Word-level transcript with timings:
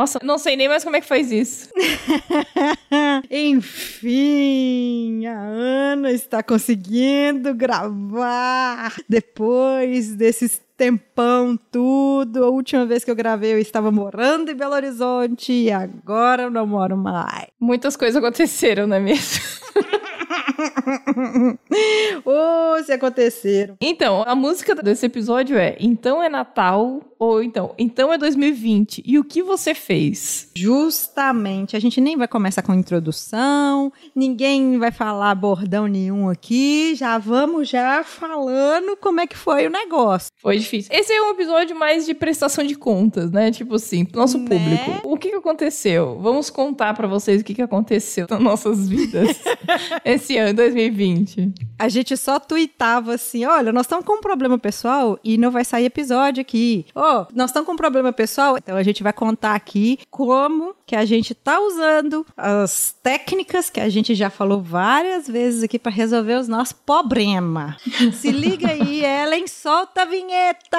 Nossa, 0.00 0.18
não 0.22 0.38
sei 0.38 0.56
nem 0.56 0.66
mais 0.66 0.82
como 0.82 0.96
é 0.96 1.00
que 1.02 1.06
faz 1.06 1.30
isso. 1.30 1.68
Enfim, 3.30 5.26
a 5.26 5.38
Ana 5.38 6.10
está 6.10 6.42
conseguindo 6.42 7.54
gravar 7.54 8.96
depois 9.06 10.14
desses 10.14 10.58
tempão, 10.74 11.54
tudo. 11.70 12.42
A 12.42 12.48
última 12.48 12.86
vez 12.86 13.04
que 13.04 13.10
eu 13.10 13.14
gravei, 13.14 13.52
eu 13.52 13.58
estava 13.58 13.92
morando 13.92 14.50
em 14.50 14.54
Belo 14.54 14.72
Horizonte 14.72 15.52
e 15.52 15.70
agora 15.70 16.44
eu 16.44 16.50
não 16.50 16.66
moro 16.66 16.96
mais. 16.96 17.48
Muitas 17.60 17.94
coisas 17.94 18.16
aconteceram, 18.16 18.86
não 18.86 18.96
é 18.96 19.00
mesmo? 19.00 19.44
oh, 22.24 22.82
se 22.82 22.92
aconteceram. 22.92 23.76
Então, 23.78 24.24
a 24.26 24.34
música 24.34 24.74
desse 24.76 25.04
episódio 25.04 25.58
é 25.58 25.76
Então 25.78 26.22
é 26.22 26.30
Natal 26.30 27.02
ou 27.20 27.42
então 27.42 27.74
Então 27.78 28.10
é 28.10 28.16
2020 28.16 29.02
e 29.04 29.18
o 29.18 29.24
que 29.24 29.42
você 29.42 29.74
fez? 29.74 30.50
Justamente, 30.56 31.76
a 31.76 31.80
gente 31.80 32.00
nem 32.00 32.16
vai 32.16 32.26
começar 32.26 32.62
com 32.62 32.74
introdução, 32.74 33.92
ninguém 34.14 34.78
vai 34.78 34.90
falar 34.90 35.34
bordão 35.34 35.86
nenhum 35.86 36.30
aqui, 36.30 36.94
já 36.94 37.18
vamos 37.18 37.68
já 37.68 38.02
falando 38.02 38.96
como 38.96 39.20
é 39.20 39.26
que 39.26 39.36
foi 39.36 39.66
o 39.66 39.70
negócio. 39.70 40.32
Foi 40.40 40.58
difícil. 40.58 40.90
Esse 40.92 41.12
é 41.12 41.22
um 41.22 41.30
episódio 41.30 41.76
mais 41.76 42.06
de 42.06 42.14
prestação 42.14 42.64
de 42.64 42.74
contas, 42.74 43.30
né? 43.30 43.50
Tipo 43.50 43.74
assim, 43.74 44.04
pro 44.04 44.18
nosso 44.18 44.38
né? 44.38 44.48
público. 44.48 45.08
O 45.12 45.18
que, 45.18 45.28
aconteceu? 45.34 46.18
Vamos 46.20 46.48
contar 46.48 46.94
para 46.94 47.06
vocês 47.06 47.42
o 47.42 47.44
que, 47.44 47.54
que 47.54 47.62
aconteceu 47.62 48.26
nas 48.30 48.40
nossas 48.40 48.88
vidas 48.88 49.38
esse 50.04 50.38
ano, 50.38 50.54
2020. 50.54 51.52
A 51.78 51.88
gente 51.88 52.16
só 52.16 52.38
tweetava 52.38 53.14
assim: 53.14 53.44
olha, 53.44 53.72
nós 53.72 53.84
estamos 53.84 54.04
com 54.04 54.14
um 54.14 54.20
problema 54.20 54.58
pessoal 54.58 55.18
e 55.22 55.36
não 55.36 55.50
vai 55.50 55.64
sair 55.64 55.84
episódio 55.84 56.40
aqui. 56.40 56.86
Oh, 56.94 57.09
nós 57.34 57.50
estamos 57.50 57.66
com 57.66 57.72
um 57.72 57.76
problema 57.76 58.12
pessoal, 58.12 58.56
então 58.56 58.76
a 58.76 58.82
gente 58.82 59.02
vai 59.02 59.12
contar 59.12 59.54
aqui 59.54 59.98
como 60.10 60.74
que 60.86 60.96
a 60.96 61.04
gente 61.04 61.34
tá 61.34 61.60
usando 61.60 62.26
as 62.36 62.94
técnicas 63.02 63.68
que 63.70 63.80
a 63.80 63.88
gente 63.88 64.14
já 64.14 64.30
falou 64.30 64.60
várias 64.60 65.26
vezes 65.28 65.62
aqui 65.62 65.78
para 65.78 65.92
resolver 65.92 66.34
os 66.34 66.48
nossos 66.48 66.72
problemas. 66.72 67.76
Se 68.14 68.30
liga 68.30 68.68
aí, 68.68 69.04
Ellen, 69.04 69.46
solta 69.46 70.02
a 70.02 70.04
vinheta! 70.04 70.78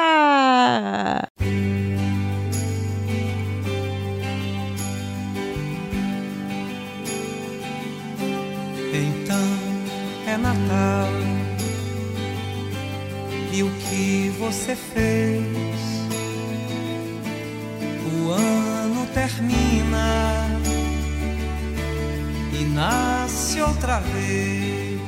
é 10.31 10.37
Natal 10.37 11.09
e 13.51 13.63
o 13.63 13.69
que 13.69 14.29
você 14.39 14.75
fez? 14.75 15.10
Outra 23.91 23.99
vez. 23.99 25.01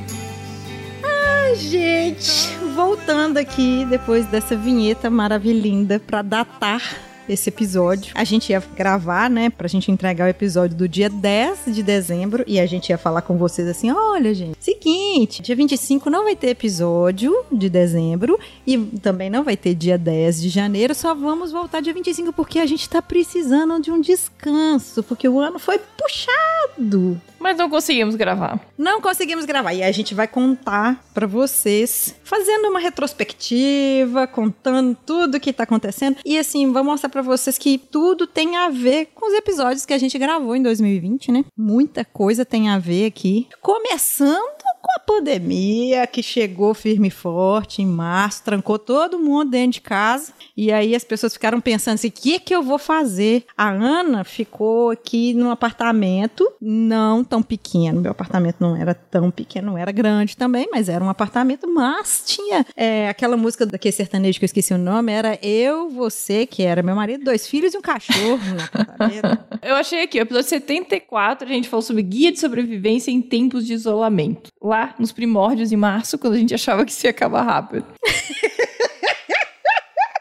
Ah, 1.03 1.56
gente, 1.56 2.53
voltando 2.76 3.38
aqui 3.38 3.86
depois 3.86 4.26
dessa 4.26 4.58
vinheta 4.58 5.09
maravilhosa 5.09 6.00
para 6.00 6.22
datar 6.22 6.81
esse 7.30 7.48
episódio. 7.48 8.11
A 8.14 8.26
gente 8.26 8.50
ia 8.50 8.61
gravar, 8.76 9.30
né, 9.30 9.50
pra 9.50 9.70
gente 9.70 9.89
entregar 9.89 10.26
o 10.26 10.30
episódio 10.30 10.76
do 10.76 10.89
dia 10.89 11.09
10 11.09 11.67
de 11.67 11.81
dezembro 11.81 12.44
e 12.45 12.59
a 12.59 12.66
gente 12.66 12.89
ia 12.89 12.98
falar 12.98 13.22
com 13.22 13.38
vocês 13.38 13.66
assim: 13.70 13.89
olha, 13.89 14.34
gente, 14.34 14.58
seguinte, 14.59 15.42
dia 15.42 15.56
25 15.56 16.09
não 16.09 16.26
vai 16.26 16.36
ter 16.36 16.50
episódio 16.50 17.34
de 17.50 17.70
dezembro 17.70 18.38
e 18.67 18.78
também 19.02 19.30
não 19.30 19.45
vai 19.45 19.56
ter 19.56 19.73
dia 19.73 19.98
10 19.98 20.42
de 20.42 20.50
janeiro, 20.50 20.94
só 20.94 21.16
vamos 21.16 21.54
voltar 21.54 21.81
dia 21.81 21.94
25 21.94 22.34
porque 22.34 22.59
a 22.59 22.66
gente 22.66 22.89
tá 22.89 23.02
precisando 23.02 23.81
de 23.81 23.89
um 23.89 24.02
descanso, 24.02 25.02
porque 25.04 25.30
o 25.30 25.39
ano 25.39 25.58
foi 25.58 25.80
puxado. 25.80 27.22
Mas 27.44 27.58
não 27.58 27.69
conseguimos 27.69 28.16
gravar. 28.16 28.58
Não 28.77 29.02
conseguimos 29.02 29.44
gravar. 29.44 29.73
E 29.73 29.83
a 29.83 29.91
gente 29.91 30.16
vai 30.16 30.30
contar 30.30 31.03
para 31.13 31.27
vocês, 31.27 32.15
fazendo 32.23 32.70
uma 32.70 32.80
retrospectiva, 32.80 34.26
contando 34.26 34.98
tudo 35.05 35.42
que 35.42 35.52
tá 35.52 35.64
acontecendo. 35.64 36.15
E 36.23 36.39
assim, 36.39 36.71
vou 36.71 36.86
mostrar 36.86 37.09
para 37.09 37.21
vocês 37.21 37.58
que 37.58 37.77
tudo 37.77 38.26
tem 38.26 38.55
a 38.55 38.70
ver 38.70 39.09
com 39.14 39.27
os 39.27 39.33
episódios 39.33 39.86
que 39.86 39.93
a 39.93 39.98
gente 39.98 40.17
gravou 40.17 40.55
em 40.55 40.64
2020, 40.64 41.33
né? 41.33 41.43
Muita 41.58 42.05
coisa 42.05 42.45
tem 42.45 42.70
a 42.70 42.80
ver 42.80 43.08
aqui. 43.08 43.49
Começando 43.61 44.62
com 44.83 44.92
a 44.92 44.99
pandemia 44.99 46.05
que 46.05 46.21
chegou 46.21 46.73
firme 46.73 47.08
e 47.08 47.11
forte 47.11 47.82
em 47.82 47.86
março, 47.86 48.44
trancou 48.44 48.77
todo 48.77 49.17
mundo 49.17 49.52
dentro 49.52 49.71
de 49.71 49.82
casa. 49.82 50.33
E 50.58 50.73
aí 50.73 50.94
as 50.94 51.05
pessoas 51.05 51.32
ficaram 51.32 51.61
pensando 51.61 51.95
assim: 51.95 52.10
o 52.10 52.11
que, 52.11 52.38
que 52.38 52.54
eu 52.54 52.61
vou 52.61 52.77
fazer? 52.77 53.45
A 53.58 53.70
Ana 53.70 54.26
ficou 54.26 54.92
aqui 54.92 55.33
num 55.33 55.49
apartamento 55.49 56.52
não 56.60 57.23
tão 57.23 57.42
pequeno. 57.42 58.02
Meu 58.02 58.11
apartamento 58.11 58.58
não 58.60 58.76
era 58.76 58.93
tão 58.93 59.32
pequeno, 59.32 59.67
não 59.72 59.77
era 59.77 59.92
grande 59.92 60.36
também, 60.36 60.67
mas 60.70 60.89
era 60.89 61.04
um 61.04 61.10
apartamento, 61.10 61.66
mas 61.73 62.23
tinha 62.26 62.66
é, 62.76 63.08
aquela 63.08 63.38
música 63.38 63.66
daquele 63.66 63.93
sertanejo 63.93 64.38
que 64.38 64.43
eu 64.43 64.48
esqueci 64.48 64.73
o 64.73 64.77
nome, 64.77 65.14
era 65.14 65.39
Eu, 65.42 65.89
Você, 65.92 66.45
que 66.45 66.61
era 66.61 66.83
meu 66.83 66.95
marido, 66.95 67.23
dois 67.23 67.48
filhos 67.48 67.73
e 67.73 67.77
um 67.77 67.82
cachorro 67.82 68.39
no 68.54 68.61
apartamento. 68.61 69.39
eu 69.64 69.76
achei 69.76 70.04
aqui, 70.04 70.20
o 70.20 70.23
episódio 70.23 70.49
74, 70.49 71.48
a 71.48 71.52
gente 71.52 71.70
falou 71.70 71.82
sobre 71.82 72.02
guia 72.02 72.33
de 72.33 72.39
sobrevivência 72.39 73.11
em 73.11 73.22
tempos 73.22 73.66
de 73.66 73.73
isolamento 73.73 74.52
lá 74.73 74.95
nos 74.98 75.11
primórdios 75.11 75.72
em 75.72 75.76
março, 75.76 76.17
quando 76.17 76.34
a 76.34 76.38
gente 76.38 76.54
achava 76.54 76.84
que 76.84 76.92
isso 76.92 77.06
ia 77.06 77.11
acabar 77.11 77.44
rápido. 77.44 77.86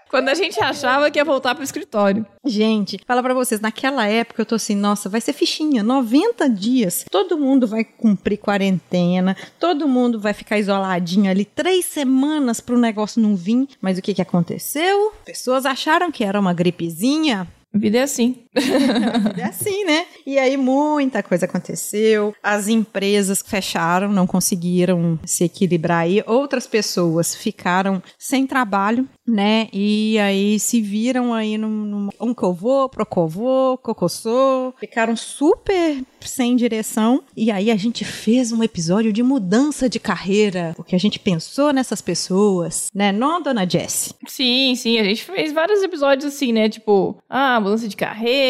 Quando 0.09 0.29
a 0.29 0.35
gente 0.35 0.63
achava 0.63 1.11
que 1.11 1.19
ia 1.19 1.25
voltar 1.25 1.55
pro 1.55 1.65
escritório. 1.65 2.27
Gente, 2.45 3.01
fala 3.07 3.23
para 3.23 3.33
vocês, 3.33 3.63
naquela 3.63 4.07
época 4.07 4.43
eu 4.43 4.45
tô 4.45 4.57
assim, 4.57 4.77
nossa, 4.77 5.09
vai 5.09 5.23
ser 5.23 5.33
fichinha, 5.33 5.83
90 5.83 6.51
dias. 6.51 7.07
Todo 7.11 7.39
mundo 7.39 7.67
vai 7.67 7.83
cumprir 7.83 8.37
quarentena, 8.37 9.35
todo 9.59 9.89
mundo 9.89 10.21
vai 10.21 10.35
ficar 10.35 10.59
isoladinho 10.59 11.31
ali 11.31 11.47
três 11.47 11.87
semanas 11.87 12.61
pro 12.61 12.79
negócio 12.79 13.23
não 13.23 13.35
vir. 13.35 13.67
Mas 13.81 13.97
o 13.97 14.03
que 14.03 14.13
que 14.13 14.21
aconteceu? 14.21 15.15
Pessoas 15.25 15.65
acharam 15.65 16.13
que 16.13 16.23
era 16.23 16.39
uma 16.39 16.53
gripezinha. 16.53 17.49
A 17.75 17.79
vida 17.79 17.97
é 17.97 18.03
assim. 18.03 18.45
é 19.39 19.45
assim, 19.45 19.85
né? 19.85 20.07
E 20.27 20.39
aí 20.39 20.57
muita 20.57 21.23
coisa 21.23 21.47
aconteceu. 21.47 22.35
As 22.43 22.69
empresas 22.69 23.43
fecharam, 23.45 24.13
não 24.13 24.27
conseguiram 24.27 25.19
se 25.25 25.45
equilibrar 25.45 26.01
aí. 26.01 26.23
Outras 26.27 26.67
pessoas 26.67 27.35
ficaram 27.35 28.03
sem 28.19 28.47
trabalho, 28.47 29.09
né? 29.27 29.69
E 29.73 30.19
aí 30.19 30.59
se 30.59 30.81
viram 30.81 31.33
aí 31.33 31.57
num, 31.57 31.69
num 31.69 32.09
um 32.21 32.35
covô, 32.35 32.89
procovô, 32.89 33.79
cocossô. 33.79 34.75
Ficaram 34.79 35.17
super 35.17 36.03
sem 36.21 36.57
direção. 36.57 37.23
E 37.37 37.51
aí 37.51 37.71
a 37.71 37.77
gente 37.77 38.05
fez 38.05 38.53
um 38.53 38.63
episódio 38.63 39.13
de 39.13 39.23
mudança 39.23 39.89
de 39.89 39.99
carreira, 39.99 40.73
porque 40.77 40.95
a 40.95 40.99
gente 40.99 41.19
pensou 41.19 41.73
nessas 41.73 42.01
pessoas, 42.01 42.89
né? 42.95 43.13
Não, 43.13 43.43
dona 43.43 43.69
Jessie? 43.69 44.15
Sim, 44.27 44.75
sim. 44.77 44.99
A 44.99 45.05
gente 45.05 45.25
fez 45.25 45.53
vários 45.53 45.83
episódios 45.83 46.33
assim, 46.33 46.53
né? 46.53 46.69
Tipo, 46.69 47.17
ah, 47.29 47.61
mudança 47.61 47.89
de 47.89 47.97
carreira, 47.97 48.42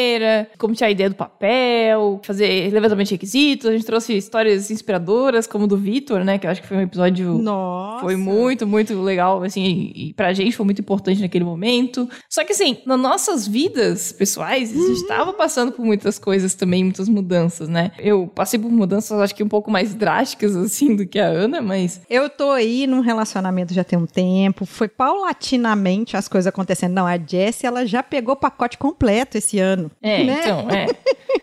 como 0.58 0.74
tinha 0.74 0.88
a 0.88 0.90
ideia 0.90 1.10
do 1.10 1.16
papel, 1.16 2.20
fazer 2.22 2.72
levantamento 2.72 3.08
de 3.08 3.14
requisitos. 3.14 3.66
A 3.66 3.72
gente 3.72 3.84
trouxe 3.84 4.16
histórias 4.16 4.70
inspiradoras, 4.70 5.46
como 5.46 5.66
do 5.66 5.76
Vitor, 5.76 6.24
né? 6.24 6.38
Que 6.38 6.46
eu 6.46 6.50
acho 6.50 6.62
que 6.62 6.68
foi 6.68 6.76
um 6.76 6.82
episódio. 6.82 7.38
Nossa! 7.38 8.02
Foi 8.02 8.16
muito, 8.16 8.66
muito 8.66 9.00
legal, 9.00 9.42
assim, 9.42 9.92
e 9.94 10.12
pra 10.14 10.32
gente 10.32 10.56
foi 10.56 10.64
muito 10.64 10.80
importante 10.80 11.20
naquele 11.20 11.44
momento. 11.44 12.08
Só 12.28 12.44
que, 12.44 12.52
assim, 12.52 12.78
nas 12.86 12.98
nossas 12.98 13.46
vidas 13.46 14.12
pessoais, 14.12 14.70
a 14.70 14.74
gente 14.74 15.00
uhum. 15.02 15.06
tava 15.06 15.32
passando 15.32 15.72
por 15.72 15.84
muitas 15.84 16.18
coisas 16.18 16.54
também, 16.54 16.84
muitas 16.84 17.08
mudanças 17.08 17.32
mudanças, 17.42 17.68
né? 17.68 17.92
Eu 17.98 18.26
passei 18.26 18.58
por 18.58 18.70
mudanças, 18.70 19.18
acho 19.20 19.34
que 19.34 19.42
um 19.42 19.48
pouco 19.48 19.70
mais 19.70 19.94
drásticas, 19.94 20.56
assim, 20.56 20.94
do 20.94 21.06
que 21.06 21.18
a 21.18 21.26
Ana, 21.26 21.60
mas. 21.60 22.00
Eu 22.10 22.28
tô 22.28 22.50
aí 22.50 22.86
num 22.86 23.00
relacionamento 23.00 23.72
já 23.72 23.84
tem 23.84 23.98
um 23.98 24.06
tempo, 24.06 24.66
foi 24.66 24.88
paulatinamente 24.88 26.16
as 26.16 26.28
coisas 26.28 26.46
acontecendo. 26.46 26.92
Não, 26.92 27.06
a 27.06 27.16
Jessie, 27.16 27.66
ela 27.66 27.86
já 27.86 28.02
pegou 28.02 28.34
o 28.34 28.36
pacote 28.36 28.76
completo 28.76 29.38
esse 29.38 29.58
ano. 29.58 29.81
É, 30.00 30.24
né? 30.24 30.40
então, 30.40 30.68
é. 30.70 30.86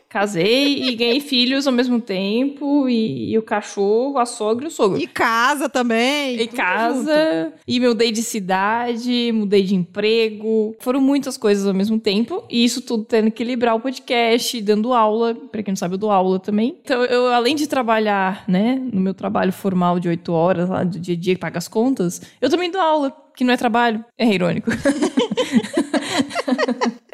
Casei 0.09 0.89
e 0.89 0.95
ganhei 0.95 1.19
filhos 1.19 1.67
ao 1.67 1.73
mesmo 1.73 2.01
tempo, 2.01 2.89
e, 2.89 3.31
e, 3.31 3.37
o 3.37 3.43
cachorro, 3.43 4.17
a 4.17 4.25
sogra 4.25 4.65
e 4.65 4.67
o 4.67 4.71
sogro. 4.71 4.99
E 4.99 5.05
casa 5.05 5.69
também. 5.69 6.41
E 6.41 6.47
casa, 6.47 7.43
junto. 7.43 7.57
e 7.67 7.79
mudei 7.79 8.11
de 8.11 8.23
cidade, 8.23 9.31
mudei 9.31 9.61
de 9.61 9.75
emprego. 9.75 10.75
Foram 10.79 10.99
muitas 10.99 11.37
coisas 11.37 11.67
ao 11.67 11.75
mesmo 11.75 11.99
tempo, 11.99 12.43
e 12.49 12.65
isso 12.65 12.81
tudo 12.81 13.03
tendo 13.03 13.29
que 13.29 13.43
equilibrar 13.43 13.75
o 13.75 13.79
podcast, 13.79 14.59
dando 14.61 14.93
aula. 14.93 15.35
Pra 15.35 15.61
quem 15.61 15.71
não 15.71 15.77
sabe, 15.77 15.93
eu 15.93 15.99
dou 15.99 16.11
aula 16.11 16.39
também. 16.39 16.75
Então, 16.83 17.03
eu, 17.05 17.27
além 17.27 17.55
de 17.55 17.67
trabalhar, 17.67 18.45
né, 18.47 18.81
no 18.91 18.99
meu 18.99 19.13
trabalho 19.13 19.53
formal 19.53 19.99
de 19.99 20.09
oito 20.09 20.33
horas, 20.33 20.69
lá 20.69 20.83
do 20.83 20.99
dia 20.99 21.13
a 21.13 21.17
dia 21.17 21.35
que 21.35 21.41
paga 21.41 21.59
as 21.59 21.67
contas, 21.67 22.19
eu 22.41 22.49
também 22.49 22.71
dou 22.71 22.81
aula 22.81 23.15
que 23.35 23.43
não 23.45 23.53
é 23.53 23.57
trabalho. 23.57 24.03
É 24.17 24.25
irônico. 24.25 24.69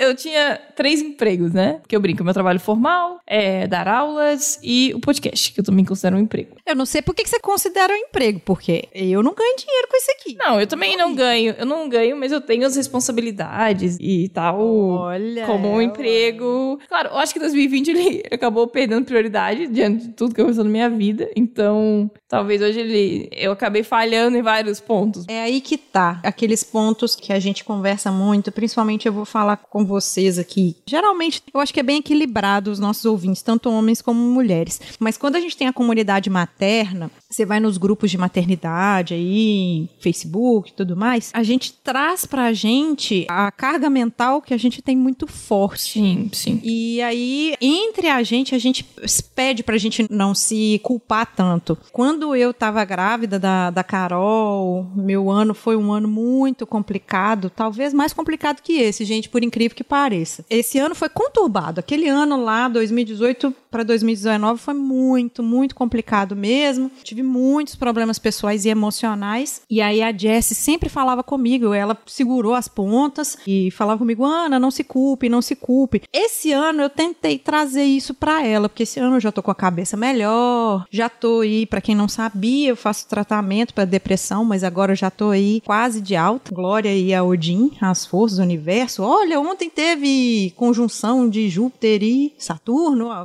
eu 0.05 0.15
tinha 0.15 0.59
três 0.75 1.01
empregos, 1.01 1.53
né? 1.53 1.81
Que 1.87 1.95
eu 1.95 1.99
brinco, 1.99 2.23
meu 2.23 2.33
trabalho 2.33 2.59
formal, 2.59 3.19
é 3.25 3.67
dar 3.67 3.87
aulas 3.87 4.59
e 4.63 4.93
o 4.95 4.99
podcast, 4.99 5.51
que 5.51 5.59
eu 5.59 5.63
também 5.63 5.85
considero 5.85 6.15
um 6.17 6.19
emprego. 6.19 6.55
Eu 6.65 6.75
não 6.75 6.85
sei 6.85 7.01
por 7.01 7.13
que 7.13 7.27
você 7.27 7.39
considera 7.39 7.93
um 7.93 7.97
emprego, 7.97 8.39
porque 8.43 8.87
eu 8.93 9.21
não 9.23 9.33
ganho 9.33 9.55
dinheiro 9.57 9.87
com 9.89 9.97
isso 9.97 10.11
aqui. 10.11 10.35
Não, 10.35 10.59
eu 10.59 10.67
também 10.67 10.97
não 10.97 11.13
ganho. 11.15 11.55
Eu 11.57 11.65
não 11.65 11.87
ganho, 11.89 12.17
mas 12.17 12.31
eu 12.31 12.41
tenho 12.41 12.65
as 12.65 12.75
responsabilidades 12.75 13.97
e 13.99 14.29
tal. 14.29 14.59
Olha, 14.59 15.45
como 15.45 15.69
um 15.69 15.81
emprego. 15.81 16.79
Claro, 16.87 17.09
eu 17.09 17.17
acho 17.17 17.33
que 17.33 17.39
2020 17.39 17.87
ele 17.91 18.23
acabou 18.31 18.67
perdendo 18.67 19.05
prioridade 19.05 19.67
diante 19.67 20.07
de 20.07 20.13
tudo 20.13 20.33
que 20.33 20.41
aconteceu 20.41 20.63
na 20.63 20.69
minha 20.69 20.89
vida. 20.89 21.29
Então, 21.35 22.09
talvez 22.27 22.61
hoje 22.61 22.79
ele 22.79 23.29
eu 23.31 23.51
acabei 23.51 23.83
falhando 23.83 24.37
em 24.37 24.41
vários 24.41 24.79
pontos. 24.79 25.25
É 25.27 25.41
aí 25.41 25.61
que 25.61 25.77
tá. 25.77 26.19
Aqueles 26.23 26.63
pontos 26.63 27.15
que 27.15 27.31
a 27.31 27.39
gente 27.39 27.63
conversa 27.63 28.11
muito, 28.11 28.51
principalmente 28.51 29.07
eu 29.07 29.13
vou 29.13 29.25
falar 29.25 29.57
com 29.57 29.85
vocês 29.95 30.37
aqui. 30.37 30.75
Geralmente, 30.85 31.41
eu 31.53 31.59
acho 31.59 31.73
que 31.73 31.79
é 31.79 31.83
bem 31.83 31.99
equilibrado 31.99 32.69
os 32.69 32.79
nossos 32.79 33.05
ouvintes, 33.05 33.41
tanto 33.41 33.69
homens 33.69 34.01
como 34.01 34.19
mulheres. 34.19 34.81
Mas 34.99 35.17
quando 35.17 35.37
a 35.37 35.39
gente 35.39 35.55
tem 35.55 35.67
a 35.67 35.73
comunidade 35.73 36.29
materna, 36.29 37.09
você 37.29 37.45
vai 37.45 37.59
nos 37.59 37.77
grupos 37.77 38.11
de 38.11 38.17
maternidade 38.17 39.13
aí, 39.13 39.89
Facebook 39.99 40.69
e 40.69 40.73
tudo 40.73 40.97
mais, 40.97 41.31
a 41.33 41.43
gente 41.43 41.73
traz 41.73 42.25
pra 42.25 42.51
gente 42.51 43.25
a 43.29 43.49
carga 43.51 43.89
mental 43.89 44.41
que 44.41 44.53
a 44.53 44.57
gente 44.57 44.81
tem 44.81 44.97
muito 44.97 45.27
forte. 45.27 45.93
Sim, 45.93 46.29
sim. 46.33 46.61
E 46.63 47.01
aí, 47.01 47.55
entre 47.61 48.09
a 48.09 48.21
gente, 48.21 48.53
a 48.53 48.57
gente 48.57 48.85
pede 49.33 49.63
pra 49.63 49.77
gente 49.77 50.05
não 50.09 50.35
se 50.35 50.79
culpar 50.83 51.25
tanto. 51.25 51.77
Quando 51.93 52.35
eu 52.35 52.53
tava 52.53 52.83
grávida 52.83 53.39
da, 53.39 53.69
da 53.69 53.83
Carol, 53.83 54.87
meu 54.95 55.31
ano 55.31 55.53
foi 55.53 55.77
um 55.77 55.91
ano 55.91 56.07
muito 56.07 56.67
complicado, 56.67 57.49
talvez 57.49 57.93
mais 57.93 58.11
complicado 58.11 58.61
que 58.61 58.73
esse, 58.73 59.05
gente, 59.05 59.29
por 59.29 59.43
incrível 59.43 59.75
que 59.75 59.83
pareça. 59.87 60.45
Esse 60.49 60.77
ano 60.79 60.95
foi 60.95 61.09
conturbado. 61.09 61.79
Aquele 61.79 62.07
ano 62.07 62.43
lá, 62.43 62.67
2018 62.67 63.53
para 63.75 63.83
2019, 63.83 64.61
foi 64.61 64.73
muito, 64.73 65.43
muito 65.43 65.75
complicado 65.75 66.33
mesmo. 66.33 66.89
Tive 67.03 67.21
muitos 67.21 67.75
problemas 67.75 68.17
pessoais 68.17 68.63
e 68.63 68.69
emocionais. 68.69 69.63
E 69.69 69.81
aí 69.81 70.01
a 70.01 70.17
Jessie 70.17 70.55
sempre 70.55 70.87
falava 70.87 71.21
comigo, 71.21 71.73
ela 71.73 71.97
segurou 72.05 72.53
as 72.53 72.69
pontas 72.69 73.37
e 73.45 73.69
falava 73.71 73.99
comigo: 73.99 74.23
Ana, 74.23 74.57
não 74.57 74.71
se 74.71 74.81
culpe, 74.81 75.27
não 75.27 75.41
se 75.41 75.57
culpe. 75.57 76.03
Esse 76.13 76.53
ano 76.53 76.83
eu 76.83 76.89
tentei 76.89 77.37
trazer 77.37 77.83
isso 77.83 78.13
pra 78.13 78.45
ela, 78.45 78.69
porque 78.69 78.83
esse 78.83 78.97
ano 78.97 79.17
eu 79.17 79.19
já 79.19 79.29
tô 79.29 79.43
com 79.43 79.51
a 79.51 79.55
cabeça 79.55 79.97
melhor, 79.97 80.85
já 80.89 81.09
tô 81.09 81.41
aí, 81.41 81.65
pra 81.65 81.81
quem 81.81 81.95
não 81.95 82.07
sabia, 82.07 82.69
eu 82.69 82.77
faço 82.77 83.09
tratamento 83.09 83.73
pra 83.73 83.83
depressão, 83.83 84.45
mas 84.45 84.63
agora 84.63 84.93
eu 84.93 84.95
já 84.95 85.11
tô 85.11 85.31
aí 85.31 85.59
quase 85.65 85.99
de 85.99 86.15
alta. 86.15 86.55
Glória 86.55 86.89
aí 86.89 87.13
a 87.13 87.25
Odin, 87.25 87.71
as 87.81 88.05
forças 88.05 88.37
do 88.37 88.43
universo. 88.43 89.03
Olha, 89.03 89.37
ontem 89.37 89.69
teve 89.69 90.53
conjunção 90.55 91.27
de 91.27 91.49
Júpiter 91.49 92.01
e 92.03 92.33
Saturno, 92.37 93.07
ó, 93.07 93.23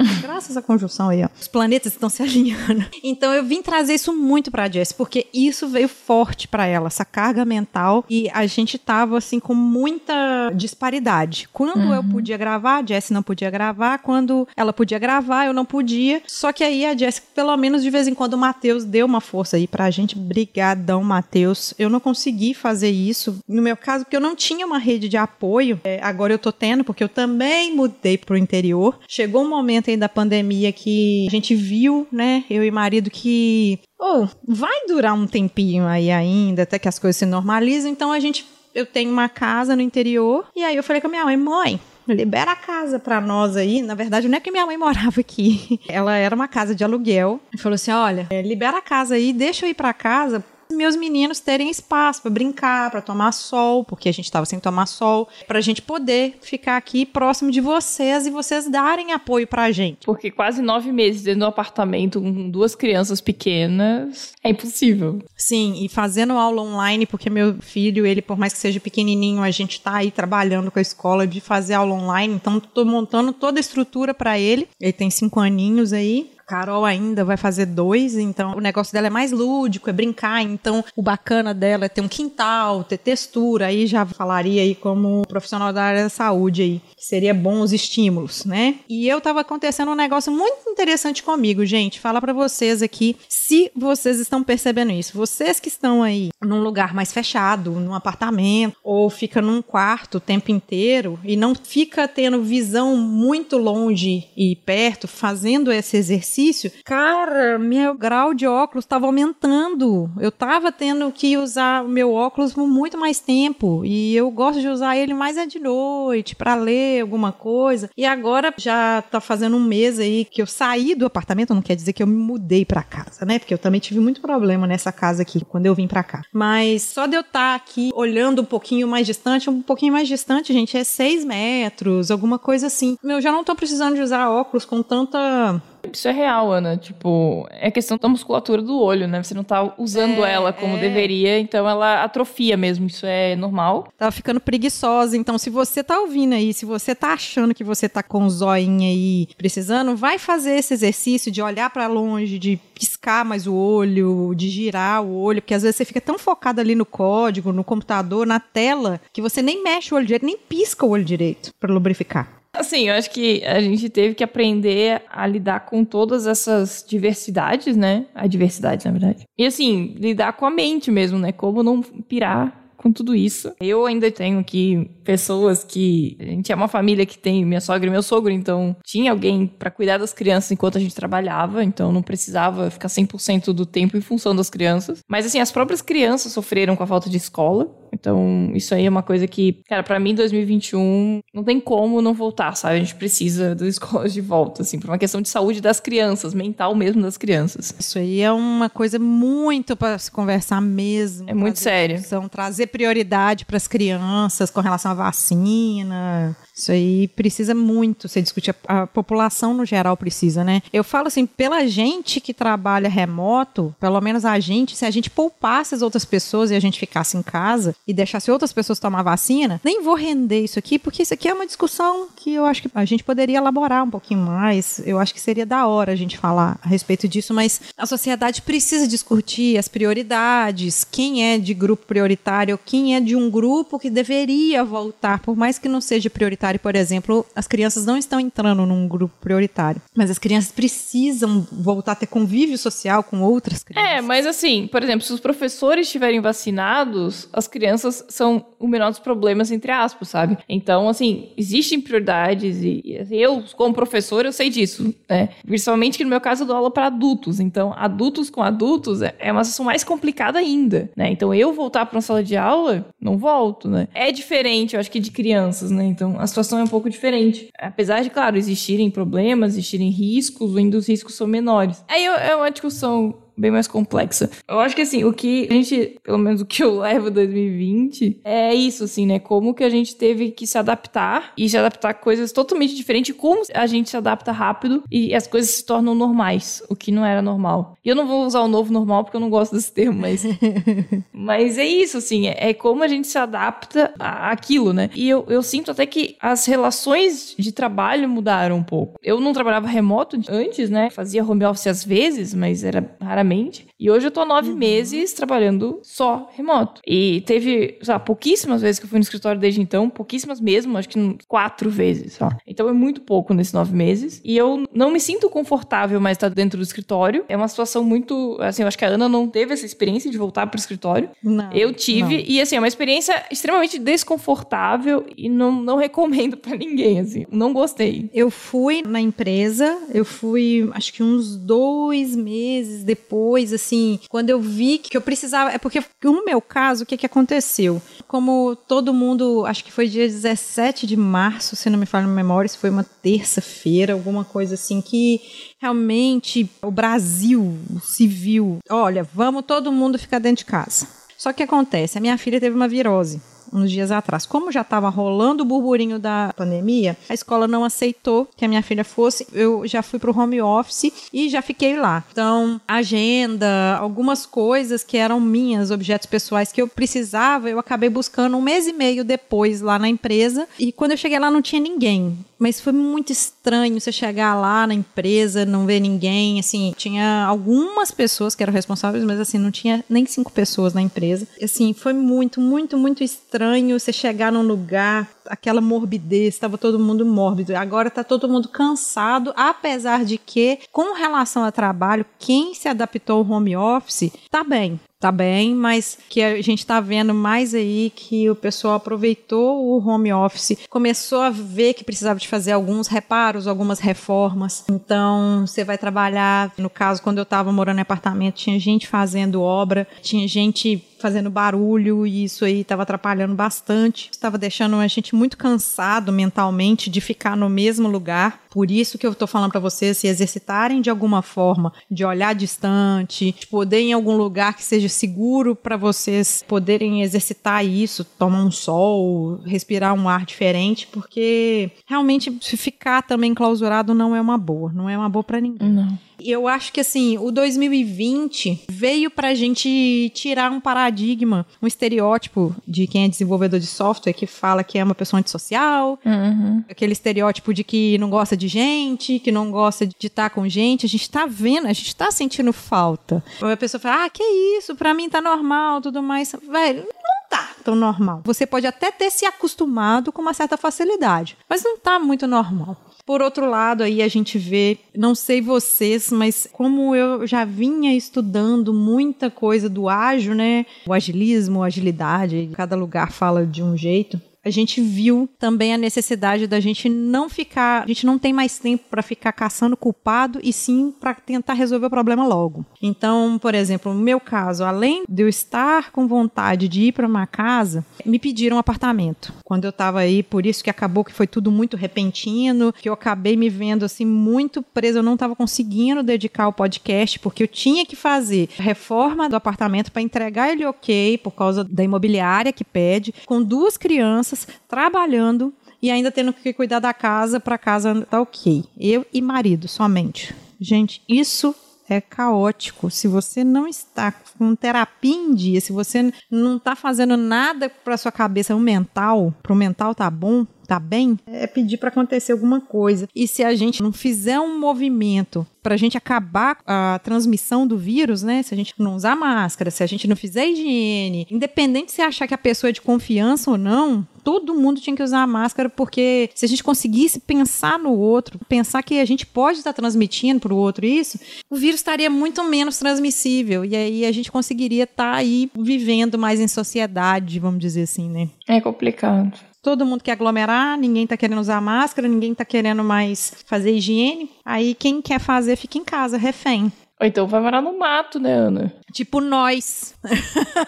à 0.56 0.62
conjunção 0.62 1.08
aí, 1.08 1.22
ó. 1.22 1.28
Os 1.40 1.48
planetas 1.48 1.92
estão 1.92 2.08
se 2.08 2.22
alinhando. 2.22 2.84
Então 3.02 3.32
eu 3.32 3.44
vim 3.44 3.62
trazer 3.62 3.94
isso 3.94 4.14
muito 4.14 4.50
pra 4.50 4.68
Jess, 4.70 4.92
porque 4.92 5.26
isso 5.32 5.68
veio 5.68 5.88
forte 5.88 6.48
pra 6.48 6.66
ela, 6.66 6.86
essa 6.86 7.04
carga 7.04 7.44
mental 7.44 8.04
e 8.08 8.28
a 8.32 8.46
gente 8.46 8.78
tava 8.78 9.18
assim 9.18 9.38
com 9.40 9.54
muita 9.54 10.50
disparidade. 10.54 11.48
Quando 11.52 11.92
eu 11.92 12.02
podia 12.04 12.36
gravar, 12.36 12.78
a 12.78 12.86
Jess 12.86 13.10
não 13.10 13.22
podia 13.22 13.50
gravar. 13.50 13.98
Quando 13.98 14.46
ela 14.56 14.72
podia 14.72 14.98
gravar, 14.98 15.46
eu 15.46 15.52
não 15.52 15.64
podia. 15.64 16.22
Só 16.26 16.52
que 16.52 16.64
aí 16.64 16.84
a 16.84 16.96
Jess, 16.96 17.20
pelo 17.34 17.56
menos 17.56 17.82
de 17.82 17.90
vez 17.90 18.08
em 18.08 18.14
quando, 18.14 18.34
o 18.34 18.38
Matheus 18.38 18.84
deu 18.84 19.06
uma 19.06 19.20
força 19.20 19.56
aí 19.56 19.66
pra 19.66 19.90
gente. 19.90 20.16
Brigadão, 20.18 21.02
Matheus. 21.02 21.74
Eu 21.78 21.88
não 21.90 22.00
consegui 22.00 22.54
fazer 22.54 22.90
isso. 22.90 23.38
No 23.48 23.62
meu 23.62 23.76
caso, 23.76 24.04
porque 24.04 24.16
eu 24.16 24.20
não 24.20 24.34
tinha 24.36 24.66
uma 24.66 24.78
rede 24.78 25.08
de 25.08 25.16
apoio. 25.16 25.80
É, 25.84 26.00
agora 26.02 26.32
eu 26.32 26.38
tô 26.38 26.52
tendo, 26.52 26.84
porque 26.84 27.02
eu 27.02 27.08
também 27.08 27.74
mudei 27.74 28.16
pro 28.16 28.36
interior. 28.36 28.98
Chegou 29.08 29.42
um 29.44 29.48
momento 29.48 29.90
aí 29.90 29.96
da 29.96 30.08
pandemia 30.08 30.29
que 30.72 31.26
a 31.28 31.30
gente 31.30 31.54
viu, 31.54 32.06
né, 32.10 32.44
eu 32.48 32.64
e 32.64 32.70
marido, 32.70 33.10
que 33.10 33.78
oh, 33.98 34.26
vai 34.46 34.86
durar 34.86 35.14
um 35.14 35.26
tempinho 35.26 35.86
aí 35.86 36.10
ainda, 36.10 36.62
até 36.62 36.78
que 36.78 36.88
as 36.88 36.98
coisas 36.98 37.16
se 37.16 37.26
normalizam. 37.26 37.90
Então 37.90 38.12
a 38.12 38.20
gente 38.20 38.46
eu 38.74 38.86
tenho 38.86 39.10
uma 39.10 39.28
casa 39.28 39.74
no 39.74 39.82
interior. 39.82 40.46
E 40.54 40.62
aí 40.62 40.76
eu 40.76 40.82
falei 40.82 41.00
com 41.00 41.08
a 41.08 41.10
minha 41.10 41.24
mãe, 41.24 41.36
mãe, 41.36 41.80
libera 42.08 42.52
a 42.52 42.56
casa 42.56 42.98
pra 42.98 43.20
nós 43.20 43.56
aí. 43.56 43.82
Na 43.82 43.94
verdade, 43.94 44.28
não 44.28 44.36
é 44.36 44.40
que 44.40 44.50
minha 44.50 44.66
mãe 44.66 44.76
morava 44.78 45.20
aqui. 45.20 45.80
Ela 45.88 46.16
era 46.16 46.34
uma 46.34 46.48
casa 46.48 46.74
de 46.74 46.84
aluguel. 46.84 47.40
E 47.52 47.58
falou 47.58 47.74
assim: 47.74 47.90
olha, 47.90 48.28
libera 48.44 48.78
a 48.78 48.82
casa 48.82 49.14
aí, 49.14 49.32
deixa 49.32 49.66
eu 49.66 49.70
ir 49.70 49.74
pra 49.74 49.92
casa. 49.92 50.44
Meus 50.70 50.96
meninos 50.96 51.40
terem 51.40 51.70
espaço 51.70 52.22
pra 52.22 52.30
brincar, 52.30 52.90
pra 52.90 53.00
tomar 53.00 53.32
sol, 53.32 53.84
porque 53.84 54.08
a 54.08 54.12
gente 54.12 54.30
tava 54.30 54.46
sem 54.46 54.58
tomar 54.58 54.86
sol, 54.86 55.28
pra 55.46 55.60
gente 55.60 55.82
poder 55.82 56.38
ficar 56.40 56.76
aqui 56.76 57.04
próximo 57.04 57.50
de 57.50 57.60
vocês 57.60 58.26
e 58.26 58.30
vocês 58.30 58.68
darem 58.68 59.12
apoio 59.12 59.46
pra 59.46 59.70
gente. 59.72 60.06
Porque 60.06 60.30
quase 60.30 60.62
nove 60.62 60.92
meses 60.92 61.22
dentro 61.22 61.40
do 61.40 61.46
apartamento 61.46 62.20
com 62.20 62.50
duas 62.50 62.74
crianças 62.74 63.20
pequenas 63.20 64.32
é 64.42 64.50
impossível. 64.50 65.22
Sim, 65.36 65.84
e 65.84 65.88
fazendo 65.88 66.34
aula 66.34 66.62
online, 66.62 67.06
porque 67.06 67.28
meu 67.28 67.56
filho, 67.60 68.06
ele, 68.06 68.22
por 68.22 68.38
mais 68.38 68.52
que 68.52 68.58
seja 68.58 68.80
pequenininho, 68.80 69.42
a 69.42 69.50
gente 69.50 69.80
tá 69.80 69.96
aí 69.96 70.10
trabalhando 70.10 70.70
com 70.70 70.78
a 70.78 70.82
escola 70.82 71.26
de 71.26 71.40
fazer 71.40 71.74
aula 71.74 71.94
online, 71.94 72.34
então 72.34 72.60
tô 72.60 72.84
montando 72.84 73.32
toda 73.32 73.58
a 73.58 73.60
estrutura 73.60 74.14
pra 74.14 74.38
ele. 74.38 74.68
Ele 74.80 74.92
tem 74.92 75.10
cinco 75.10 75.40
aninhos 75.40 75.92
aí. 75.92 76.30
Carol 76.50 76.84
ainda 76.84 77.24
vai 77.24 77.36
fazer 77.36 77.64
dois, 77.64 78.16
então 78.16 78.56
o 78.56 78.60
negócio 78.60 78.92
dela 78.92 79.06
é 79.06 79.10
mais 79.10 79.30
lúdico, 79.30 79.88
é 79.88 79.92
brincar. 79.92 80.42
Então 80.42 80.84
o 80.96 81.00
bacana 81.00 81.54
dela 81.54 81.84
é 81.84 81.88
ter 81.88 82.00
um 82.00 82.08
quintal, 82.08 82.82
ter 82.82 82.98
textura. 82.98 83.66
Aí 83.66 83.86
já 83.86 84.04
falaria 84.04 84.60
aí 84.60 84.74
como 84.74 85.22
profissional 85.28 85.72
da 85.72 85.84
área 85.84 86.02
da 86.02 86.08
saúde 86.08 86.62
aí, 86.62 86.82
que 86.96 87.04
seria 87.04 87.32
bom 87.32 87.60
os 87.60 87.72
estímulos, 87.72 88.44
né? 88.44 88.74
E 88.88 89.08
eu 89.08 89.20
tava 89.20 89.42
acontecendo 89.42 89.92
um 89.92 89.94
negócio 89.94 90.32
muito 90.32 90.68
interessante 90.68 91.22
comigo, 91.22 91.64
gente. 91.64 92.00
Falar 92.00 92.20
pra 92.20 92.32
vocês 92.32 92.82
aqui 92.82 93.16
se 93.28 93.70
vocês 93.76 94.18
estão 94.18 94.42
percebendo 94.42 94.90
isso. 94.90 95.16
Vocês 95.16 95.60
que 95.60 95.68
estão 95.68 96.02
aí 96.02 96.30
num 96.42 96.60
lugar 96.60 96.92
mais 96.92 97.12
fechado, 97.12 97.70
num 97.70 97.94
apartamento, 97.94 98.76
ou 98.82 99.08
fica 99.08 99.40
num 99.40 99.62
quarto 99.62 100.16
o 100.16 100.20
tempo 100.20 100.50
inteiro 100.50 101.16
e 101.22 101.36
não 101.36 101.54
fica 101.54 102.08
tendo 102.08 102.42
visão 102.42 102.96
muito 102.96 103.56
longe 103.56 104.26
e 104.36 104.56
perto, 104.56 105.06
fazendo 105.06 105.70
esse 105.70 105.96
exercício, 105.96 106.39
cara, 106.84 107.58
meu 107.58 107.94
grau 107.94 108.32
de 108.32 108.46
óculos 108.46 108.84
estava 108.84 109.06
aumentando. 109.06 110.10
Eu 110.18 110.32
tava 110.32 110.72
tendo 110.72 111.10
que 111.12 111.36
usar 111.36 111.84
o 111.84 111.88
meu 111.88 112.12
óculos 112.12 112.52
por 112.52 112.66
muito 112.66 112.96
mais 112.96 113.20
tempo 113.20 113.84
e 113.84 114.14
eu 114.16 114.30
gosto 114.30 114.60
de 114.60 114.68
usar 114.68 114.96
ele 114.96 115.14
mais 115.14 115.36
é 115.36 115.46
de 115.46 115.58
noite 115.58 116.34
para 116.34 116.54
ler 116.54 117.02
alguma 117.02 117.32
coisa. 117.32 117.90
E 117.96 118.04
agora 118.04 118.52
já 118.56 119.02
tá 119.02 119.20
fazendo 119.20 119.56
um 119.56 119.64
mês 119.64 119.98
aí 119.98 120.24
que 120.24 120.40
eu 120.40 120.46
saí 120.46 120.94
do 120.94 121.06
apartamento, 121.06 121.54
não 121.54 121.62
quer 121.62 121.76
dizer 121.76 121.92
que 121.92 122.02
eu 122.02 122.06
me 122.06 122.16
mudei 122.16 122.64
para 122.64 122.82
casa, 122.82 123.24
né? 123.24 123.38
Porque 123.38 123.54
eu 123.54 123.58
também 123.58 123.80
tive 123.80 124.00
muito 124.00 124.20
problema 124.20 124.66
nessa 124.66 124.92
casa 124.92 125.22
aqui 125.22 125.44
quando 125.44 125.66
eu 125.66 125.74
vim 125.74 125.86
para 125.86 126.02
cá. 126.02 126.22
Mas 126.32 126.82
só 126.82 127.06
de 127.06 127.16
eu 127.16 127.20
estar 127.20 127.54
aqui 127.54 127.90
olhando 127.94 128.42
um 128.42 128.44
pouquinho 128.44 128.88
mais 128.88 129.06
distante, 129.06 129.50
um 129.50 129.62
pouquinho 129.62 129.92
mais 129.92 130.08
distante, 130.08 130.52
gente, 130.52 130.76
é 130.76 130.84
seis 130.84 131.24
metros, 131.24 132.10
alguma 132.10 132.38
coisa 132.38 132.66
assim. 132.66 132.96
Eu 133.02 133.20
já 133.20 133.32
não 133.32 133.44
tô 133.44 133.54
precisando 133.54 133.94
de 133.94 134.02
usar 134.02 134.30
óculos 134.30 134.64
com 134.64 134.82
tanta 134.82 135.60
Isso 135.92 136.08
é 136.08 136.12
real, 136.12 136.52
Ana. 136.52 136.76
Tipo, 136.76 137.46
é 137.50 137.70
questão 137.70 137.96
da 137.96 138.08
musculatura 138.08 138.62
do 138.62 138.78
olho, 138.78 139.06
né? 139.08 139.22
Você 139.22 139.34
não 139.34 139.44
tá 139.44 139.74
usando 139.78 140.24
É, 140.24 140.32
ela 140.32 140.52
como 140.52 140.76
é. 140.76 140.80
deveria, 140.80 141.38
então 141.38 141.68
ela 141.68 142.04
atrofia 142.04 142.56
mesmo. 142.56 142.86
Isso 142.86 143.06
é 143.06 143.34
normal. 143.36 143.88
Tava 143.96 144.12
ficando 144.12 144.40
preguiçosa. 144.40 145.16
Então, 145.16 145.38
se 145.38 145.50
você 145.50 145.82
tá 145.82 145.98
ouvindo 146.00 146.34
aí, 146.34 146.52
se 146.52 146.64
você 146.64 146.94
tá 146.94 147.12
achando 147.12 147.54
que 147.54 147.64
você 147.64 147.88
tá 147.88 148.02
com 148.02 148.24
o 148.24 148.30
zoinho 148.30 148.82
aí 148.82 149.28
precisando, 149.36 149.96
vai 149.96 150.18
fazer 150.18 150.56
esse 150.56 150.74
exercício 150.74 151.30
de 151.30 151.42
olhar 151.42 151.70
pra 151.70 151.86
longe, 151.86 152.38
de 152.38 152.58
piscar 152.74 153.24
mais 153.24 153.46
o 153.46 153.54
olho, 153.54 154.32
de 154.34 154.48
girar 154.48 155.02
o 155.02 155.14
olho, 155.20 155.42
porque 155.42 155.54
às 155.54 155.62
vezes 155.62 155.76
você 155.76 155.84
fica 155.84 156.00
tão 156.00 156.18
focado 156.18 156.60
ali 156.60 156.74
no 156.74 156.86
código, 156.86 157.52
no 157.52 157.64
computador, 157.64 158.26
na 158.26 158.40
tela, 158.40 159.00
que 159.12 159.20
você 159.20 159.42
nem 159.42 159.62
mexe 159.62 159.92
o 159.92 159.96
olho 159.96 160.06
direito, 160.06 160.24
nem 160.26 160.36
pisca 160.36 160.86
o 160.86 160.90
olho 160.90 161.04
direito 161.04 161.52
pra 161.60 161.72
lubrificar. 161.72 162.39
Assim, 162.52 162.88
eu 162.88 162.94
acho 162.94 163.10
que 163.10 163.44
a 163.44 163.60
gente 163.60 163.88
teve 163.88 164.14
que 164.14 164.24
aprender 164.24 165.02
a 165.08 165.26
lidar 165.26 165.66
com 165.66 165.84
todas 165.84 166.26
essas 166.26 166.84
diversidades, 166.86 167.76
né? 167.76 168.06
A 168.14 168.26
diversidade, 168.26 168.84
na 168.86 168.92
verdade. 168.92 169.24
E 169.38 169.46
assim, 169.46 169.94
lidar 169.98 170.32
com 170.32 170.44
a 170.44 170.50
mente 170.50 170.90
mesmo, 170.90 171.18
né? 171.18 171.32
Como 171.32 171.62
não 171.62 171.80
pirar 171.80 172.60
com 172.80 172.90
tudo 172.90 173.14
isso. 173.14 173.52
Eu 173.60 173.84
ainda 173.84 174.10
tenho 174.10 174.38
aqui 174.38 174.90
pessoas 175.04 175.62
que. 175.62 176.16
A 176.18 176.24
gente 176.24 176.50
é 176.50 176.54
uma 176.54 176.66
família 176.66 177.04
que 177.04 177.18
tem 177.18 177.44
minha 177.44 177.60
sogra 177.60 177.86
e 177.86 177.90
meu 177.90 178.02
sogro, 178.02 178.32
então 178.32 178.74
tinha 178.84 179.10
alguém 179.10 179.46
pra 179.46 179.70
cuidar 179.70 179.98
das 179.98 180.14
crianças 180.14 180.50
enquanto 180.50 180.78
a 180.78 180.80
gente 180.80 180.94
trabalhava, 180.94 181.62
então 181.62 181.92
não 181.92 182.02
precisava 182.02 182.70
ficar 182.70 182.88
100% 182.88 183.52
do 183.52 183.66
tempo 183.66 183.98
em 183.98 184.00
função 184.00 184.34
das 184.34 184.48
crianças. 184.48 185.00
Mas 185.08 185.26
assim, 185.26 185.40
as 185.40 185.52
próprias 185.52 185.82
crianças 185.82 186.32
sofreram 186.32 186.74
com 186.74 186.82
a 186.82 186.86
falta 186.86 187.10
de 187.10 187.18
escola. 187.18 187.68
Então, 187.92 188.50
isso 188.54 188.74
aí 188.74 188.86
é 188.86 188.90
uma 188.90 189.02
coisa 189.02 189.26
que, 189.26 189.62
cara, 189.68 189.82
pra 189.82 189.98
mim, 189.98 190.14
2021 190.14 191.20
não 191.34 191.44
tem 191.44 191.60
como 191.60 192.00
não 192.00 192.14
voltar, 192.14 192.54
sabe? 192.54 192.76
A 192.76 192.78
gente 192.78 192.94
precisa 192.94 193.54
das 193.56 193.68
escolas 193.68 194.12
de 194.12 194.20
volta, 194.20 194.62
assim, 194.62 194.78
por 194.78 194.90
uma 194.90 194.98
questão 194.98 195.20
de 195.20 195.28
saúde 195.28 195.60
das 195.60 195.80
crianças, 195.80 196.34
mental 196.34 196.74
mesmo 196.74 197.02
das 197.02 197.16
crianças. 197.16 197.74
Isso 197.78 197.98
aí 197.98 198.20
é 198.20 198.32
uma 198.32 198.68
coisa 198.68 198.98
muito 198.98 199.76
para 199.76 199.98
se 199.98 200.10
conversar 200.10 200.60
mesmo. 200.60 201.28
É 201.28 201.34
muito 201.34 201.58
sério. 201.58 201.96
discussão, 201.96 202.28
trazer 202.28 202.68
prioridade 202.68 203.44
para 203.44 203.56
as 203.56 203.66
crianças 203.66 204.50
com 204.50 204.60
relação 204.60 204.92
à 204.92 204.94
vacina. 204.94 206.36
Isso 206.54 206.72
aí 206.72 207.08
precisa 207.08 207.54
muito 207.54 208.08
ser 208.08 208.22
discutido. 208.22 208.56
A 208.66 208.86
população 208.86 209.54
no 209.54 209.64
geral 209.64 209.96
precisa, 209.96 210.44
né? 210.44 210.62
Eu 210.72 210.84
falo 210.84 211.08
assim, 211.08 211.24
pela 211.24 211.66
gente 211.66 212.20
que 212.20 212.34
trabalha 212.34 212.88
remoto, 212.88 213.74
pelo 213.80 214.00
menos 214.00 214.24
a 214.24 214.38
gente, 214.38 214.76
se 214.76 214.84
a 214.84 214.90
gente 214.90 215.08
poupasse 215.08 215.74
as 215.74 215.82
outras 215.82 216.04
pessoas 216.04 216.50
e 216.50 216.54
a 216.54 216.60
gente 216.60 216.78
ficasse 216.78 217.16
em 217.16 217.22
casa 217.22 217.74
e 217.90 217.92
deixasse 217.92 218.30
outras 218.30 218.52
pessoas 218.52 218.78
tomar 218.78 219.02
vacina, 219.02 219.60
nem 219.64 219.82
vou 219.82 219.94
render 219.94 220.40
isso 220.40 220.58
aqui, 220.58 220.78
porque 220.78 221.02
isso 221.02 221.12
aqui 221.12 221.28
é 221.28 221.34
uma 221.34 221.46
discussão 221.46 222.06
que 222.14 222.32
eu 222.32 222.44
acho 222.44 222.62
que 222.62 222.70
a 222.72 222.84
gente 222.84 223.02
poderia 223.02 223.38
elaborar 223.38 223.82
um 223.82 223.90
pouquinho 223.90 224.20
mais. 224.20 224.80
Eu 224.86 224.98
acho 224.98 225.12
que 225.12 225.20
seria 225.20 225.44
da 225.44 225.66
hora 225.66 225.92
a 225.92 225.96
gente 225.96 226.16
falar 226.16 226.58
a 226.62 226.68
respeito 226.68 227.08
disso, 227.08 227.34
mas 227.34 227.60
a 227.76 227.86
sociedade 227.86 228.42
precisa 228.42 228.86
discutir 228.86 229.58
as 229.58 229.66
prioridades, 229.66 230.84
quem 230.84 231.32
é 231.32 231.38
de 231.38 231.52
grupo 231.52 231.84
prioritário, 231.86 232.58
quem 232.64 232.94
é 232.94 233.00
de 233.00 233.16
um 233.16 233.28
grupo 233.28 233.78
que 233.78 233.90
deveria 233.90 234.62
voltar, 234.62 235.18
por 235.18 235.36
mais 235.36 235.58
que 235.58 235.68
não 235.68 235.80
seja 235.80 236.08
prioritário, 236.08 236.60
por 236.60 236.76
exemplo, 236.76 237.26
as 237.34 237.48
crianças 237.48 237.84
não 237.84 237.96
estão 237.96 238.20
entrando 238.20 238.64
num 238.64 238.86
grupo 238.86 239.14
prioritário, 239.20 239.82
mas 239.94 240.10
as 240.10 240.18
crianças 240.18 240.52
precisam 240.52 241.46
voltar 241.50 241.92
a 241.92 241.96
ter 241.96 242.06
convívio 242.06 242.56
social 242.56 243.02
com 243.02 243.22
outras 243.22 243.64
crianças. 243.64 243.90
É, 243.90 244.00
mas 244.00 244.26
assim, 244.26 244.68
por 244.70 244.82
exemplo, 244.82 245.04
se 245.04 245.12
os 245.12 245.20
professores 245.20 245.86
estiverem 245.86 246.20
vacinados, 246.20 247.28
as 247.32 247.48
crianças 247.48 247.79
são 248.08 248.44
o 248.58 248.68
menor 248.68 248.90
dos 248.90 248.98
problemas, 248.98 249.50
entre 249.50 249.70
aspas, 249.72 250.08
sabe? 250.08 250.38
Então, 250.48 250.88
assim, 250.88 251.28
existem 251.36 251.80
prioridades 251.80 252.62
e 252.62 252.96
assim, 253.00 253.16
eu, 253.16 253.42
como 253.56 253.74
professor, 253.74 254.24
eu 254.24 254.32
sei 254.32 254.50
disso, 254.50 254.94
né? 255.08 255.30
Principalmente 255.44 255.98
que 255.98 256.04
no 256.04 256.10
meu 256.10 256.20
caso 256.20 256.42
eu 256.42 256.46
dou 256.46 256.56
aula 256.56 256.70
para 256.70 256.86
adultos, 256.86 257.40
então 257.40 257.72
adultos 257.76 258.30
com 258.30 258.42
adultos 258.42 259.02
é, 259.02 259.14
é 259.18 259.32
uma 259.32 259.44
situação 259.44 259.66
mais 259.66 259.84
complicada 259.84 260.38
ainda, 260.38 260.90
né? 260.96 261.10
Então 261.10 261.34
eu 261.34 261.52
voltar 261.52 261.86
para 261.86 261.96
uma 261.96 262.02
sala 262.02 262.22
de 262.22 262.36
aula, 262.36 262.86
não 263.00 263.18
volto, 263.18 263.68
né? 263.68 263.88
É 263.94 264.12
diferente, 264.12 264.74
eu 264.74 264.80
acho 264.80 264.90
que 264.90 265.00
de 265.00 265.10
crianças, 265.10 265.70
né? 265.70 265.84
Então 265.84 266.18
a 266.18 266.26
situação 266.26 266.58
é 266.58 266.64
um 266.64 266.68
pouco 266.68 266.90
diferente. 266.90 267.48
Apesar 267.58 268.02
de, 268.02 268.10
claro, 268.10 268.36
existirem 268.36 268.90
problemas, 268.90 269.52
existirem 269.52 269.90
riscos, 269.90 270.56
ainda 270.56 270.76
os 270.76 270.88
riscos 270.88 271.14
são 271.14 271.26
menores. 271.26 271.84
Aí 271.88 272.04
é 272.04 272.34
uma 272.34 272.50
discussão 272.50 273.14
bem 273.40 273.50
mais 273.50 273.66
complexa. 273.66 274.30
Eu 274.46 274.60
acho 274.60 274.76
que 274.76 274.82
assim, 274.82 275.02
o 275.04 275.12
que 275.12 275.48
a 275.50 275.54
gente, 275.54 275.98
pelo 276.02 276.18
menos 276.18 276.42
o 276.42 276.46
que 276.46 276.62
eu 276.62 276.78
levo 276.78 277.10
2020, 277.10 278.20
é 278.22 278.54
isso, 278.54 278.84
assim, 278.84 279.06
né? 279.06 279.18
Como 279.18 279.54
que 279.54 279.64
a 279.64 279.70
gente 279.70 279.96
teve 279.96 280.30
que 280.30 280.46
se 280.46 280.58
adaptar 280.58 281.32
e 281.36 281.48
se 281.48 281.56
adaptar 281.56 281.90
a 281.90 281.94
coisas 281.94 282.32
totalmente 282.32 282.76
diferentes, 282.76 283.16
como 283.16 283.42
a 283.54 283.66
gente 283.66 283.88
se 283.88 283.96
adapta 283.96 284.30
rápido 284.30 284.84
e 284.90 285.14
as 285.14 285.26
coisas 285.26 285.50
se 285.50 285.64
tornam 285.64 285.94
normais, 285.94 286.62
o 286.68 286.76
que 286.76 286.92
não 286.92 287.04
era 287.04 287.22
normal. 287.22 287.74
E 287.82 287.88
eu 287.88 287.96
não 287.96 288.06
vou 288.06 288.26
usar 288.26 288.40
o 288.40 288.48
novo 288.48 288.72
normal 288.72 289.04
porque 289.04 289.16
eu 289.16 289.20
não 289.20 289.30
gosto 289.30 289.54
desse 289.54 289.72
termo, 289.72 290.00
mas. 290.00 290.22
mas 291.12 291.56
é 291.56 291.64
isso, 291.64 291.96
assim, 291.96 292.28
é, 292.28 292.50
é 292.50 292.54
como 292.54 292.82
a 292.82 292.88
gente 292.88 293.08
se 293.08 293.16
adapta 293.16 293.94
àquilo, 293.98 294.72
né? 294.72 294.90
E 294.94 295.08
eu, 295.08 295.24
eu 295.28 295.42
sinto 295.42 295.70
até 295.70 295.86
que 295.86 296.16
as 296.20 296.44
relações 296.44 297.34
de 297.38 297.52
trabalho 297.52 298.08
mudaram 298.08 298.56
um 298.56 298.62
pouco. 298.62 298.98
Eu 299.02 299.18
não 299.18 299.32
trabalhava 299.32 299.66
remoto 299.66 300.20
antes, 300.28 300.68
né? 300.68 300.90
Fazia 300.90 301.24
home 301.24 301.44
office 301.44 301.66
às 301.66 301.84
vezes, 301.84 302.34
mas 302.34 302.62
era 302.62 302.94
raramente 303.00 303.29
realmente 303.30 303.69
e 303.80 303.90
hoje 303.90 304.06
eu 304.06 304.10
tô 304.10 304.24
nove 304.24 304.50
uhum. 304.50 304.56
meses 304.56 305.12
trabalhando 305.12 305.80
só 305.82 306.28
remoto. 306.36 306.80
E 306.86 307.22
teve, 307.22 307.78
sabe, 307.82 308.04
pouquíssimas 308.04 308.62
vezes 308.62 308.78
que 308.78 308.84
eu 308.84 308.90
fui 308.90 308.98
no 308.98 309.02
escritório 309.02 309.40
desde 309.40 309.60
então, 309.60 309.88
pouquíssimas 309.88 310.40
mesmo, 310.40 310.76
acho 310.76 310.88
que 310.88 311.18
quatro 311.26 311.70
vezes 311.70 312.14
só. 312.14 312.28
Então 312.46 312.68
é 312.68 312.72
muito 312.72 313.00
pouco 313.00 313.34
nesses 313.34 313.52
nove 313.52 313.74
meses. 313.74 314.20
E 314.24 314.36
eu 314.36 314.64
não 314.72 314.90
me 314.90 315.00
sinto 315.00 315.28
confortável 315.28 316.00
mais 316.00 316.16
estar 316.16 316.28
dentro 316.28 316.58
do 316.58 316.62
escritório. 316.62 317.24
É 317.28 317.36
uma 317.36 317.48
situação 317.48 317.82
muito. 317.82 318.36
Assim, 318.40 318.62
eu 318.62 318.68
acho 318.68 318.78
que 318.78 318.84
a 318.84 318.88
Ana 318.88 319.08
não 319.08 319.26
teve 319.26 319.52
essa 319.52 319.66
experiência 319.66 320.10
de 320.10 320.18
voltar 320.18 320.46
pro 320.46 320.60
escritório. 320.60 321.10
Não. 321.22 321.52
Eu 321.52 321.72
tive. 321.72 322.16
Não. 322.16 322.24
E 322.26 322.40
assim, 322.40 322.56
é 322.56 322.58
uma 322.58 322.68
experiência 322.68 323.24
extremamente 323.30 323.78
desconfortável 323.78 325.06
e 325.16 325.28
não, 325.28 325.52
não 325.62 325.76
recomendo 325.76 326.36
para 326.36 326.56
ninguém, 326.56 327.00
assim. 327.00 327.26
Não 327.30 327.52
gostei. 327.52 328.10
Eu 328.12 328.30
fui 328.30 328.82
na 328.82 329.00
empresa, 329.00 329.78
eu 329.92 330.04
fui 330.04 330.68
acho 330.74 330.92
que 330.92 331.02
uns 331.02 331.36
dois 331.36 332.14
meses 332.14 332.84
depois 332.84 333.40
depois, 333.40 333.52
assim, 333.70 334.00
quando 334.08 334.30
eu 334.30 334.40
vi 334.40 334.78
que 334.78 334.96
eu 334.96 335.00
precisava. 335.00 335.50
É 335.50 335.58
porque 335.58 335.82
no 336.02 336.24
meu 336.24 336.40
caso, 336.40 336.82
o 336.82 336.86
que, 336.86 336.96
que 336.96 337.06
aconteceu? 337.06 337.80
Como 338.08 338.56
todo 338.56 338.92
mundo, 338.92 339.46
acho 339.46 339.64
que 339.64 339.72
foi 339.72 339.88
dia 339.88 340.06
17 340.06 340.86
de 340.86 340.96
março, 340.96 341.54
se 341.54 341.70
não 341.70 341.78
me 341.78 341.86
falha 341.86 342.06
a 342.06 342.08
memória, 342.08 342.48
se 342.48 342.58
foi 342.58 342.70
uma 342.70 342.84
terça-feira, 342.84 343.92
alguma 343.92 344.24
coisa 344.24 344.54
assim, 344.54 344.80
que 344.80 345.20
realmente 345.60 346.50
o 346.62 346.70
Brasil 346.70 347.56
viu. 348.00 348.58
Olha, 348.68 349.04
vamos 349.14 349.44
todo 349.46 349.70
mundo 349.70 349.98
ficar 349.98 350.18
dentro 350.18 350.44
de 350.44 350.50
casa. 350.50 350.86
Só 351.16 351.32
que 351.32 351.42
acontece, 351.42 351.98
a 351.98 352.00
minha 352.00 352.16
filha 352.16 352.40
teve 352.40 352.56
uma 352.56 352.66
virose 352.66 353.20
uns 353.52 353.70
dias 353.70 353.90
atrás. 353.90 354.26
Como 354.26 354.52
já 354.52 354.62
estava 354.62 354.88
rolando 354.88 355.42
o 355.42 355.46
burburinho 355.46 355.98
da 355.98 356.32
pandemia, 356.36 356.96
a 357.08 357.14
escola 357.14 357.46
não 357.46 357.64
aceitou 357.64 358.28
que 358.36 358.44
a 358.44 358.48
minha 358.48 358.62
filha 358.62 358.84
fosse. 358.84 359.26
Eu 359.32 359.66
já 359.66 359.82
fui 359.82 359.98
para 359.98 360.10
o 360.10 360.18
home 360.18 360.40
office 360.40 360.92
e 361.12 361.28
já 361.28 361.42
fiquei 361.42 361.78
lá. 361.78 362.04
Então, 362.10 362.60
agenda, 362.66 363.76
algumas 363.78 364.26
coisas 364.26 364.82
que 364.84 364.96
eram 364.96 365.20
minhas, 365.20 365.70
objetos 365.70 366.06
pessoais 366.06 366.52
que 366.52 366.60
eu 366.60 366.68
precisava, 366.68 367.50
eu 367.50 367.58
acabei 367.58 367.88
buscando 367.88 368.36
um 368.36 368.42
mês 368.42 368.66
e 368.66 368.72
meio 368.72 369.04
depois 369.04 369.60
lá 369.60 369.78
na 369.78 369.88
empresa. 369.88 370.46
E 370.58 370.72
quando 370.72 370.92
eu 370.92 370.96
cheguei 370.96 371.18
lá, 371.18 371.30
não 371.30 371.42
tinha 371.42 371.60
ninguém. 371.60 372.18
Mas 372.40 372.58
foi 372.58 372.72
muito 372.72 373.12
estranho 373.12 373.78
você 373.78 373.92
chegar 373.92 374.34
lá 374.34 374.66
na 374.66 374.72
empresa, 374.72 375.44
não 375.44 375.66
ver 375.66 375.78
ninguém. 375.78 376.40
Assim, 376.40 376.72
tinha 376.74 377.26
algumas 377.26 377.90
pessoas 377.90 378.34
que 378.34 378.42
eram 378.42 378.50
responsáveis, 378.52 379.04
mas 379.04 379.20
assim, 379.20 379.36
não 379.36 379.50
tinha 379.50 379.84
nem 379.90 380.06
cinco 380.06 380.32
pessoas 380.32 380.72
na 380.72 380.80
empresa. 380.80 381.28
Assim, 381.42 381.74
foi 381.74 381.92
muito, 381.92 382.40
muito, 382.40 382.78
muito 382.78 383.04
estranho 383.04 383.78
você 383.78 383.92
chegar 383.92 384.32
num 384.32 384.42
lugar, 384.42 385.06
aquela 385.26 385.60
morbidez, 385.60 386.34
estava 386.34 386.56
todo 386.56 386.78
mundo 386.78 387.04
mórbido. 387.04 387.54
Agora 387.54 387.88
está 387.88 388.02
todo 388.02 388.26
mundo 388.26 388.48
cansado, 388.48 389.34
apesar 389.36 390.02
de 390.06 390.16
que, 390.16 390.60
com 390.72 390.94
relação 390.94 391.44
a 391.44 391.52
trabalho, 391.52 392.06
quem 392.18 392.54
se 392.54 392.68
adaptou 392.68 393.18
ao 393.18 393.30
home 393.30 393.54
office 393.54 394.10
está 394.24 394.42
bem 394.42 394.80
tá 395.00 395.10
bem, 395.10 395.54
mas 395.54 395.98
que 396.10 396.22
a 396.22 396.42
gente 396.42 396.58
está 396.58 396.78
vendo 396.78 397.14
mais 397.14 397.54
aí 397.54 397.90
que 397.96 398.28
o 398.28 398.36
pessoal 398.36 398.74
aproveitou 398.74 399.64
o 399.64 399.88
home 399.88 400.12
office, 400.12 400.58
começou 400.68 401.22
a 401.22 401.30
ver 401.30 401.72
que 401.72 401.82
precisava 401.82 402.20
de 402.20 402.28
fazer 402.28 402.52
alguns 402.52 402.86
reparos, 402.86 403.46
algumas 403.46 403.80
reformas. 403.80 404.62
Então, 404.70 405.46
você 405.46 405.64
vai 405.64 405.78
trabalhar, 405.78 406.52
no 406.58 406.68
caso, 406.68 407.02
quando 407.02 407.16
eu 407.16 407.22
estava 407.22 407.50
morando 407.50 407.78
em 407.78 407.80
apartamento, 407.80 408.34
tinha 408.34 408.60
gente 408.60 408.86
fazendo 408.86 409.40
obra, 409.40 409.88
tinha 410.02 410.28
gente 410.28 410.84
fazendo 411.00 411.30
barulho 411.30 412.06
e 412.06 412.24
isso 412.24 412.44
aí 412.44 412.60
estava 412.60 412.82
atrapalhando 412.82 413.34
bastante. 413.34 414.08
Estava 414.12 414.38
deixando 414.38 414.76
a 414.76 414.86
gente 414.86 415.14
muito 415.14 415.36
cansado 415.36 416.12
mentalmente 416.12 416.90
de 416.90 417.00
ficar 417.00 417.36
no 417.36 417.48
mesmo 417.48 417.88
lugar. 417.88 418.40
Por 418.50 418.70
isso 418.70 418.98
que 418.98 419.06
eu 419.06 419.12
estou 419.12 419.28
falando 419.28 419.52
para 419.52 419.60
vocês 419.60 419.98
se 419.98 420.06
exercitarem 420.06 420.80
de 420.80 420.90
alguma 420.90 421.22
forma, 421.22 421.72
de 421.90 422.04
olhar 422.04 422.34
distante, 422.34 423.34
de 423.38 423.46
poder 423.46 423.80
em 423.80 423.92
algum 423.92 424.16
lugar 424.16 424.54
que 424.54 424.64
seja 424.64 424.88
seguro 424.88 425.54
para 425.54 425.76
vocês 425.76 426.44
poderem 426.46 427.02
exercitar 427.02 427.64
isso, 427.64 428.04
tomar 428.04 428.42
um 428.42 428.50
sol, 428.50 429.40
respirar 429.44 429.94
um 429.94 430.08
ar 430.08 430.24
diferente, 430.24 430.86
porque 430.88 431.70
realmente 431.86 432.30
ficar 432.56 433.02
também 433.02 433.32
clausurado 433.34 433.94
não 433.94 434.14
é 434.14 434.20
uma 434.20 434.36
boa, 434.36 434.72
não 434.72 434.88
é 434.88 434.98
uma 434.98 435.08
boa 435.08 435.24
para 435.24 435.40
ninguém. 435.40 435.68
Não. 435.68 435.98
E 436.22 436.30
eu 436.30 436.46
acho 436.46 436.72
que 436.72 436.80
assim, 436.80 437.18
o 437.18 437.30
2020 437.30 438.64
veio 438.68 439.10
pra 439.10 439.34
gente 439.34 440.10
tirar 440.14 440.50
um 440.50 440.60
paradigma, 440.60 441.46
um 441.62 441.66
estereótipo 441.66 442.54
de 442.66 442.86
quem 442.86 443.04
é 443.04 443.08
desenvolvedor 443.08 443.58
de 443.58 443.66
software 443.66 444.12
que 444.12 444.26
fala 444.26 444.64
que 444.64 444.78
é 444.78 444.84
uma 444.84 444.94
pessoa 444.94 445.20
antissocial, 445.20 445.98
uhum. 446.04 446.64
aquele 446.68 446.92
estereótipo 446.92 447.52
de 447.54 447.64
que 447.64 447.98
não 447.98 448.10
gosta 448.10 448.36
de 448.36 448.48
gente, 448.48 449.18
que 449.18 449.32
não 449.32 449.50
gosta 449.50 449.86
de 449.86 450.06
estar 450.06 450.30
com 450.30 450.48
gente. 450.48 450.86
A 450.86 450.88
gente 450.88 451.10
tá 451.10 451.26
vendo, 451.26 451.66
a 451.66 451.72
gente 451.72 451.94
tá 451.94 452.10
sentindo 452.10 452.52
falta. 452.52 453.22
A 453.40 453.56
pessoa 453.56 453.80
fala, 453.80 454.04
ah, 454.04 454.10
que 454.10 454.22
isso, 454.22 454.74
pra 454.74 454.94
mim 454.94 455.08
tá 455.08 455.20
normal, 455.20 455.80
tudo 455.80 456.02
mais. 456.02 456.34
Velho, 456.48 456.82
não 456.82 457.20
tá 457.28 457.50
tão 457.64 457.74
normal. 457.74 458.22
Você 458.24 458.46
pode 458.46 458.66
até 458.66 458.90
ter 458.90 459.10
se 459.10 459.24
acostumado 459.24 460.12
com 460.12 460.20
uma 460.20 460.34
certa 460.34 460.56
facilidade, 460.56 461.36
mas 461.48 461.62
não 461.62 461.78
tá 461.78 461.98
muito 461.98 462.26
normal. 462.26 462.76
Por 463.04 463.22
outro 463.22 463.48
lado, 463.48 463.82
aí 463.82 464.02
a 464.02 464.08
gente 464.08 464.38
vê, 464.38 464.78
não 464.96 465.14
sei 465.14 465.40
vocês, 465.40 466.10
mas 466.10 466.48
como 466.52 466.94
eu 466.94 467.26
já 467.26 467.44
vinha 467.44 467.94
estudando 467.94 468.72
muita 468.72 469.30
coisa 469.30 469.68
do 469.68 469.88
ágil, 469.88 470.34
né? 470.34 470.66
O 470.86 470.92
agilismo, 470.92 471.62
agilidade, 471.62 472.50
cada 472.52 472.76
lugar 472.76 473.10
fala 473.10 473.44
de 473.46 473.62
um 473.62 473.76
jeito 473.76 474.20
a 474.44 474.50
gente 474.50 474.80
viu 474.80 475.28
também 475.38 475.74
a 475.74 475.78
necessidade 475.78 476.46
da 476.46 476.60
gente 476.60 476.88
não 476.88 477.28
ficar, 477.28 477.84
a 477.84 477.86
gente 477.86 478.06
não 478.06 478.18
tem 478.18 478.32
mais 478.32 478.58
tempo 478.58 478.84
para 478.90 479.02
ficar 479.02 479.32
caçando 479.32 479.76
culpado 479.76 480.40
e 480.42 480.52
sim 480.52 480.92
para 480.98 481.14
tentar 481.14 481.54
resolver 481.54 481.86
o 481.86 481.90
problema 481.90 482.26
logo. 482.26 482.64
Então, 482.82 483.38
por 483.38 483.54
exemplo, 483.54 483.92
no 483.92 484.00
meu 484.00 484.18
caso, 484.18 484.64
além 484.64 485.04
de 485.08 485.22
eu 485.22 485.28
estar 485.28 485.90
com 485.90 486.08
vontade 486.08 486.68
de 486.68 486.84
ir 486.84 486.92
para 486.92 487.06
uma 487.06 487.26
casa, 487.26 487.84
me 488.04 488.18
pediram 488.18 488.56
um 488.56 488.60
apartamento. 488.60 489.32
Quando 489.44 489.64
eu 489.64 489.70
estava 489.70 490.00
aí, 490.00 490.22
por 490.22 490.46
isso 490.46 490.64
que 490.64 490.70
acabou 490.70 491.04
que 491.04 491.12
foi 491.12 491.26
tudo 491.26 491.50
muito 491.50 491.76
repentino, 491.76 492.72
que 492.72 492.88
eu 492.88 492.94
acabei 492.94 493.36
me 493.36 493.50
vendo 493.50 493.84
assim 493.84 494.06
muito 494.06 494.62
presa, 494.62 495.00
eu 495.00 495.02
não 495.02 495.14
estava 495.14 495.36
conseguindo 495.36 496.02
dedicar 496.02 496.48
o 496.48 496.52
podcast 496.52 497.18
porque 497.18 497.42
eu 497.42 497.48
tinha 497.48 497.84
que 497.84 497.96
fazer 497.96 498.48
reforma 498.56 499.28
do 499.28 499.36
apartamento 499.36 499.92
para 499.92 500.02
entregar 500.02 500.50
ele 500.50 500.64
OK 500.64 501.18
por 501.18 501.32
causa 501.32 501.62
da 501.62 501.84
imobiliária 501.84 502.52
que 502.52 502.64
pede, 502.64 503.12
com 503.26 503.42
duas 503.42 503.76
crianças 503.76 504.29
crianças 504.30 504.46
trabalhando 504.68 505.52
e 505.82 505.90
ainda 505.90 506.10
tendo 506.10 506.32
que 506.32 506.52
cuidar 506.52 506.78
da 506.78 506.94
casa 506.94 507.40
para 507.40 507.58
casa 507.58 508.06
tá 508.08 508.20
ok. 508.20 508.64
Eu 508.78 509.04
e 509.12 509.20
marido 509.20 509.66
somente. 509.66 510.34
Gente, 510.60 511.02
isso 511.08 511.54
é 511.88 512.00
caótico. 512.00 512.90
Se 512.90 513.08
você 513.08 513.42
não 513.42 513.66
está 513.66 514.12
com 514.12 514.54
terapia 514.54 515.14
em 515.14 515.34
dia, 515.34 515.60
se 515.60 515.72
você 515.72 516.12
não 516.30 516.56
está 516.56 516.76
fazendo 516.76 517.16
nada 517.16 517.68
para 517.68 517.96
sua 517.96 518.12
cabeça, 518.12 518.54
o 518.54 518.60
mental, 518.60 519.34
para 519.42 519.52
o 519.52 519.56
mental 519.56 519.94
tá 519.94 520.08
bom, 520.08 520.46
tá 520.68 520.78
bem, 520.78 521.18
é 521.26 521.48
pedir 521.48 521.78
para 521.78 521.88
acontecer 521.88 522.30
alguma 522.30 522.60
coisa. 522.60 523.08
E 523.12 523.26
se 523.26 523.42
a 523.42 523.54
gente 523.56 523.82
não 523.82 523.92
fizer 523.92 524.38
um 524.38 524.56
movimento 524.56 525.44
para 525.60 525.74
a 525.74 525.76
gente 525.76 525.98
acabar 525.98 526.58
a 526.64 527.00
transmissão 527.02 527.66
do 527.66 527.76
vírus, 527.76 528.22
né? 528.22 528.40
Se 528.44 528.54
a 528.54 528.56
gente 528.56 528.74
não 528.78 528.94
usar 528.94 529.16
máscara, 529.16 529.70
se 529.70 529.82
a 529.82 529.86
gente 529.86 530.06
não 530.06 530.14
fizer 530.14 530.46
higiene, 530.46 531.26
independente 531.28 531.90
se 531.90 532.00
achar 532.00 532.28
que 532.28 532.34
a 532.34 532.38
pessoa 532.38 532.68
é 532.68 532.72
de 532.72 532.80
confiança 532.80 533.50
ou 533.50 533.58
não, 533.58 534.06
todo 534.30 534.54
mundo 534.54 534.80
tinha 534.80 534.94
que 534.94 535.02
usar 535.02 535.26
máscara, 535.26 535.68
porque 535.68 536.30
se 536.36 536.44
a 536.44 536.48
gente 536.48 536.62
conseguisse 536.62 537.18
pensar 537.18 537.80
no 537.80 537.92
outro, 537.92 538.38
pensar 538.48 538.80
que 538.80 539.00
a 539.00 539.04
gente 539.04 539.26
pode 539.26 539.58
estar 539.58 539.72
transmitindo 539.72 540.38
para 540.38 540.54
o 540.54 540.56
outro 540.56 540.86
isso, 540.86 541.18
o 541.50 541.56
vírus 541.56 541.80
estaria 541.80 542.08
muito 542.08 542.44
menos 542.44 542.78
transmissível. 542.78 543.64
E 543.64 543.74
aí 543.74 544.04
a 544.04 544.12
gente 544.12 544.30
conseguiria 544.30 544.84
estar 544.84 545.14
aí 545.14 545.50
vivendo 545.58 546.16
mais 546.16 546.38
em 546.38 546.46
sociedade, 546.46 547.40
vamos 547.40 547.58
dizer 547.58 547.82
assim, 547.82 548.08
né? 548.08 548.28
É 548.46 548.60
complicado 548.60 549.50
todo 549.62 549.84
mundo 549.84 550.02
quer 550.02 550.12
aglomerar, 550.12 550.78
ninguém 550.78 551.06
tá 551.06 551.16
querendo 551.16 551.40
usar 551.40 551.60
máscara, 551.60 552.08
ninguém 552.08 552.34
tá 552.34 552.44
querendo 552.44 552.82
mais 552.82 553.34
fazer 553.44 553.72
higiene. 553.72 554.30
Aí 554.44 554.74
quem 554.74 555.02
quer 555.02 555.20
fazer 555.20 555.56
fica 555.56 555.76
em 555.76 555.84
casa, 555.84 556.16
refém. 556.16 556.72
Ou 557.00 557.06
então 557.06 557.26
vai 557.26 557.40
morar 557.40 557.62
no 557.62 557.78
mato, 557.78 558.20
né, 558.20 558.34
Ana? 558.34 558.74
Tipo 558.92 559.22
nós. 559.22 559.94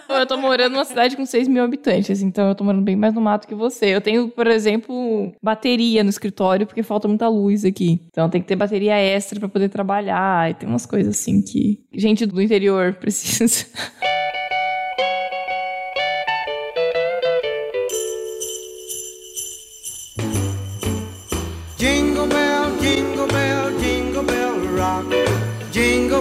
eu 0.08 0.26
tô 0.26 0.38
morando 0.38 0.72
numa 0.72 0.84
cidade 0.84 1.14
com 1.14 1.26
6 1.26 1.46
mil 1.46 1.62
habitantes, 1.62 2.22
então 2.22 2.48
eu 2.48 2.54
tô 2.54 2.64
morando 2.64 2.82
bem 2.82 2.96
mais 2.96 3.12
no 3.12 3.20
mato 3.20 3.46
que 3.46 3.54
você. 3.54 3.94
Eu 3.94 4.00
tenho, 4.00 4.28
por 4.28 4.46
exemplo, 4.46 5.30
bateria 5.42 6.02
no 6.02 6.08
escritório 6.08 6.66
porque 6.66 6.82
falta 6.82 7.06
muita 7.06 7.28
luz 7.28 7.66
aqui. 7.66 8.00
Então 8.08 8.30
tem 8.30 8.40
que 8.40 8.48
ter 8.48 8.56
bateria 8.56 8.96
extra 8.96 9.38
para 9.38 9.48
poder 9.48 9.68
trabalhar. 9.68 10.50
E 10.50 10.54
tem 10.54 10.66
umas 10.66 10.86
coisas 10.86 11.18
assim 11.18 11.42
que 11.42 11.80
gente 11.92 12.24
do 12.24 12.40
interior 12.40 12.94
precisa. 13.00 13.66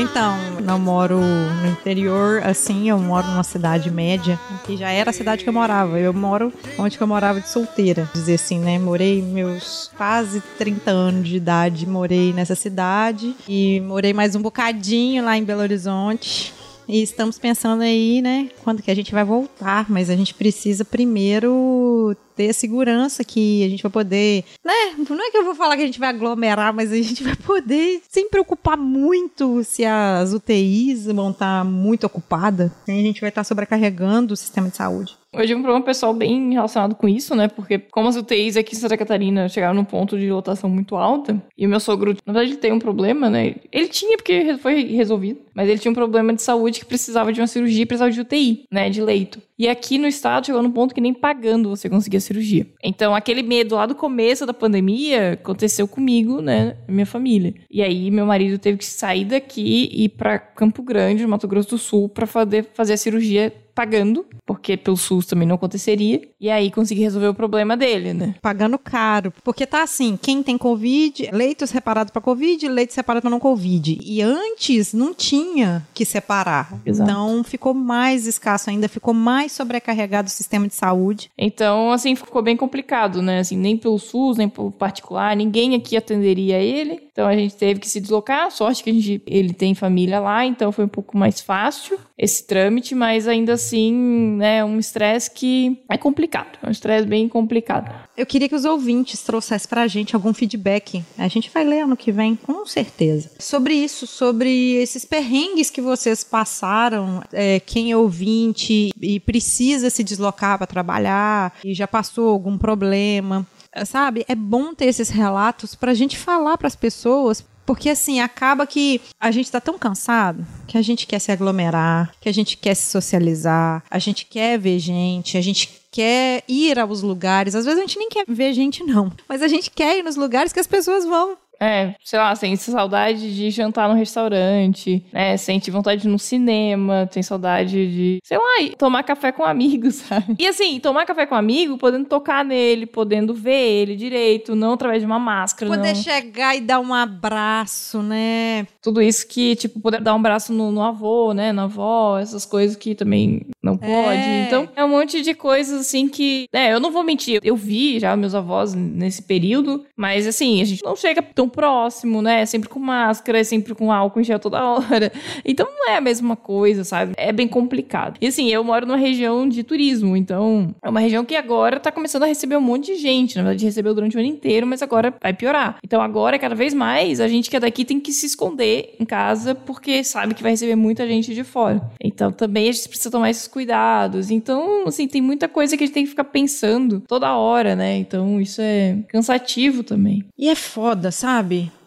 Então, 0.00 0.36
não 0.62 0.78
moro 0.78 1.18
no 1.18 1.66
interior, 1.66 2.40
assim, 2.44 2.88
eu 2.88 2.98
moro 2.98 3.26
numa 3.26 3.42
cidade 3.42 3.90
média, 3.90 4.38
que 4.64 4.76
já 4.76 4.90
era 4.90 5.10
a 5.10 5.12
cidade 5.12 5.42
que 5.42 5.48
eu 5.48 5.52
morava. 5.52 5.98
Eu 5.98 6.12
moro 6.14 6.52
onde 6.78 7.00
eu 7.00 7.06
morava 7.06 7.40
de 7.40 7.48
solteira, 7.48 8.08
dizer 8.14 8.34
assim, 8.34 8.60
né? 8.60 8.78
Morei 8.78 9.20
meus 9.20 9.90
quase 9.96 10.40
30 10.56 10.90
anos 10.90 11.28
de 11.28 11.36
idade, 11.36 11.84
morei 11.86 12.32
nessa 12.32 12.54
cidade 12.54 13.34
e 13.48 13.80
morei 13.80 14.12
mais 14.12 14.36
um 14.36 14.42
bocadinho 14.42 15.24
lá 15.24 15.36
em 15.36 15.42
Belo 15.42 15.62
Horizonte. 15.62 16.54
E 16.88 17.02
estamos 17.02 17.38
pensando 17.38 17.82
aí, 17.82 18.22
né, 18.22 18.48
quando 18.64 18.82
que 18.82 18.90
a 18.90 18.94
gente 18.94 19.12
vai 19.12 19.22
voltar, 19.22 19.90
mas 19.90 20.08
a 20.08 20.16
gente 20.16 20.32
precisa 20.32 20.86
primeiro 20.86 22.16
ter 22.34 22.54
segurança 22.54 23.24
que 23.24 23.64
a 23.64 23.68
gente 23.68 23.82
vai 23.82 23.90
poder, 23.90 24.44
né? 24.64 24.94
Não 24.96 25.26
é 25.26 25.30
que 25.30 25.36
eu 25.36 25.44
vou 25.44 25.54
falar 25.54 25.76
que 25.76 25.82
a 25.82 25.86
gente 25.86 25.98
vai 25.98 26.08
aglomerar, 26.08 26.72
mas 26.72 26.92
a 26.92 26.96
gente 26.96 27.22
vai 27.24 27.36
poder 27.36 28.00
sem 28.08 28.30
preocupar 28.30 28.76
muito 28.78 29.62
se 29.64 29.84
as 29.84 30.32
UTIs 30.32 31.06
vão 31.06 31.32
estar 31.32 31.64
muito 31.64 32.04
ocupadas. 32.06 32.70
A 32.86 32.92
gente 32.92 33.20
vai 33.20 33.28
estar 33.28 33.44
sobrecarregando 33.44 34.32
o 34.32 34.36
sistema 34.36 34.68
de 34.68 34.76
saúde. 34.76 35.17
Eu 35.32 35.42
tive 35.42 35.56
um 35.56 35.62
problema 35.62 35.84
pessoal 35.84 36.14
bem 36.14 36.52
relacionado 36.52 36.94
com 36.94 37.06
isso, 37.06 37.34
né? 37.34 37.48
Porque 37.48 37.78
como 37.78 38.08
as 38.08 38.16
UTIs 38.16 38.56
aqui 38.56 38.74
em 38.74 38.78
Santa 38.78 38.96
Catarina 38.96 39.48
chegaram 39.48 39.74
num 39.74 39.84
ponto 39.84 40.18
de 40.18 40.30
lotação 40.30 40.70
muito 40.70 40.96
alta, 40.96 41.42
e 41.56 41.66
o 41.66 41.68
meu 41.68 41.80
sogro, 41.80 42.16
na 42.24 42.32
verdade, 42.32 42.52
ele 42.52 42.60
tem 42.60 42.72
um 42.72 42.78
problema, 42.78 43.28
né? 43.28 43.56
Ele 43.70 43.88
tinha 43.88 44.16
porque 44.16 44.56
foi 44.58 44.84
resolvido, 44.84 45.40
mas 45.54 45.68
ele 45.68 45.78
tinha 45.78 45.92
um 45.92 45.94
problema 45.94 46.32
de 46.32 46.40
saúde 46.40 46.80
que 46.80 46.86
precisava 46.86 47.32
de 47.32 47.40
uma 47.40 47.46
cirurgia 47.46 47.86
precisava 47.86 48.10
de 48.10 48.20
UTI, 48.20 48.64
né? 48.72 48.88
De 48.88 49.02
leito. 49.02 49.40
E 49.58 49.68
aqui 49.68 49.98
no 49.98 50.06
estado 50.06 50.46
chegou 50.46 50.62
num 50.62 50.70
ponto 50.70 50.94
que 50.94 51.00
nem 51.00 51.12
pagando 51.12 51.68
você 51.68 51.90
conseguia 51.90 52.20
cirurgia. 52.20 52.66
Então, 52.82 53.14
aquele 53.14 53.42
medo 53.42 53.74
lá 53.74 53.86
do 53.86 53.94
começo 53.94 54.46
da 54.46 54.54
pandemia 54.54 55.32
aconteceu 55.32 55.88
comigo, 55.88 56.40
né? 56.40 56.76
Minha 56.88 57.06
família. 57.06 57.54
E 57.70 57.82
aí, 57.82 58.10
meu 58.10 58.24
marido 58.24 58.56
teve 58.56 58.78
que 58.78 58.86
sair 58.86 59.24
daqui 59.24 59.90
e 59.92 60.04
ir 60.04 60.10
para 60.10 60.38
Campo 60.38 60.82
Grande, 60.82 61.24
no 61.24 61.28
Mato 61.28 61.48
Grosso 61.48 61.70
do 61.70 61.78
Sul, 61.78 62.08
para 62.08 62.26
fazer, 62.26 62.68
fazer 62.72 62.92
a 62.92 62.96
cirurgia 62.96 63.52
pagando, 63.78 64.26
porque 64.44 64.76
pelo 64.76 64.96
SUS 64.96 65.24
também 65.24 65.46
não 65.46 65.54
aconteceria. 65.54 66.20
E 66.40 66.50
aí 66.50 66.68
consegui 66.68 67.00
resolver 67.02 67.28
o 67.28 67.34
problema 67.34 67.76
dele, 67.76 68.12
né? 68.12 68.34
Pagando 68.42 68.76
caro. 68.76 69.32
Porque 69.44 69.64
tá 69.64 69.84
assim, 69.84 70.18
quem 70.20 70.42
tem 70.42 70.58
Covid, 70.58 71.28
leitos 71.32 71.70
separados 71.70 72.10
para 72.10 72.20
Covid, 72.20 72.66
leitos 72.66 72.96
separados 72.96 73.22
para 73.22 73.30
não 73.30 73.38
Covid. 73.38 74.00
E 74.02 74.20
antes 74.20 74.92
não 74.92 75.14
tinha 75.14 75.86
que 75.94 76.04
separar. 76.04 76.76
Exato. 76.84 77.08
Então 77.08 77.44
ficou 77.44 77.72
mais 77.72 78.26
escasso 78.26 78.68
ainda, 78.68 78.88
ficou 78.88 79.14
mais 79.14 79.52
sobrecarregado 79.52 80.26
o 80.26 80.32
sistema 80.32 80.66
de 80.66 80.74
saúde. 80.74 81.30
Então, 81.38 81.92
assim, 81.92 82.16
ficou 82.16 82.42
bem 82.42 82.56
complicado, 82.56 83.22
né? 83.22 83.38
Assim, 83.38 83.56
nem 83.56 83.76
pelo 83.76 84.00
SUS, 84.00 84.38
nem 84.38 84.48
pelo 84.48 84.72
particular, 84.72 85.36
ninguém 85.36 85.76
aqui 85.76 85.96
atenderia 85.96 86.58
ele. 86.58 87.00
Então 87.12 87.28
a 87.28 87.36
gente 87.36 87.54
teve 87.54 87.78
que 87.78 87.88
se 87.88 88.00
deslocar. 88.00 88.50
Sorte 88.50 88.82
que 88.82 88.90
a 88.90 88.92
gente, 88.92 89.22
ele 89.24 89.52
tem 89.52 89.72
família 89.72 90.18
lá, 90.18 90.44
então 90.44 90.72
foi 90.72 90.84
um 90.84 90.88
pouco 90.88 91.16
mais 91.16 91.40
fácil 91.40 91.96
esse 92.18 92.44
trâmite, 92.44 92.96
mas 92.96 93.28
ainda 93.28 93.52
assim, 93.52 93.67
né, 93.92 94.64
um 94.64 94.78
estresse 94.78 95.30
que 95.30 95.82
é 95.88 95.96
complicado. 95.96 96.58
É 96.62 96.68
um 96.68 96.70
estresse 96.70 97.06
bem 97.06 97.28
complicado. 97.28 97.92
Eu 98.16 98.26
queria 98.26 98.48
que 98.48 98.54
os 98.54 98.64
ouvintes 98.64 99.22
trouxessem 99.22 99.68
pra 99.68 99.86
gente 99.86 100.14
algum 100.14 100.32
feedback. 100.32 101.04
A 101.16 101.28
gente 101.28 101.50
vai 101.50 101.64
ler 101.64 101.80
ano 101.80 101.96
que 101.96 102.12
vem, 102.12 102.36
com 102.36 102.64
certeza. 102.66 103.30
Sobre 103.38 103.74
isso, 103.74 104.06
sobre 104.06 104.74
esses 104.74 105.04
perrengues 105.04 105.70
que 105.70 105.80
vocês 105.80 106.24
passaram, 106.24 107.22
é, 107.32 107.60
quem 107.60 107.92
é 107.92 107.96
ouvinte 107.96 108.90
e 109.00 109.20
precisa 109.20 109.90
se 109.90 110.02
deslocar 110.02 110.58
para 110.58 110.66
trabalhar 110.66 111.54
e 111.64 111.74
já 111.74 111.86
passou 111.86 112.28
algum 112.28 112.56
problema 112.56 113.46
sabe? 113.84 114.24
É 114.28 114.34
bom 114.34 114.74
ter 114.74 114.86
esses 114.86 115.08
relatos 115.08 115.74
para 115.74 115.92
a 115.92 115.94
gente 115.94 116.16
falar 116.16 116.56
para 116.58 116.66
as 116.66 116.76
pessoas, 116.76 117.44
porque 117.68 117.90
assim, 117.90 118.18
acaba 118.18 118.66
que 118.66 118.98
a 119.20 119.30
gente 119.30 119.52
tá 119.52 119.60
tão 119.60 119.78
cansado 119.78 120.42
que 120.66 120.78
a 120.78 120.80
gente 120.80 121.06
quer 121.06 121.18
se 121.18 121.30
aglomerar, 121.30 122.10
que 122.18 122.26
a 122.26 122.32
gente 122.32 122.56
quer 122.56 122.74
se 122.74 122.90
socializar, 122.90 123.84
a 123.90 123.98
gente 123.98 124.24
quer 124.24 124.58
ver 124.58 124.78
gente, 124.78 125.36
a 125.36 125.42
gente 125.42 125.68
quer 125.92 126.42
ir 126.48 126.78
aos 126.78 127.02
lugares. 127.02 127.54
Às 127.54 127.66
vezes 127.66 127.78
a 127.78 127.82
gente 127.82 127.98
nem 127.98 128.08
quer 128.08 128.24
ver 128.26 128.54
gente, 128.54 128.82
não. 128.82 129.12
Mas 129.28 129.42
a 129.42 129.48
gente 129.48 129.70
quer 129.70 129.98
ir 129.98 130.02
nos 130.02 130.16
lugares 130.16 130.50
que 130.50 130.60
as 130.60 130.66
pessoas 130.66 131.04
vão. 131.04 131.36
É, 131.60 131.94
sei 132.04 132.18
lá, 132.18 132.34
sente 132.34 132.62
saudade 132.62 133.34
de 133.34 133.50
jantar 133.50 133.88
no 133.88 133.94
restaurante, 133.94 135.04
né? 135.12 135.36
Sente 135.36 135.70
vontade 135.70 136.02
de 136.02 136.08
ir 136.08 136.10
no 136.10 136.18
cinema, 136.18 137.08
tem 137.10 137.22
saudade 137.22 137.90
de, 137.90 138.18
sei 138.22 138.38
lá, 138.38 138.76
tomar 138.76 139.02
café 139.02 139.32
com 139.32 139.44
amigos, 139.44 139.96
sabe? 140.06 140.36
E 140.38 140.46
assim, 140.46 140.78
tomar 140.78 141.04
café 141.04 141.26
com 141.26 141.34
amigo, 141.34 141.76
podendo 141.76 142.06
tocar 142.06 142.44
nele, 142.44 142.86
podendo 142.86 143.34
ver 143.34 143.80
ele 143.80 143.96
direito, 143.96 144.54
não 144.54 144.72
através 144.72 145.00
de 145.00 145.06
uma 145.06 145.18
máscara. 145.18 145.70
Poder 145.70 145.94
não. 145.94 146.02
chegar 146.02 146.56
e 146.56 146.60
dar 146.60 146.80
um 146.80 146.94
abraço, 146.94 148.02
né? 148.02 148.66
Tudo 148.80 149.02
isso 149.02 149.26
que, 149.26 149.56
tipo, 149.56 149.80
poder 149.80 150.00
dar 150.00 150.14
um 150.14 150.18
abraço 150.18 150.52
no, 150.52 150.70
no 150.70 150.82
avô, 150.82 151.32
né? 151.32 151.52
Na 151.52 151.64
avó, 151.64 152.18
essas 152.18 152.44
coisas 152.44 152.76
que 152.76 152.94
também 152.94 153.46
não 153.62 153.76
pode. 153.76 153.90
É. 153.90 154.44
Então, 154.46 154.68
é 154.76 154.84
um 154.84 154.88
monte 154.88 155.22
de 155.22 155.34
coisas 155.34 155.80
assim 155.80 156.08
que. 156.08 156.46
É, 156.52 156.72
eu 156.72 156.80
não 156.80 156.92
vou 156.92 157.02
mentir, 157.02 157.40
eu 157.42 157.56
vi 157.56 157.98
já 157.98 158.16
meus 158.16 158.34
avós 158.34 158.74
nesse 158.74 159.22
período, 159.22 159.84
mas 159.96 160.26
assim, 160.26 160.60
a 160.60 160.64
gente 160.64 160.84
não 160.84 160.94
chega 160.94 161.22
tão 161.22 161.47
próximo, 161.48 162.22
né? 162.22 162.44
Sempre 162.46 162.68
com 162.68 162.78
máscara, 162.78 163.42
sempre 163.44 163.74
com 163.74 163.92
álcool 163.92 164.20
em 164.20 164.24
gel 164.24 164.38
toda 164.38 164.64
hora. 164.64 165.12
Então 165.44 165.66
não 165.66 165.88
é 165.90 165.96
a 165.96 166.00
mesma 166.00 166.36
coisa, 166.36 166.84
sabe? 166.84 167.12
É 167.16 167.32
bem 167.32 167.48
complicado. 167.48 168.18
E 168.20 168.26
assim, 168.26 168.48
eu 168.48 168.62
moro 168.62 168.86
numa 168.86 168.96
região 168.96 169.48
de 169.48 169.62
turismo, 169.62 170.16
então 170.16 170.74
é 170.82 170.88
uma 170.88 171.00
região 171.00 171.24
que 171.24 171.36
agora 171.36 171.80
tá 171.80 171.90
começando 171.92 172.24
a 172.24 172.26
receber 172.26 172.56
um 172.56 172.60
monte 172.60 172.94
de 172.94 172.96
gente. 172.96 173.36
Na 173.36 173.42
verdade, 173.42 173.64
recebeu 173.64 173.94
durante 173.94 174.16
o 174.16 174.20
ano 174.20 174.28
inteiro, 174.28 174.66
mas 174.66 174.82
agora 174.82 175.14
vai 175.20 175.32
piorar. 175.32 175.78
Então 175.84 176.00
agora, 176.00 176.38
cada 176.38 176.54
vez 176.54 176.74
mais, 176.74 177.20
a 177.20 177.28
gente 177.28 177.50
que 177.50 177.56
é 177.56 177.60
daqui 177.60 177.84
tem 177.84 178.00
que 178.00 178.12
se 178.12 178.26
esconder 178.26 178.94
em 178.98 179.04
casa 179.04 179.54
porque 179.54 180.02
sabe 180.04 180.34
que 180.34 180.42
vai 180.42 180.52
receber 180.52 180.76
muita 180.76 181.06
gente 181.06 181.34
de 181.34 181.44
fora. 181.44 181.80
Então 182.02 182.30
também 182.30 182.68
a 182.68 182.72
gente 182.72 182.88
precisa 182.88 183.10
tomar 183.10 183.30
esses 183.30 183.46
cuidados. 183.46 184.30
Então, 184.30 184.84
assim, 184.86 185.06
tem 185.08 185.22
muita 185.22 185.48
coisa 185.48 185.76
que 185.76 185.84
a 185.84 185.86
gente 185.86 185.94
tem 185.94 186.04
que 186.04 186.10
ficar 186.10 186.24
pensando 186.24 187.00
toda 187.06 187.36
hora, 187.36 187.74
né? 187.74 187.96
Então 187.96 188.40
isso 188.40 188.60
é 188.60 188.98
cansativo 189.08 189.82
também. 189.82 190.24
E 190.36 190.48
é 190.48 190.54
foda, 190.54 191.10
sabe? 191.10 191.37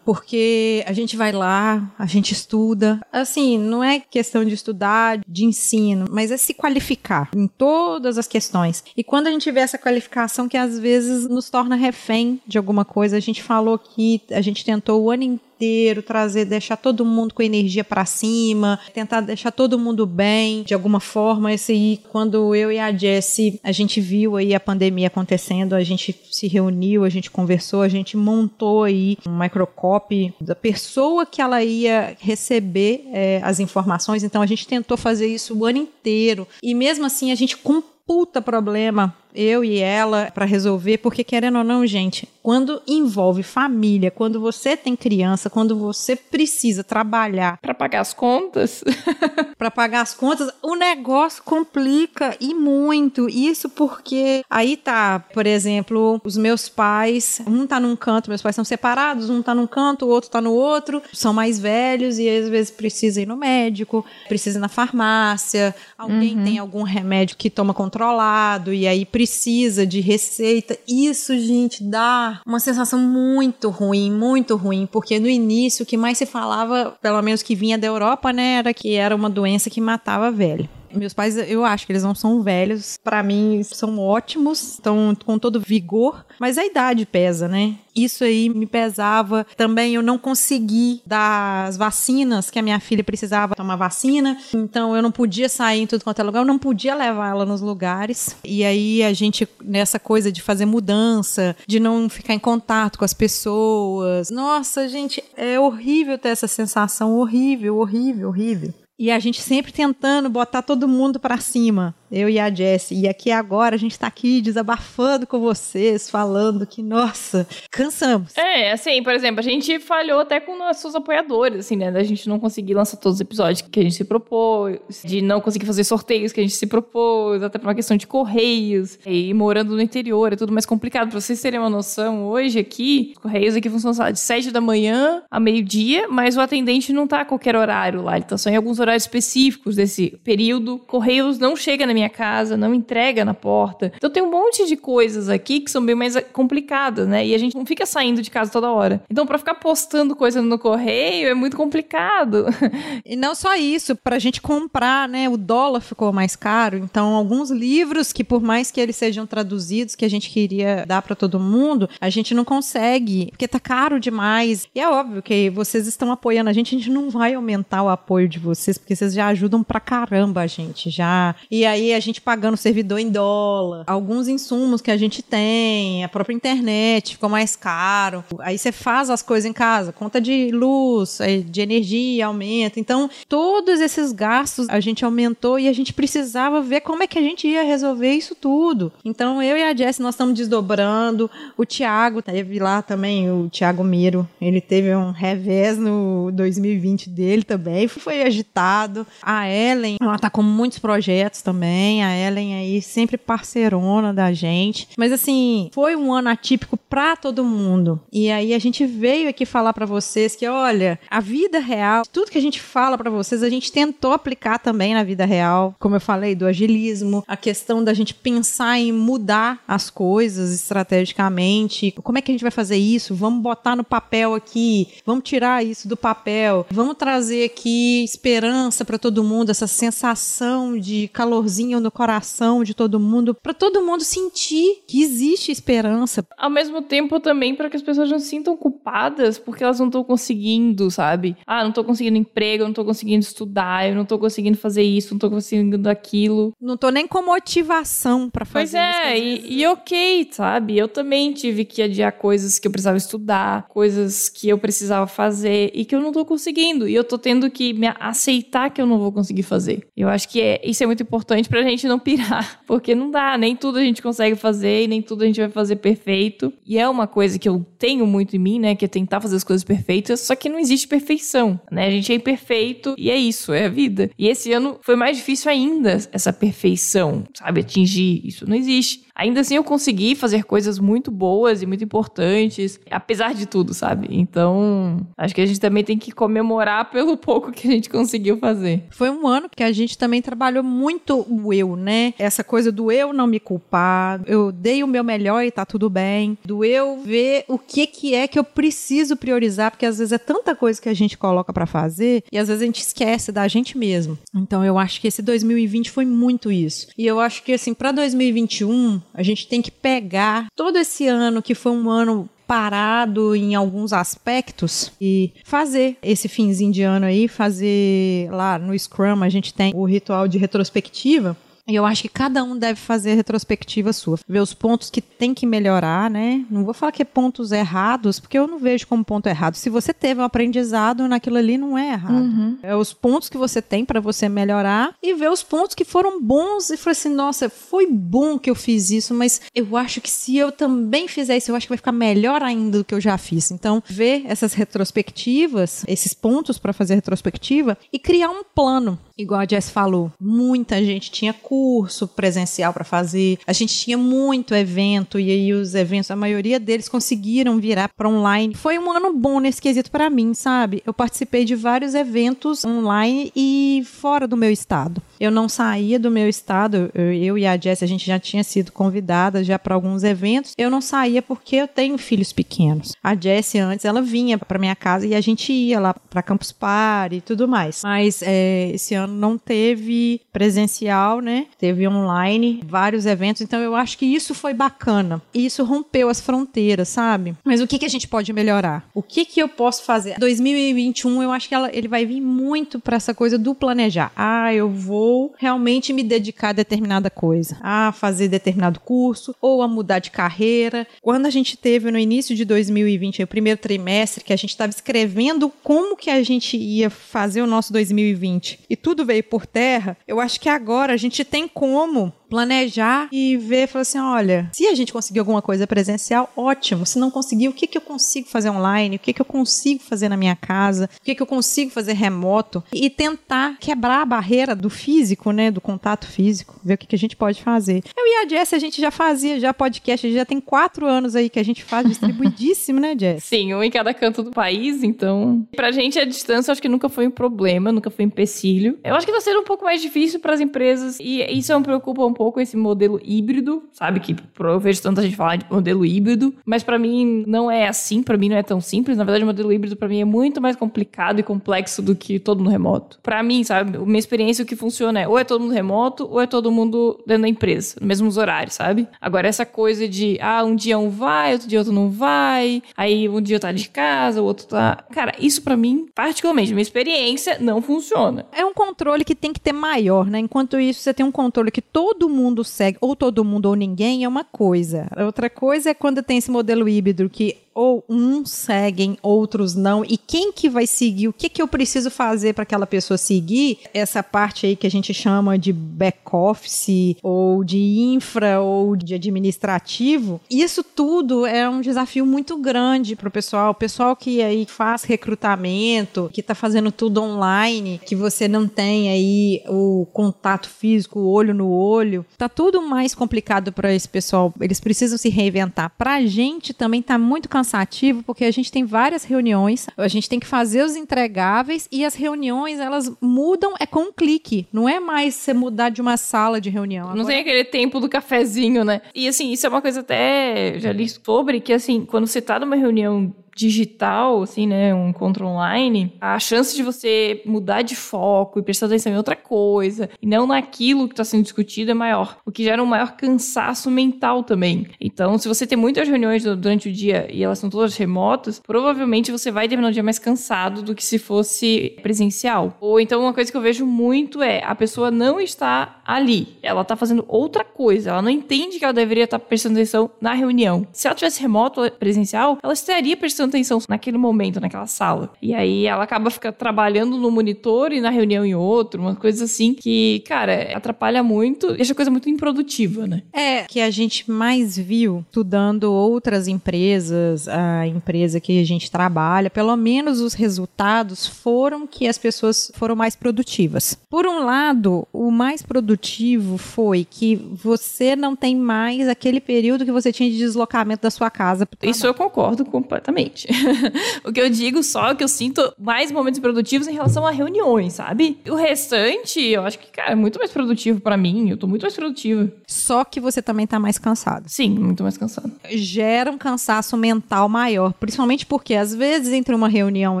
Porque 0.04 0.84
a 0.86 0.92
gente 0.92 1.16
vai 1.16 1.32
lá, 1.32 1.92
a 1.98 2.06
gente 2.06 2.32
estuda. 2.32 3.00
Assim, 3.12 3.58
não 3.58 3.82
é 3.82 4.00
questão 4.00 4.44
de 4.44 4.54
estudar, 4.54 5.20
de 5.26 5.44
ensino, 5.44 6.06
mas 6.10 6.30
é 6.30 6.36
se 6.36 6.54
qualificar 6.54 7.30
em 7.34 7.46
todas 7.46 8.18
as 8.18 8.26
questões. 8.26 8.84
E 8.96 9.04
quando 9.04 9.26
a 9.26 9.30
gente 9.30 9.50
vê 9.50 9.60
essa 9.60 9.78
qualificação 9.78 10.48
que 10.48 10.56
às 10.56 10.78
vezes 10.78 11.28
nos 11.28 11.50
torna 11.50 11.76
refém 11.76 12.40
de 12.46 12.58
alguma 12.58 12.84
coisa, 12.84 13.16
a 13.16 13.20
gente 13.20 13.42
falou 13.42 13.78
que 13.78 14.20
a 14.30 14.40
gente 14.40 14.64
tentou 14.64 15.02
o 15.02 15.10
ano 15.10 15.22
inteiro 15.22 15.51
inteiro, 15.62 16.02
trazer, 16.02 16.44
deixar 16.44 16.76
todo 16.76 17.04
mundo 17.04 17.32
com 17.32 17.42
energia 17.42 17.84
para 17.84 18.04
cima, 18.04 18.80
tentar 18.92 19.20
deixar 19.20 19.52
todo 19.52 19.78
mundo 19.78 20.04
bem 20.04 20.64
de 20.64 20.74
alguma 20.74 20.98
forma. 20.98 21.52
Esse 21.52 21.72
aí, 21.72 22.00
quando 22.10 22.52
eu 22.54 22.72
e 22.72 22.80
a 22.80 22.92
Jessie, 22.92 23.60
a 23.62 23.70
gente 23.70 24.00
viu 24.00 24.36
aí 24.36 24.54
a 24.54 24.60
pandemia 24.60 25.06
acontecendo, 25.06 25.74
a 25.74 25.84
gente 25.84 26.14
se 26.30 26.48
reuniu, 26.48 27.04
a 27.04 27.08
gente 27.08 27.30
conversou, 27.30 27.82
a 27.82 27.88
gente 27.88 28.16
montou 28.16 28.82
aí 28.82 29.16
um 29.24 29.38
microcopy 29.38 30.34
da 30.40 30.56
pessoa 30.56 31.24
que 31.24 31.40
ela 31.40 31.62
ia 31.62 32.16
receber 32.18 33.04
é, 33.12 33.40
as 33.44 33.60
informações. 33.60 34.24
Então 34.24 34.42
a 34.42 34.46
gente 34.46 34.66
tentou 34.66 34.96
fazer 34.96 35.26
isso 35.26 35.56
o 35.56 35.64
ano 35.64 35.78
inteiro 35.78 36.46
e 36.60 36.74
mesmo 36.74 37.06
assim 37.06 37.30
a 37.30 37.36
gente 37.36 37.56
com 37.56 37.80
puta 38.04 38.42
problema 38.42 39.14
eu 39.34 39.64
e 39.64 39.78
ela 39.78 40.30
para 40.32 40.44
resolver, 40.44 40.98
porque 40.98 41.24
querendo 41.24 41.58
ou 41.58 41.64
não, 41.64 41.86
gente, 41.86 42.28
quando 42.42 42.82
envolve 42.86 43.42
família, 43.42 44.10
quando 44.10 44.40
você 44.40 44.76
tem 44.76 44.96
criança, 44.96 45.48
quando 45.48 45.78
você 45.78 46.16
precisa 46.16 46.82
trabalhar 46.82 47.58
para 47.60 47.74
pagar 47.74 48.00
as 48.00 48.12
contas, 48.12 48.82
para 49.56 49.70
pagar 49.70 50.02
as 50.02 50.14
contas, 50.14 50.50
o 50.62 50.74
negócio 50.74 51.42
complica 51.44 52.36
e 52.40 52.52
muito. 52.52 53.28
Isso 53.28 53.68
porque 53.68 54.44
aí 54.50 54.76
tá, 54.76 55.20
por 55.32 55.46
exemplo, 55.46 56.20
os 56.24 56.36
meus 56.36 56.68
pais, 56.68 57.40
um 57.46 57.66
tá 57.66 57.78
num 57.78 57.96
canto, 57.96 58.28
meus 58.28 58.42
pais 58.42 58.56
são 58.56 58.64
separados, 58.64 59.30
um 59.30 59.42
tá 59.42 59.54
num 59.54 59.66
canto, 59.66 60.06
o 60.06 60.08
outro 60.08 60.30
tá 60.30 60.40
no 60.40 60.52
outro, 60.52 61.00
são 61.12 61.32
mais 61.32 61.58
velhos 61.58 62.18
e 62.18 62.28
às 62.28 62.48
vezes 62.48 62.70
precisa 62.70 63.20
ir 63.20 63.26
no 63.26 63.36
médico, 63.36 64.04
precisa 64.28 64.58
ir 64.58 64.60
na 64.60 64.68
farmácia, 64.68 65.74
alguém 65.96 66.36
uhum. 66.36 66.44
tem 66.44 66.58
algum 66.58 66.82
remédio 66.82 67.36
que 67.36 67.48
toma 67.48 67.72
controlado 67.72 68.72
e 68.72 68.86
aí 68.86 69.04
precisa 69.04 69.21
precisa 69.22 69.86
de 69.86 70.00
receita. 70.00 70.76
Isso, 70.86 71.38
gente, 71.38 71.84
dá 71.84 72.40
uma 72.44 72.58
sensação 72.58 72.98
muito 72.98 73.70
ruim, 73.70 74.10
muito 74.10 74.56
ruim, 74.56 74.88
porque 74.90 75.20
no 75.20 75.28
início 75.28 75.84
o 75.84 75.86
que 75.86 75.96
mais 75.96 76.18
se 76.18 76.26
falava, 76.26 76.96
pelo 77.00 77.22
menos 77.22 77.40
que 77.40 77.54
vinha 77.54 77.78
da 77.78 77.86
Europa, 77.86 78.32
né, 78.32 78.54
era 78.54 78.74
que 78.74 78.94
era 78.96 79.14
uma 79.14 79.30
doença 79.30 79.70
que 79.70 79.80
matava 79.80 80.28
velho. 80.28 80.68
Meus 80.94 81.12
pais, 81.14 81.36
eu 81.36 81.64
acho 81.64 81.86
que 81.86 81.92
eles 81.92 82.02
não 82.02 82.14
são 82.14 82.42
velhos. 82.42 82.98
Para 83.02 83.22
mim, 83.22 83.62
são 83.62 83.98
ótimos, 83.98 84.74
estão 84.74 85.16
com 85.24 85.38
todo 85.38 85.60
vigor, 85.60 86.24
mas 86.38 86.58
a 86.58 86.64
idade 86.64 87.06
pesa, 87.06 87.48
né? 87.48 87.76
Isso 87.94 88.24
aí 88.24 88.48
me 88.48 88.66
pesava. 88.66 89.46
Também 89.56 89.94
eu 89.94 90.02
não 90.02 90.18
consegui 90.18 91.02
dar 91.06 91.66
as 91.68 91.76
vacinas 91.76 92.50
que 92.50 92.58
a 92.58 92.62
minha 92.62 92.80
filha 92.80 93.04
precisava 93.04 93.54
tomar 93.54 93.76
vacina. 93.76 94.38
Então 94.54 94.96
eu 94.96 95.02
não 95.02 95.12
podia 95.12 95.48
sair 95.48 95.82
em 95.82 95.86
tudo 95.86 96.04
quanto 96.04 96.20
é 96.20 96.24
lugar, 96.24 96.40
eu 96.40 96.46
não 96.46 96.58
podia 96.58 96.94
levar 96.94 97.30
ela 97.30 97.44
nos 97.44 97.60
lugares. 97.60 98.36
E 98.44 98.64
aí 98.64 99.02
a 99.02 99.12
gente, 99.12 99.48
nessa 99.62 99.98
coisa 99.98 100.32
de 100.32 100.40
fazer 100.40 100.64
mudança, 100.64 101.54
de 101.66 101.78
não 101.78 102.08
ficar 102.08 102.34
em 102.34 102.38
contato 102.38 102.98
com 102.98 103.04
as 103.04 103.14
pessoas. 103.14 104.30
Nossa, 104.30 104.88
gente, 104.88 105.22
é 105.36 105.60
horrível 105.60 106.18
ter 106.18 106.30
essa 106.30 106.48
sensação. 106.48 107.16
Horrível, 107.16 107.78
horrível, 107.78 108.28
horrível. 108.28 108.72
E 109.02 109.10
a 109.10 109.18
gente 109.18 109.40
sempre 109.42 109.72
tentando 109.72 110.30
botar 110.30 110.62
todo 110.62 110.86
mundo 110.86 111.18
para 111.18 111.36
cima 111.38 111.92
eu 112.12 112.28
e 112.28 112.38
a 112.38 112.52
Jessie. 112.52 113.00
E 113.00 113.08
aqui 113.08 113.30
agora 113.30 113.74
a 113.74 113.78
gente 113.78 113.98
tá 113.98 114.06
aqui 114.06 114.42
desabafando 114.42 115.26
com 115.26 115.40
vocês, 115.40 116.10
falando 116.10 116.66
que, 116.66 116.82
nossa, 116.82 117.46
cansamos. 117.70 118.36
É, 118.36 118.72
assim, 118.72 119.02
por 119.02 119.14
exemplo, 119.14 119.40
a 119.40 119.42
gente 119.42 119.80
falhou 119.80 120.20
até 120.20 120.38
com 120.38 120.58
nossos 120.58 120.94
apoiadores, 120.94 121.60
assim, 121.60 121.76
né? 121.76 121.90
Da 121.90 122.02
gente 122.02 122.28
não 122.28 122.38
conseguir 122.38 122.74
lançar 122.74 122.98
todos 122.98 123.16
os 123.16 123.20
episódios 123.20 123.62
que 123.62 123.80
a 123.80 123.82
gente 123.82 123.94
se 123.94 124.04
propôs, 124.04 124.78
de 125.04 125.22
não 125.22 125.40
conseguir 125.40 125.64
fazer 125.64 125.84
sorteios 125.84 126.32
que 126.32 126.40
a 126.40 126.42
gente 126.42 126.54
se 126.54 126.66
propôs, 126.66 127.42
até 127.42 127.58
por 127.58 127.66
uma 127.66 127.74
questão 127.74 127.96
de 127.96 128.06
correios. 128.06 128.98
E 129.06 129.32
morando 129.32 129.74
no 129.74 129.80
interior 129.80 130.32
é 130.32 130.36
tudo 130.36 130.52
mais 130.52 130.66
complicado. 130.66 131.10
Pra 131.10 131.20
vocês 131.20 131.40
terem 131.40 131.58
uma 131.58 131.70
noção, 131.70 132.26
hoje 132.26 132.58
aqui, 132.58 133.12
os 133.16 133.22
correios 133.22 133.56
aqui 133.56 133.70
funcionam 133.70 134.12
de 134.12 134.20
7 134.20 134.50
da 134.50 134.60
manhã 134.60 135.22
a 135.30 135.40
meio-dia, 135.40 136.06
mas 136.08 136.36
o 136.36 136.40
atendente 136.40 136.92
não 136.92 137.06
tá 137.06 137.22
a 137.22 137.24
qualquer 137.24 137.56
horário 137.56 138.02
lá, 138.02 138.16
ele 138.16 138.24
tá 138.24 138.36
só 138.36 138.50
em 138.50 138.56
alguns 138.56 138.78
horários 138.78 139.04
específicos 139.04 139.76
desse 139.76 140.18
período. 140.22 140.78
Correios 140.78 141.38
não 141.38 141.56
chega 141.56 141.86
na 141.86 141.94
minha 141.94 142.01
minha 142.02 142.10
casa, 142.10 142.56
não 142.56 142.74
entrega 142.74 143.24
na 143.24 143.34
porta. 143.34 143.92
Então 143.96 144.10
tem 144.10 144.22
um 144.22 144.30
monte 144.30 144.66
de 144.66 144.76
coisas 144.76 145.28
aqui 145.28 145.60
que 145.60 145.70
são 145.70 145.84
bem 145.84 145.94
mais 145.94 146.16
complicadas, 146.32 147.06
né? 147.06 147.26
E 147.26 147.34
a 147.34 147.38
gente 147.38 147.54
não 147.56 147.64
fica 147.64 147.86
saindo 147.86 148.20
de 148.20 148.30
casa 148.30 148.50
toda 148.50 148.70
hora. 148.70 149.02
Então 149.08 149.26
para 149.26 149.38
ficar 149.38 149.54
postando 149.54 150.16
coisa 150.16 150.42
no 150.42 150.58
correio 150.58 151.28
é 151.28 151.34
muito 151.34 151.56
complicado. 151.56 152.46
E 153.04 153.16
não 153.16 153.34
só 153.34 153.56
isso, 153.56 153.96
pra 153.96 154.18
gente 154.18 154.40
comprar, 154.40 155.08
né? 155.08 155.28
O 155.28 155.36
dólar 155.36 155.80
ficou 155.80 156.12
mais 156.12 156.36
caro, 156.36 156.78
então 156.78 157.14
alguns 157.14 157.50
livros 157.50 158.12
que 158.12 158.22
por 158.22 158.40
mais 158.40 158.70
que 158.70 158.80
eles 158.80 158.96
sejam 158.96 159.26
traduzidos, 159.26 159.94
que 159.94 160.04
a 160.04 160.08
gente 160.08 160.30
queria 160.30 160.84
dar 160.86 161.02
para 161.02 161.16
todo 161.16 161.38
mundo, 161.38 161.88
a 162.00 162.08
gente 162.08 162.34
não 162.34 162.44
consegue, 162.44 163.26
porque 163.30 163.48
tá 163.48 163.60
caro 163.60 163.98
demais. 164.00 164.66
E 164.74 164.80
é 164.80 164.88
óbvio 164.88 165.22
que 165.22 165.50
vocês 165.50 165.86
estão 165.86 166.10
apoiando 166.12 166.50
a 166.50 166.52
gente, 166.52 166.74
a 166.74 166.78
gente 166.78 166.90
não 166.90 167.10
vai 167.10 167.34
aumentar 167.34 167.82
o 167.82 167.88
apoio 167.88 168.28
de 168.28 168.38
vocês, 168.38 168.78
porque 168.78 168.94
vocês 168.94 169.12
já 169.12 169.26
ajudam 169.28 169.62
pra 169.62 169.80
caramba 169.80 170.42
a 170.42 170.46
gente, 170.46 170.90
já. 170.90 171.34
E 171.50 171.64
aí 171.66 171.91
a 171.94 172.00
gente 172.00 172.20
pagando 172.20 172.56
servidor 172.56 172.98
em 172.98 173.10
dólar, 173.10 173.84
alguns 173.86 174.28
insumos 174.28 174.80
que 174.80 174.90
a 174.90 174.96
gente 174.96 175.22
tem, 175.22 176.04
a 176.04 176.08
própria 176.08 176.34
internet 176.34 177.12
ficou 177.12 177.28
mais 177.28 177.56
caro. 177.56 178.24
Aí 178.40 178.58
você 178.58 178.72
faz 178.72 179.10
as 179.10 179.22
coisas 179.22 179.48
em 179.48 179.52
casa, 179.52 179.92
conta 179.92 180.20
de 180.20 180.50
luz, 180.52 181.18
de 181.46 181.60
energia 181.60 182.26
aumenta. 182.26 182.78
Então, 182.78 183.08
todos 183.28 183.80
esses 183.80 184.12
gastos 184.12 184.68
a 184.68 184.80
gente 184.80 185.04
aumentou 185.04 185.58
e 185.58 185.68
a 185.68 185.72
gente 185.72 185.92
precisava 185.92 186.60
ver 186.60 186.80
como 186.80 187.02
é 187.02 187.06
que 187.06 187.18
a 187.18 187.22
gente 187.22 187.46
ia 187.46 187.62
resolver 187.62 188.12
isso 188.12 188.34
tudo. 188.34 188.92
Então, 189.04 189.42
eu 189.42 189.56
e 189.56 189.62
a 189.62 189.74
Jess, 189.74 189.98
nós 189.98 190.14
estamos 190.14 190.34
desdobrando. 190.34 191.30
O 191.56 191.64
Thiago 191.64 192.22
teve 192.22 192.58
lá 192.58 192.82
também, 192.82 193.30
o 193.30 193.48
Thiago 193.50 193.84
Miro, 193.84 194.28
ele 194.40 194.60
teve 194.60 194.94
um 194.94 195.10
revés 195.10 195.78
no 195.78 196.30
2020 196.32 197.08
dele 197.10 197.42
também, 197.42 197.88
foi 197.88 198.22
agitado. 198.22 199.06
A 199.22 199.48
Ellen, 199.48 199.96
ela 200.00 200.18
tá 200.18 200.30
com 200.30 200.42
muitos 200.42 200.78
projetos 200.78 201.42
também 201.42 201.81
também, 201.82 202.04
a 202.04 202.16
Ellen 202.16 202.54
aí 202.54 202.80
sempre 202.80 203.16
parceirona 203.16 204.14
da 204.14 204.32
gente. 204.32 204.88
Mas 204.96 205.10
assim, 205.10 205.68
foi 205.72 205.96
um 205.96 206.12
ano 206.12 206.28
atípico 206.28 206.76
para 206.76 207.16
todo 207.16 207.44
mundo. 207.44 208.00
E 208.12 208.30
aí 208.30 208.54
a 208.54 208.58
gente 208.58 208.86
veio 208.86 209.28
aqui 209.28 209.44
falar 209.44 209.72
para 209.72 209.84
vocês 209.84 210.36
que, 210.36 210.46
olha, 210.46 210.98
a 211.10 211.18
vida 211.18 211.58
real, 211.58 212.04
tudo 212.12 212.30
que 212.30 212.38
a 212.38 212.42
gente 212.42 212.60
fala 212.60 212.96
para 212.96 213.10
vocês, 213.10 213.42
a 213.42 213.50
gente 213.50 213.72
tentou 213.72 214.12
aplicar 214.12 214.58
também 214.58 214.94
na 214.94 215.02
vida 215.02 215.24
real. 215.24 215.74
Como 215.80 215.96
eu 215.96 216.00
falei, 216.00 216.36
do 216.36 216.46
agilismo, 216.46 217.24
a 217.26 217.36
questão 217.36 217.82
da 217.82 217.92
gente 217.92 218.14
pensar 218.14 218.78
em 218.78 218.92
mudar 218.92 219.60
as 219.66 219.90
coisas 219.90 220.52
estrategicamente. 220.54 221.92
Como 222.02 222.18
é 222.18 222.22
que 222.22 222.30
a 222.30 222.34
gente 222.34 222.42
vai 222.42 222.50
fazer 222.50 222.76
isso? 222.76 223.14
Vamos 223.14 223.42
botar 223.42 223.74
no 223.74 223.82
papel 223.82 224.34
aqui, 224.34 224.88
vamos 225.04 225.24
tirar 225.24 225.64
isso 225.64 225.88
do 225.88 225.96
papel, 225.96 226.64
vamos 226.70 226.96
trazer 226.96 227.44
aqui 227.44 228.04
esperança 228.04 228.84
para 228.84 228.98
todo 228.98 229.24
mundo, 229.24 229.50
essa 229.50 229.66
sensação 229.66 230.78
de 230.78 231.08
calorzinho 231.08 231.71
no 231.80 231.90
coração 231.90 232.62
de 232.62 232.74
todo 232.74 233.00
mundo, 233.00 233.34
para 233.34 233.54
todo 233.54 233.82
mundo 233.82 234.02
sentir 234.02 234.82
que 234.86 235.02
existe 235.02 235.50
esperança. 235.52 236.26
Ao 236.36 236.50
mesmo 236.50 236.82
tempo 236.82 237.20
também 237.20 237.54
para 237.54 237.70
que 237.70 237.76
as 237.76 237.82
pessoas 237.82 238.10
não 238.10 238.18
se 238.18 238.26
sintam 238.26 238.56
culpadas 238.56 239.38
porque 239.38 239.64
elas 239.64 239.78
não 239.78 239.86
estão 239.86 240.04
conseguindo, 240.04 240.90
sabe? 240.90 241.36
Ah, 241.46 241.62
não 241.62 241.70
estou 241.70 241.84
conseguindo 241.84 242.18
emprego, 242.18 242.64
não 242.64 242.70
estou 242.70 242.84
conseguindo 242.84 243.22
estudar, 243.22 243.88
eu 243.88 243.94
não 243.94 244.02
estou 244.02 244.18
conseguindo 244.18 244.56
fazer 244.56 244.82
isso, 244.82 245.10
não 245.10 245.16
estou 245.16 245.30
conseguindo 245.30 245.88
aquilo. 245.88 246.52
Não 246.60 246.74
estou 246.74 246.90
nem 246.90 247.06
com 247.06 247.22
motivação 247.22 248.28
para 248.30 248.44
fazer 248.44 248.62
pois 248.62 248.74
é, 248.74 249.18
isso. 249.18 249.46
E, 249.46 249.60
e 249.60 249.66
ok, 249.66 250.28
sabe? 250.30 250.78
Eu 250.78 250.88
também 250.88 251.32
tive 251.32 251.64
que 251.64 251.82
adiar 251.82 252.12
coisas 252.12 252.58
que 252.58 252.66
eu 252.66 252.72
precisava 252.72 252.96
estudar, 252.96 253.66
coisas 253.68 254.28
que 254.28 254.48
eu 254.48 254.58
precisava 254.58 255.06
fazer 255.06 255.70
e 255.74 255.84
que 255.84 255.94
eu 255.94 256.00
não 256.00 256.08
estou 256.08 256.24
conseguindo. 256.24 256.88
E 256.88 256.94
eu 256.94 257.02
estou 257.02 257.18
tendo 257.18 257.50
que 257.50 257.72
me 257.72 257.88
aceitar 257.98 258.70
que 258.70 258.80
eu 258.80 258.86
não 258.86 258.98
vou 258.98 259.12
conseguir 259.12 259.42
fazer. 259.42 259.86
Eu 259.96 260.08
acho 260.08 260.28
que 260.28 260.40
é, 260.40 260.60
isso 260.64 260.82
é 260.82 260.86
muito 260.86 261.02
importante 261.02 261.48
pra 261.52 261.62
gente 261.62 261.86
não 261.86 261.98
pirar, 261.98 262.60
porque 262.66 262.94
não 262.94 263.10
dá, 263.10 263.36
nem 263.36 263.54
tudo 263.54 263.76
a 263.76 263.84
gente 263.84 264.00
consegue 264.00 264.34
fazer 264.36 264.84
e 264.84 264.88
nem 264.88 265.02
tudo 265.02 265.22
a 265.22 265.26
gente 265.26 265.38
vai 265.38 265.50
fazer 265.50 265.76
perfeito. 265.76 266.50
E 266.66 266.78
é 266.78 266.88
uma 266.88 267.06
coisa 267.06 267.38
que 267.38 267.46
eu 267.46 267.62
tenho 267.78 268.06
muito 268.06 268.34
em 268.34 268.38
mim, 268.38 268.58
né, 268.58 268.74
que 268.74 268.86
é 268.86 268.88
tentar 268.88 269.20
fazer 269.20 269.36
as 269.36 269.44
coisas 269.44 269.62
perfeitas, 269.62 270.20
só 270.20 270.34
que 270.34 270.48
não 270.48 270.58
existe 270.58 270.88
perfeição, 270.88 271.60
né? 271.70 271.88
A 271.88 271.90
gente 271.90 272.10
é 272.10 272.14
imperfeito 272.14 272.94
e 272.96 273.10
é 273.10 273.16
isso, 273.18 273.52
é 273.52 273.66
a 273.66 273.68
vida. 273.68 274.10
E 274.18 274.28
esse 274.28 274.50
ano 274.50 274.78
foi 274.80 274.96
mais 274.96 275.18
difícil 275.18 275.50
ainda 275.50 275.98
essa 276.10 276.32
perfeição, 276.32 277.24
sabe? 277.34 277.60
Atingir 277.60 278.26
isso 278.26 278.48
não 278.48 278.56
existe. 278.56 279.02
Ainda 279.14 279.40
assim, 279.40 279.56
eu 279.56 279.64
consegui 279.64 280.14
fazer 280.14 280.44
coisas 280.44 280.78
muito 280.78 281.10
boas 281.10 281.60
e 281.60 281.66
muito 281.66 281.84
importantes, 281.84 282.80
apesar 282.90 283.34
de 283.34 283.46
tudo, 283.46 283.74
sabe? 283.74 284.08
Então, 284.10 285.06
acho 285.18 285.34
que 285.34 285.40
a 285.40 285.46
gente 285.46 285.60
também 285.60 285.84
tem 285.84 285.98
que 285.98 286.12
comemorar 286.12 286.90
pelo 286.90 287.16
pouco 287.18 287.52
que 287.52 287.68
a 287.68 287.70
gente 287.70 287.90
conseguiu 287.90 288.38
fazer. 288.38 288.84
Foi 288.90 289.10
um 289.10 289.26
ano 289.26 289.48
que 289.54 289.62
a 289.62 289.70
gente 289.70 289.98
também 289.98 290.22
trabalhou 290.22 290.64
muito 290.64 291.26
o 291.42 291.52
eu, 291.52 291.76
né? 291.76 292.14
Essa 292.18 292.44
coisa 292.44 292.70
do 292.70 292.90
eu 292.90 293.12
não 293.12 293.26
me 293.26 293.40
culpar, 293.40 294.20
eu 294.26 294.52
dei 294.52 294.82
o 294.82 294.86
meu 294.86 295.04
melhor 295.04 295.44
e 295.44 295.50
tá 295.50 295.64
tudo 295.64 295.88
bem, 295.90 296.38
do 296.44 296.64
eu 296.64 297.00
ver 297.04 297.44
o 297.48 297.58
que 297.58 297.86
que 297.86 298.14
é 298.14 298.28
que 298.28 298.38
eu 298.38 298.44
preciso 298.44 299.16
priorizar, 299.16 299.70
porque 299.70 299.86
às 299.86 299.98
vezes 299.98 300.12
é 300.12 300.18
tanta 300.18 300.54
coisa 300.54 300.80
que 300.80 300.88
a 300.88 300.94
gente 300.94 301.18
coloca 301.18 301.52
para 301.52 301.66
fazer 301.66 302.24
e 302.30 302.38
às 302.38 302.48
vezes 302.48 302.62
a 302.62 302.66
gente 302.66 302.80
esquece 302.80 303.32
da 303.32 303.46
gente 303.48 303.76
mesmo. 303.76 304.18
Então, 304.34 304.64
eu 304.64 304.78
acho 304.78 305.00
que 305.00 305.08
esse 305.08 305.22
2020 305.22 305.90
foi 305.90 306.04
muito 306.04 306.50
isso. 306.50 306.88
E 306.96 307.06
eu 307.06 307.20
acho 307.20 307.42
que 307.42 307.52
assim, 307.52 307.74
para 307.74 307.92
2021, 307.92 309.00
a 309.12 309.22
gente 309.22 309.46
tem 309.46 309.60
que 309.62 309.70
pegar 309.70 310.46
todo 310.56 310.76
esse 310.78 311.06
ano 311.06 311.42
que 311.42 311.54
foi 311.54 311.72
um 311.72 311.90
ano 311.90 312.28
parado 312.52 313.34
em 313.34 313.54
alguns 313.54 313.94
aspectos 313.94 314.92
e 315.00 315.32
fazer 315.42 315.96
esse 316.02 316.28
finzinho 316.28 316.70
de 316.70 316.82
ano 316.82 317.06
aí, 317.06 317.26
fazer 317.26 318.28
lá 318.30 318.58
no 318.58 318.78
Scrum, 318.78 319.22
a 319.22 319.28
gente 319.30 319.54
tem 319.54 319.72
o 319.74 319.86
ritual 319.86 320.28
de 320.28 320.36
retrospectiva 320.36 321.34
e 321.72 321.74
eu 321.74 321.86
acho 321.86 322.02
que 322.02 322.08
cada 322.10 322.44
um 322.44 322.54
deve 322.54 322.78
fazer 322.78 323.12
a 323.12 323.14
retrospectiva 323.14 323.94
sua. 323.94 324.18
Ver 324.28 324.40
os 324.40 324.52
pontos 324.52 324.90
que 324.90 325.00
tem 325.00 325.32
que 325.32 325.46
melhorar, 325.46 326.10
né? 326.10 326.44
Não 326.50 326.66
vou 326.66 326.74
falar 326.74 326.92
que 326.92 327.00
é 327.00 327.04
pontos 327.04 327.50
errados, 327.50 328.20
porque 328.20 328.38
eu 328.38 328.46
não 328.46 328.58
vejo 328.58 328.86
como 328.86 329.02
ponto 329.02 329.26
errado. 329.26 329.54
Se 329.54 329.70
você 329.70 329.94
teve 329.94 330.20
um 330.20 330.24
aprendizado 330.24 331.08
naquilo 331.08 331.38
ali, 331.38 331.56
não 331.56 331.78
é 331.78 331.94
errado. 331.94 332.24
Uhum. 332.24 332.58
É 332.62 332.76
os 332.76 332.92
pontos 332.92 333.30
que 333.30 333.38
você 333.38 333.62
tem 333.62 333.86
para 333.86 334.00
você 334.00 334.28
melhorar 334.28 334.94
e 335.02 335.14
ver 335.14 335.30
os 335.30 335.42
pontos 335.42 335.74
que 335.74 335.82
foram 335.82 336.20
bons 336.20 336.68
e 336.68 336.76
falar 336.76 336.92
assim: 336.92 337.08
nossa, 337.08 337.48
foi 337.48 337.86
bom 337.90 338.38
que 338.38 338.50
eu 338.50 338.54
fiz 338.54 338.90
isso, 338.90 339.14
mas 339.14 339.40
eu 339.54 339.74
acho 339.74 340.02
que 340.02 340.10
se 340.10 340.36
eu 340.36 340.52
também 340.52 341.08
fizer 341.08 341.38
isso, 341.38 341.50
eu 341.50 341.56
acho 341.56 341.64
que 341.64 341.70
vai 341.70 341.78
ficar 341.78 341.92
melhor 341.92 342.42
ainda 342.42 342.78
do 342.78 342.84
que 342.84 342.94
eu 342.94 343.00
já 343.00 343.16
fiz. 343.16 343.50
Então, 343.50 343.82
ver 343.86 344.24
essas 344.26 344.52
retrospectivas, 344.52 345.84
esses 345.88 346.12
pontos 346.12 346.58
para 346.58 346.74
fazer 346.74 346.96
retrospectiva 346.96 347.78
e 347.90 347.98
criar 347.98 348.28
um 348.28 348.44
plano. 348.44 348.98
Igual 349.16 349.40
a 349.40 349.46
Jess 349.48 349.70
falou, 349.70 350.12
muita 350.20 350.82
gente 350.84 351.10
tinha 351.10 351.32
curso 351.32 352.08
presencial 352.08 352.72
para 352.72 352.84
fazer, 352.84 353.38
a 353.46 353.52
gente 353.52 353.74
tinha 353.76 353.98
muito 353.98 354.54
evento 354.54 355.18
e 355.18 355.30
aí 355.30 355.52
os 355.52 355.74
eventos, 355.74 356.10
a 356.10 356.16
maioria 356.16 356.58
deles 356.58 356.88
conseguiram 356.88 357.58
virar 357.58 357.88
para 357.88 358.08
online. 358.08 358.54
Foi 358.54 358.78
um 358.78 358.90
ano 358.90 359.12
bom 359.12 359.40
nesse 359.40 359.60
quesito 359.60 359.90
para 359.90 360.10
mim, 360.10 360.34
sabe? 360.34 360.82
Eu 360.86 360.94
participei 360.94 361.44
de 361.44 361.54
vários 361.54 361.94
eventos 361.94 362.64
online 362.64 363.32
e 363.34 363.82
fora 363.86 364.26
do 364.26 364.36
meu 364.36 364.50
estado. 364.50 365.02
Eu 365.22 365.30
não 365.30 365.48
saía 365.48 366.00
do 366.00 366.10
meu 366.10 366.28
estado, 366.28 366.90
eu 366.96 367.38
e 367.38 367.46
a 367.46 367.56
Jess, 367.56 367.80
a 367.80 367.86
gente 367.86 368.04
já 368.04 368.18
tinha 368.18 368.42
sido 368.42 368.72
convidadas 368.72 369.46
já 369.46 369.56
para 369.56 369.72
alguns 369.72 370.02
eventos. 370.02 370.52
Eu 370.58 370.68
não 370.68 370.80
saía 370.80 371.22
porque 371.22 371.54
eu 371.54 371.68
tenho 371.68 371.96
filhos 371.96 372.32
pequenos. 372.32 372.96
A 373.00 373.14
Jess 373.14 373.54
antes 373.54 373.84
ela 373.84 374.02
vinha 374.02 374.36
para 374.36 374.58
minha 374.58 374.74
casa 374.74 375.06
e 375.06 375.14
a 375.14 375.20
gente 375.20 375.52
ia 375.52 375.78
lá 375.78 375.94
para 375.94 376.24
Campus 376.24 376.50
Party 376.50 377.18
e 377.18 377.20
tudo 377.20 377.46
mais. 377.46 377.82
Mas 377.84 378.20
é, 378.20 378.72
esse 378.74 378.96
ano 378.96 379.14
não 379.14 379.38
teve 379.38 380.20
presencial, 380.32 381.20
né? 381.20 381.46
Teve 381.56 381.86
online, 381.86 382.60
vários 382.66 383.06
eventos, 383.06 383.42
então 383.42 383.60
eu 383.60 383.76
acho 383.76 383.96
que 383.96 384.06
isso 384.06 384.34
foi 384.34 384.52
bacana. 384.52 385.22
E 385.32 385.46
isso 385.46 385.62
rompeu 385.62 386.08
as 386.08 386.20
fronteiras, 386.20 386.88
sabe? 386.88 387.36
Mas 387.44 387.60
o 387.60 387.68
que, 387.68 387.78
que 387.78 387.86
a 387.86 387.88
gente 387.88 388.08
pode 388.08 388.32
melhorar? 388.32 388.88
O 388.92 389.04
que, 389.04 389.24
que 389.24 389.40
eu 389.40 389.48
posso 389.48 389.84
fazer? 389.84 390.18
2021, 390.18 391.22
eu 391.22 391.30
acho 391.30 391.48
que 391.48 391.54
ela, 391.54 391.70
ele 391.72 391.86
vai 391.86 392.04
vir 392.04 392.20
muito 392.20 392.80
para 392.80 392.96
essa 392.96 393.14
coisa 393.14 393.38
do 393.38 393.54
planejar. 393.54 394.10
Ah, 394.16 394.52
eu 394.52 394.68
vou 394.68 395.11
realmente 395.38 395.92
me 395.92 396.02
dedicar 396.02 396.50
a 396.50 396.52
determinada 396.52 397.10
coisa, 397.10 397.58
a 397.60 397.92
fazer 397.92 398.28
determinado 398.28 398.80
curso 398.80 399.34
ou 399.40 399.62
a 399.62 399.68
mudar 399.68 399.98
de 399.98 400.10
carreira. 400.10 400.86
Quando 401.00 401.26
a 401.26 401.30
gente 401.30 401.56
teve 401.56 401.90
no 401.90 401.98
início 401.98 402.34
de 402.34 402.44
2020, 402.44 403.22
o 403.22 403.26
primeiro 403.26 403.60
trimestre, 403.60 404.24
que 404.24 404.32
a 404.32 404.36
gente 404.36 404.50
estava 404.50 404.70
escrevendo 404.70 405.52
como 405.62 405.96
que 405.96 406.10
a 406.10 406.22
gente 406.22 406.56
ia 406.56 406.90
fazer 406.90 407.42
o 407.42 407.46
nosso 407.46 407.72
2020 407.72 408.60
e 408.68 408.76
tudo 408.76 409.04
veio 409.04 409.24
por 409.24 409.46
terra, 409.46 409.96
eu 410.06 410.20
acho 410.20 410.40
que 410.40 410.48
agora 410.48 410.92
a 410.92 410.96
gente 410.96 411.24
tem 411.24 411.46
como 411.48 412.12
planejar 412.32 413.08
e 413.12 413.36
ver, 413.36 413.66
falar 413.66 413.82
assim, 413.82 413.98
olha, 413.98 414.48
se 414.54 414.66
a 414.66 414.74
gente 414.74 414.90
conseguir 414.90 415.18
alguma 415.18 415.42
coisa 415.42 415.66
presencial, 415.66 416.32
ótimo. 416.34 416.86
Se 416.86 416.98
não 416.98 417.10
conseguir, 417.10 417.48
o 417.48 417.52
que, 417.52 417.66
que 417.66 417.76
eu 417.76 417.82
consigo 417.82 418.26
fazer 418.26 418.48
online? 418.48 418.96
O 418.96 418.98
que, 418.98 419.12
que 419.12 419.20
eu 419.20 419.26
consigo 419.26 419.82
fazer 419.82 420.08
na 420.08 420.16
minha 420.16 420.34
casa? 420.34 420.88
O 420.98 421.04
que, 421.04 421.14
que 421.14 421.22
eu 421.22 421.26
consigo 421.26 421.70
fazer 421.70 421.92
remoto? 421.92 422.64
E 422.72 422.88
tentar 422.88 423.58
quebrar 423.60 424.00
a 424.00 424.06
barreira 424.06 424.56
do 424.56 424.70
físico, 424.70 425.30
né, 425.30 425.50
do 425.50 425.60
contato 425.60 426.06
físico, 426.06 426.58
ver 426.64 426.74
o 426.74 426.78
que, 426.78 426.86
que 426.86 426.96
a 426.96 426.98
gente 426.98 427.14
pode 427.14 427.42
fazer. 427.42 427.84
Eu 427.94 428.06
e 428.06 428.24
a 428.24 428.28
Jess, 428.28 428.54
a 428.54 428.58
gente 428.58 428.80
já 428.80 428.90
fazia 428.90 429.38
já 429.38 429.52
podcast, 429.52 430.10
já 430.10 430.24
tem 430.24 430.40
quatro 430.40 430.86
anos 430.86 431.14
aí 431.14 431.28
que 431.28 431.38
a 431.38 431.44
gente 431.44 431.62
faz 431.62 431.86
distribuidíssimo, 431.86 432.80
né, 432.80 432.96
Jess? 432.98 433.24
Sim, 433.28 433.52
um 433.52 433.62
em 433.62 433.70
cada 433.70 433.92
canto 433.92 434.22
do 434.22 434.30
país, 434.30 434.82
então... 434.82 435.46
Pra 435.54 435.70
gente, 435.70 435.98
a 435.98 436.06
distância, 436.06 436.50
acho 436.50 436.62
que 436.62 436.68
nunca 436.68 436.88
foi 436.88 437.06
um 437.06 437.10
problema, 437.10 437.70
nunca 437.70 437.90
foi 437.90 438.06
um 438.06 438.08
empecilho. 438.08 438.78
Eu 438.82 438.94
acho 438.94 439.04
que 439.04 439.12
tá 439.12 439.20
sendo 439.20 439.40
um 439.40 439.44
pouco 439.44 439.66
mais 439.66 439.82
difícil 439.82 440.18
para 440.18 440.32
as 440.32 440.40
empresas 440.40 440.98
e 440.98 441.22
isso 441.30 441.52
me 441.58 441.62
preocupa 441.62 442.04
um 442.04 442.12
pouco 442.12 442.21
pouco 442.22 442.40
esse 442.40 442.56
modelo 442.56 443.00
híbrido, 443.02 443.64
sabe? 443.72 443.98
Que 443.98 444.14
eu 444.38 444.60
vejo 444.60 444.80
tanta 444.80 445.02
gente 445.02 445.16
falar 445.16 445.34
de 445.34 445.46
modelo 445.50 445.84
híbrido, 445.84 446.32
mas 446.46 446.62
para 446.62 446.78
mim 446.78 447.24
não 447.26 447.50
é 447.50 447.66
assim, 447.66 448.00
para 448.00 448.16
mim 448.16 448.28
não 448.28 448.36
é 448.36 448.44
tão 448.44 448.60
simples. 448.60 448.96
Na 448.96 449.02
verdade, 449.02 449.24
o 449.24 449.26
modelo 449.26 449.52
híbrido 449.52 449.74
para 449.74 449.88
mim 449.88 450.00
é 450.00 450.04
muito 450.04 450.40
mais 450.40 450.54
complicado 450.54 451.18
e 451.18 451.22
complexo 451.24 451.82
do 451.82 451.96
que 451.96 452.20
todo 452.20 452.38
mundo 452.38 452.50
remoto. 452.50 453.00
Para 453.02 453.20
mim, 453.24 453.42
sabe? 453.42 453.76
Minha 453.76 453.98
experiência 453.98 454.44
o 454.44 454.46
que 454.46 454.54
funciona 454.54 455.00
é 455.00 455.08
ou 455.08 455.18
é 455.18 455.24
todo 455.24 455.40
mundo 455.40 455.52
remoto 455.52 456.06
ou 456.08 456.20
é 456.20 456.26
todo 456.28 456.52
mundo 456.52 457.02
dentro 457.04 457.22
da 457.22 457.28
empresa, 457.28 457.74
nos 457.80 457.88
mesmos 457.88 458.16
horários, 458.16 458.54
sabe? 458.54 458.86
Agora 459.00 459.26
essa 459.26 459.44
coisa 459.44 459.88
de 459.88 460.16
ah, 460.20 460.44
um 460.44 460.54
dia 460.54 460.78
um 460.78 460.90
vai, 460.90 461.32
outro 461.32 461.48
dia 461.48 461.58
outro 461.58 461.74
não 461.74 461.90
vai, 461.90 462.62
aí 462.76 463.08
um 463.08 463.20
dia 463.20 463.40
tá 463.40 463.50
de 463.50 463.68
casa, 463.68 464.22
o 464.22 464.24
outro 464.24 464.46
tá, 464.46 464.84
cara, 464.92 465.12
isso 465.18 465.42
para 465.42 465.56
mim, 465.56 465.88
particularmente, 465.92 466.52
minha 466.52 466.62
experiência 466.62 467.38
não 467.40 467.60
funciona. 467.60 468.26
É 468.30 468.44
um 468.44 468.54
controle 468.54 469.04
que 469.04 469.16
tem 469.16 469.32
que 469.32 469.40
ter 469.40 469.52
maior, 469.52 470.06
né? 470.06 470.20
Enquanto 470.20 470.60
isso, 470.60 470.82
você 470.82 470.94
tem 470.94 471.04
um 471.04 471.10
controle 471.10 471.50
que 471.50 471.60
todo 471.60 472.08
mundo 472.12 472.44
segue, 472.44 472.78
ou 472.80 472.94
todo 472.94 473.24
mundo 473.24 473.46
ou 473.46 473.54
ninguém, 473.54 474.04
é 474.04 474.08
uma 474.08 474.24
coisa. 474.24 474.88
Outra 475.04 475.30
coisa 475.30 475.70
é 475.70 475.74
quando 475.74 476.02
tem 476.02 476.18
esse 476.18 476.30
modelo 476.30 476.68
híbrido 476.68 477.08
que 477.08 477.36
ou 477.54 477.84
uns 477.88 478.30
seguem, 478.30 478.96
outros 479.02 479.54
não, 479.54 479.84
e 479.84 479.96
quem 479.96 480.32
que 480.32 480.48
vai 480.48 480.66
seguir, 480.66 481.08
o 481.08 481.12
que 481.12 481.28
que 481.28 481.42
eu 481.42 481.48
preciso 481.48 481.90
fazer 481.90 482.34
para 482.34 482.42
aquela 482.42 482.66
pessoa 482.66 482.96
seguir, 482.96 483.58
essa 483.74 484.02
parte 484.02 484.46
aí 484.46 484.56
que 484.56 484.66
a 484.66 484.70
gente 484.70 484.92
chama 484.94 485.38
de 485.38 485.52
back 485.52 485.98
office, 486.12 486.96
ou 487.02 487.44
de 487.44 487.58
infra, 487.58 488.40
ou 488.40 488.76
de 488.76 488.94
administrativo, 488.94 490.20
isso 490.30 490.62
tudo 490.62 491.26
é 491.26 491.48
um 491.48 491.60
desafio 491.60 492.06
muito 492.06 492.36
grande 492.36 492.96
para 492.96 493.08
o 493.08 493.12
pessoal, 493.12 493.50
o 493.50 493.54
pessoal 493.54 493.94
que 493.94 494.22
aí 494.22 494.46
faz 494.46 494.84
recrutamento, 494.84 496.10
que 496.12 496.20
está 496.20 496.34
fazendo 496.34 496.72
tudo 496.72 497.02
online, 497.02 497.80
que 497.84 497.94
você 497.94 498.26
não 498.26 498.48
tem 498.48 498.90
aí 498.90 499.42
o 499.48 499.86
contato 499.92 500.48
físico, 500.48 501.00
o 501.00 501.10
olho 501.10 501.34
no 501.34 501.50
olho, 501.50 502.04
tá 502.16 502.28
tudo 502.28 502.62
mais 502.62 502.94
complicado 502.94 503.52
para 503.52 503.72
esse 503.72 503.88
pessoal, 503.88 504.32
eles 504.40 504.60
precisam 504.60 504.96
se 504.96 505.08
reinventar. 505.08 505.72
Para 505.76 505.94
a 505.94 506.06
gente 506.06 506.54
também 506.54 506.80
tá 506.80 506.96
muito 506.96 507.28
cansado 507.28 507.41
cansativo 507.42 508.02
porque 508.02 508.24
a 508.24 508.30
gente 508.30 508.50
tem 508.50 508.64
várias 508.64 509.04
reuniões, 509.04 509.66
a 509.76 509.88
gente 509.88 510.08
tem 510.08 510.20
que 510.20 510.26
fazer 510.26 510.62
os 510.62 510.76
entregáveis 510.76 511.68
e 511.70 511.84
as 511.84 511.94
reuniões 511.94 512.60
elas 512.60 512.90
mudam 513.00 513.54
é 513.58 513.66
com 513.66 513.80
um 513.80 513.92
clique, 513.92 514.46
não 514.52 514.68
é 514.68 514.78
mais 514.78 515.14
você 515.14 515.34
mudar 515.34 515.68
de 515.68 515.80
uma 515.80 515.96
sala 515.96 516.40
de 516.40 516.48
reunião. 516.48 516.84
Agora... 516.84 516.98
Não 516.98 517.06
tem 517.06 517.20
aquele 517.20 517.44
tempo 517.44 517.80
do 517.80 517.88
cafezinho, 517.88 518.64
né? 518.64 518.80
E 518.94 519.08
assim, 519.08 519.32
isso 519.32 519.44
é 519.44 519.48
uma 519.48 519.60
coisa 519.60 519.80
até 519.80 520.54
já 520.58 520.72
li 520.72 520.88
sobre 520.88 521.40
que 521.40 521.52
assim, 521.52 521.84
quando 521.84 522.06
você 522.06 522.20
tá 522.20 522.38
numa 522.38 522.56
reunião 522.56 523.12
digital, 523.34 524.22
assim, 524.22 524.46
né, 524.46 524.74
um 524.74 524.88
encontro 524.88 525.26
online, 525.26 525.92
a 526.00 526.18
chance 526.18 526.54
de 526.54 526.62
você 526.62 527.22
mudar 527.24 527.62
de 527.62 527.74
foco 527.74 528.38
e 528.38 528.42
prestar 528.42 528.66
atenção 528.66 528.92
em 528.92 528.96
outra 528.96 529.16
coisa 529.16 529.88
e 530.00 530.06
não 530.06 530.26
naquilo 530.26 530.86
que 530.86 530.94
está 530.94 531.04
sendo 531.04 531.22
discutido 531.22 531.70
é 531.70 531.74
maior, 531.74 532.18
o 532.24 532.32
que 532.32 532.44
gera 532.44 532.62
um 532.62 532.66
maior 532.66 532.92
cansaço 532.92 533.70
mental 533.70 534.22
também. 534.22 534.66
Então, 534.80 535.18
se 535.18 535.28
você 535.28 535.46
tem 535.46 535.56
muitas 535.56 535.88
reuniões 535.88 536.24
durante 536.24 536.68
o 536.68 536.72
dia 536.72 537.08
e 537.10 537.22
elas 537.22 537.38
são 537.38 537.50
todas 537.50 537.76
remotas, 537.76 538.40
provavelmente 538.40 539.10
você 539.10 539.30
vai 539.30 539.48
terminar 539.48 539.70
o 539.70 539.72
dia 539.72 539.82
mais 539.82 539.98
cansado 539.98 540.62
do 540.62 540.74
que 540.74 540.84
se 540.84 540.98
fosse 540.98 541.76
presencial. 541.82 542.56
Ou 542.60 542.80
então, 542.80 543.02
uma 543.02 543.14
coisa 543.14 543.30
que 543.30 543.36
eu 543.36 543.42
vejo 543.42 543.66
muito 543.66 544.22
é 544.22 544.42
a 544.44 544.54
pessoa 544.54 544.90
não 544.90 545.20
está 545.20 545.80
ali, 545.84 546.36
ela 546.42 546.62
está 546.62 546.76
fazendo 546.76 547.04
outra 547.08 547.44
coisa, 547.44 547.90
ela 547.90 548.02
não 548.02 548.10
entende 548.10 548.58
que 548.58 548.64
ela 548.64 548.74
deveria 548.74 549.04
estar 549.04 549.18
tá 549.18 549.24
prestando 549.24 549.56
atenção 549.56 549.90
na 550.00 550.12
reunião. 550.12 550.66
Se 550.72 550.86
ela 550.86 550.94
tivesse 550.94 551.20
remoto 551.20 551.70
presencial, 551.72 552.38
ela 552.42 552.52
estaria 552.52 552.96
prestando 552.96 553.21
prestando 553.22 553.30
atenção 553.30 553.58
naquele 553.68 553.98
momento, 553.98 554.40
naquela 554.40 554.66
sala. 554.66 555.10
E 555.20 555.34
aí 555.34 555.66
ela 555.66 555.84
acaba 555.84 556.10
ficando 556.10 556.34
trabalhando 556.34 556.96
no 556.96 557.10
monitor 557.10 557.72
e 557.72 557.80
na 557.80 557.90
reunião 557.90 558.24
em 558.24 558.34
outro, 558.34 558.82
uma 558.82 558.96
coisa 558.96 559.24
assim 559.24 559.54
que, 559.54 560.02
cara, 560.06 560.56
atrapalha 560.56 561.02
muito, 561.02 561.54
deixa 561.54 561.72
a 561.72 561.76
coisa 561.76 561.90
muito 561.90 562.08
improdutiva, 562.08 562.86
né? 562.86 563.02
É, 563.12 563.42
que 563.44 563.60
a 563.60 563.70
gente 563.70 564.10
mais 564.10 564.56
viu 564.56 565.04
estudando 565.08 565.64
outras 565.64 566.26
empresas, 566.26 567.28
a 567.28 567.66
empresa 567.66 568.20
que 568.20 568.40
a 568.40 568.44
gente 568.44 568.70
trabalha, 568.70 569.30
pelo 569.30 569.56
menos 569.56 570.00
os 570.00 570.14
resultados 570.14 571.06
foram 571.06 571.66
que 571.66 571.86
as 571.86 571.98
pessoas 571.98 572.50
foram 572.54 572.74
mais 572.74 572.96
produtivas. 572.96 573.78
Por 573.88 574.06
um 574.06 574.24
lado, 574.24 574.86
o 574.92 575.10
mais 575.10 575.42
produtivo 575.42 576.38
foi 576.38 576.86
que 576.88 577.16
você 577.16 577.94
não 577.94 578.16
tem 578.16 578.34
mais 578.36 578.88
aquele 578.88 579.20
período 579.20 579.64
que 579.64 579.72
você 579.72 579.92
tinha 579.92 580.10
de 580.10 580.18
deslocamento 580.18 580.82
da 580.82 580.90
sua 580.90 581.10
casa. 581.10 581.46
Isso 581.62 581.86
eu 581.86 581.94
concordo 581.94 582.44
completamente. 582.44 583.11
o 584.04 584.12
que 584.12 584.20
eu 584.20 584.30
digo 584.30 584.62
só 584.62 584.90
é 584.90 584.94
que 584.94 585.04
eu 585.04 585.08
sinto 585.08 585.52
mais 585.58 585.90
momentos 585.90 586.20
produtivos 586.20 586.66
em 586.68 586.72
relação 586.72 587.06
a 587.06 587.10
reuniões, 587.10 587.74
sabe? 587.74 588.18
O 588.28 588.34
restante, 588.34 589.20
eu 589.20 589.42
acho 589.42 589.58
que, 589.58 589.70
cara, 589.70 589.92
é 589.92 589.94
muito 589.94 590.18
mais 590.18 590.30
produtivo 590.30 590.80
pra 590.80 590.96
mim. 590.96 591.30
Eu 591.30 591.36
tô 591.36 591.46
muito 591.46 591.62
mais 591.62 591.74
produtiva. 591.74 592.30
Só 592.46 592.84
que 592.84 593.00
você 593.00 593.22
também 593.22 593.46
tá 593.46 593.58
mais 593.58 593.78
cansado. 593.78 594.24
Sim, 594.28 594.50
muito 594.50 594.82
mais 594.82 594.96
cansado. 594.96 595.32
Gera 595.50 596.10
um 596.10 596.18
cansaço 596.18 596.76
mental 596.76 597.28
maior, 597.28 597.72
principalmente 597.74 598.26
porque 598.26 598.54
às 598.54 598.74
vezes 598.74 599.12
entre 599.12 599.34
uma 599.34 599.48
reunião 599.48 600.00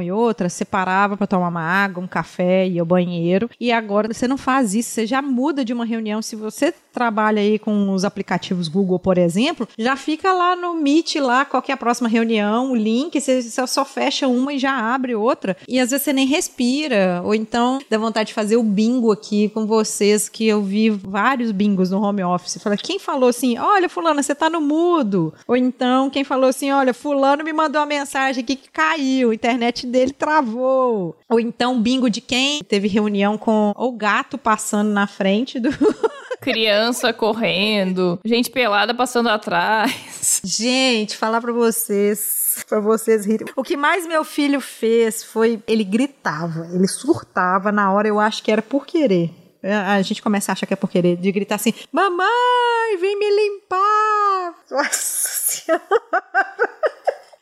e 0.00 0.10
outra, 0.10 0.48
você 0.48 0.64
parava 0.64 1.16
para 1.16 1.26
tomar 1.26 1.48
uma 1.48 1.62
água, 1.62 2.02
um 2.02 2.06
café, 2.06 2.66
ir 2.66 2.78
ao 2.78 2.86
banheiro, 2.86 3.48
e 3.60 3.72
agora 3.72 4.12
você 4.12 4.26
não 4.26 4.36
faz 4.36 4.74
isso, 4.74 4.90
você 4.90 5.06
já 5.06 5.22
muda 5.22 5.64
de 5.64 5.72
uma 5.72 5.84
reunião. 5.84 6.22
Se 6.22 6.36
você 6.36 6.72
trabalha 6.92 7.40
aí 7.40 7.58
com 7.58 7.90
os 7.90 8.04
aplicativos 8.04 8.68
Google, 8.68 8.98
por 8.98 9.18
exemplo, 9.18 9.66
já 9.78 9.96
fica 9.96 10.32
lá 10.32 10.54
no 10.54 10.74
Meet 10.74 11.16
lá, 11.16 11.44
qual 11.44 11.62
que 11.62 11.72
é 11.72 11.74
a 11.74 11.78
próxima 11.78 12.08
reunião, 12.08 12.72
o 12.72 12.76
link, 12.76 13.01
você, 13.10 13.42
você 13.42 13.66
só 13.66 13.84
fecha 13.84 14.28
uma 14.28 14.52
e 14.52 14.58
já 14.58 14.94
abre 14.94 15.14
outra. 15.14 15.56
E 15.68 15.78
às 15.78 15.90
vezes 15.90 16.04
você 16.04 16.12
nem 16.12 16.26
respira, 16.26 17.20
ou 17.24 17.34
então 17.34 17.80
dá 17.88 17.98
vontade 17.98 18.28
de 18.28 18.34
fazer 18.34 18.56
o 18.56 18.62
bingo 18.62 19.12
aqui 19.12 19.48
com 19.48 19.66
vocês, 19.66 20.28
que 20.28 20.46
eu 20.46 20.62
vi 20.62 20.90
vários 20.90 21.52
bingos 21.52 21.90
no 21.90 22.02
home 22.02 22.22
office. 22.22 22.62
Fala, 22.62 22.76
quem 22.76 22.98
falou 22.98 23.28
assim, 23.28 23.58
olha, 23.58 23.88
fulano, 23.88 24.22
você 24.22 24.34
tá 24.34 24.48
no 24.48 24.60
mudo? 24.60 25.32
Ou 25.46 25.56
então, 25.56 26.10
quem 26.10 26.24
falou 26.24 26.50
assim, 26.50 26.70
olha, 26.70 26.94
fulano 26.94 27.44
me 27.44 27.52
mandou 27.52 27.80
uma 27.80 27.86
mensagem 27.86 28.42
aqui 28.42 28.56
que 28.56 28.70
caiu, 28.70 29.30
a 29.30 29.34
internet 29.34 29.86
dele 29.86 30.12
travou. 30.12 31.16
Ou 31.28 31.40
então, 31.40 31.80
bingo 31.80 32.10
de 32.10 32.20
quem 32.20 32.62
teve 32.62 32.88
reunião 32.88 33.36
com 33.38 33.72
o 33.76 33.92
gato 33.92 34.38
passando 34.38 34.90
na 34.90 35.06
frente 35.06 35.58
do... 35.58 35.70
Criança 36.42 37.12
correndo, 37.12 38.18
gente 38.24 38.50
pelada 38.50 38.92
passando 38.92 39.28
atrás. 39.28 40.40
Gente, 40.44 41.16
falar 41.16 41.40
pra 41.40 41.52
vocês, 41.52 42.41
pra 42.68 42.80
vocês 42.80 43.24
rirem. 43.24 43.46
O 43.56 43.62
que 43.62 43.76
mais 43.76 44.06
meu 44.06 44.24
filho 44.24 44.60
fez 44.60 45.22
foi 45.22 45.62
ele 45.66 45.84
gritava, 45.84 46.68
ele 46.72 46.88
surtava 46.88 47.70
na 47.72 47.92
hora, 47.92 48.08
eu 48.08 48.18
acho 48.18 48.42
que 48.42 48.50
era 48.50 48.62
por 48.62 48.86
querer. 48.86 49.30
A 49.62 50.02
gente 50.02 50.20
começa 50.20 50.50
a 50.50 50.54
achar 50.54 50.66
que 50.66 50.74
é 50.74 50.76
por 50.76 50.90
querer, 50.90 51.16
de 51.16 51.30
gritar 51.30 51.54
assim: 51.54 51.72
Mamãe, 51.92 52.96
vem 53.00 53.16
me 53.16 53.30
limpar! 53.30 54.54
Nossa 54.70 54.90
Senhora! 54.90 55.82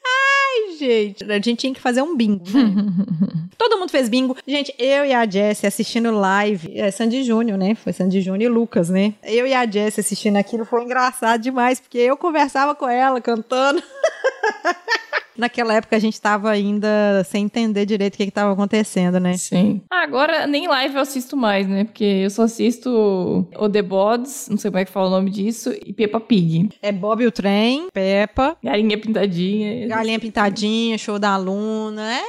Ai, 0.04 0.76
gente, 0.76 1.24
a 1.24 1.34
gente 1.34 1.56
tinha 1.56 1.72
que 1.72 1.80
fazer 1.80 2.02
um 2.02 2.16
bingo, 2.16 2.44
né? 2.44 2.74
Todo 3.56 3.78
mundo 3.78 3.90
fez 3.90 4.08
bingo. 4.08 4.36
Gente, 4.46 4.74
eu 4.78 5.04
e 5.04 5.12
a 5.12 5.28
Jessie 5.28 5.66
assistindo 5.66 6.10
live. 6.10 6.78
É 6.78 6.90
Sandy 6.90 7.22
Júnior, 7.22 7.58
né? 7.58 7.74
Foi 7.74 7.92
Sandy 7.92 8.20
Júnior 8.20 8.50
e 8.50 8.54
Lucas, 8.54 8.88
né? 8.88 9.14
Eu 9.22 9.46
e 9.46 9.54
a 9.54 9.70
Jessie 9.70 10.00
assistindo 10.00 10.36
aquilo 10.36 10.64
foi 10.64 10.82
engraçado 10.82 11.40
demais, 11.40 11.78
porque 11.78 11.98
eu 11.98 12.16
conversava 12.16 12.74
com 12.74 12.88
ela 12.88 13.20
cantando. 13.20 13.82
Naquela 15.36 15.72
época 15.74 15.96
a 15.96 15.98
gente 15.98 16.20
tava 16.20 16.50
ainda 16.50 17.24
sem 17.24 17.44
entender 17.44 17.86
direito 17.86 18.14
o 18.14 18.16
que, 18.18 18.26
que 18.26 18.30
tava 18.30 18.52
acontecendo, 18.52 19.18
né? 19.18 19.38
Sim. 19.38 19.80
Ah, 19.90 20.02
agora 20.02 20.46
nem 20.46 20.68
live 20.68 20.96
eu 20.96 21.00
assisto 21.00 21.34
mais, 21.34 21.66
né? 21.66 21.84
Porque 21.84 22.04
eu 22.04 22.28
só 22.28 22.42
assisto 22.42 23.46
o 23.58 23.68
The 23.70 23.80
Bods, 23.80 24.48
não 24.50 24.58
sei 24.58 24.70
como 24.70 24.80
é 24.80 24.84
que 24.84 24.90
fala 24.90 25.06
o 25.06 25.10
nome 25.10 25.30
disso, 25.30 25.72
e 25.86 25.94
Peppa 25.94 26.20
Pig. 26.20 26.68
É 26.82 26.92
Bob 26.92 27.24
o 27.26 27.32
Trem, 27.32 27.88
Peppa, 27.90 28.54
Galinha 28.62 28.98
pintadinha. 28.98 29.88
Galinha 29.88 30.20
Pintadinha, 30.20 30.98
Show 30.98 31.18
da 31.18 31.30
Aluna. 31.30 32.02
É 32.12 32.22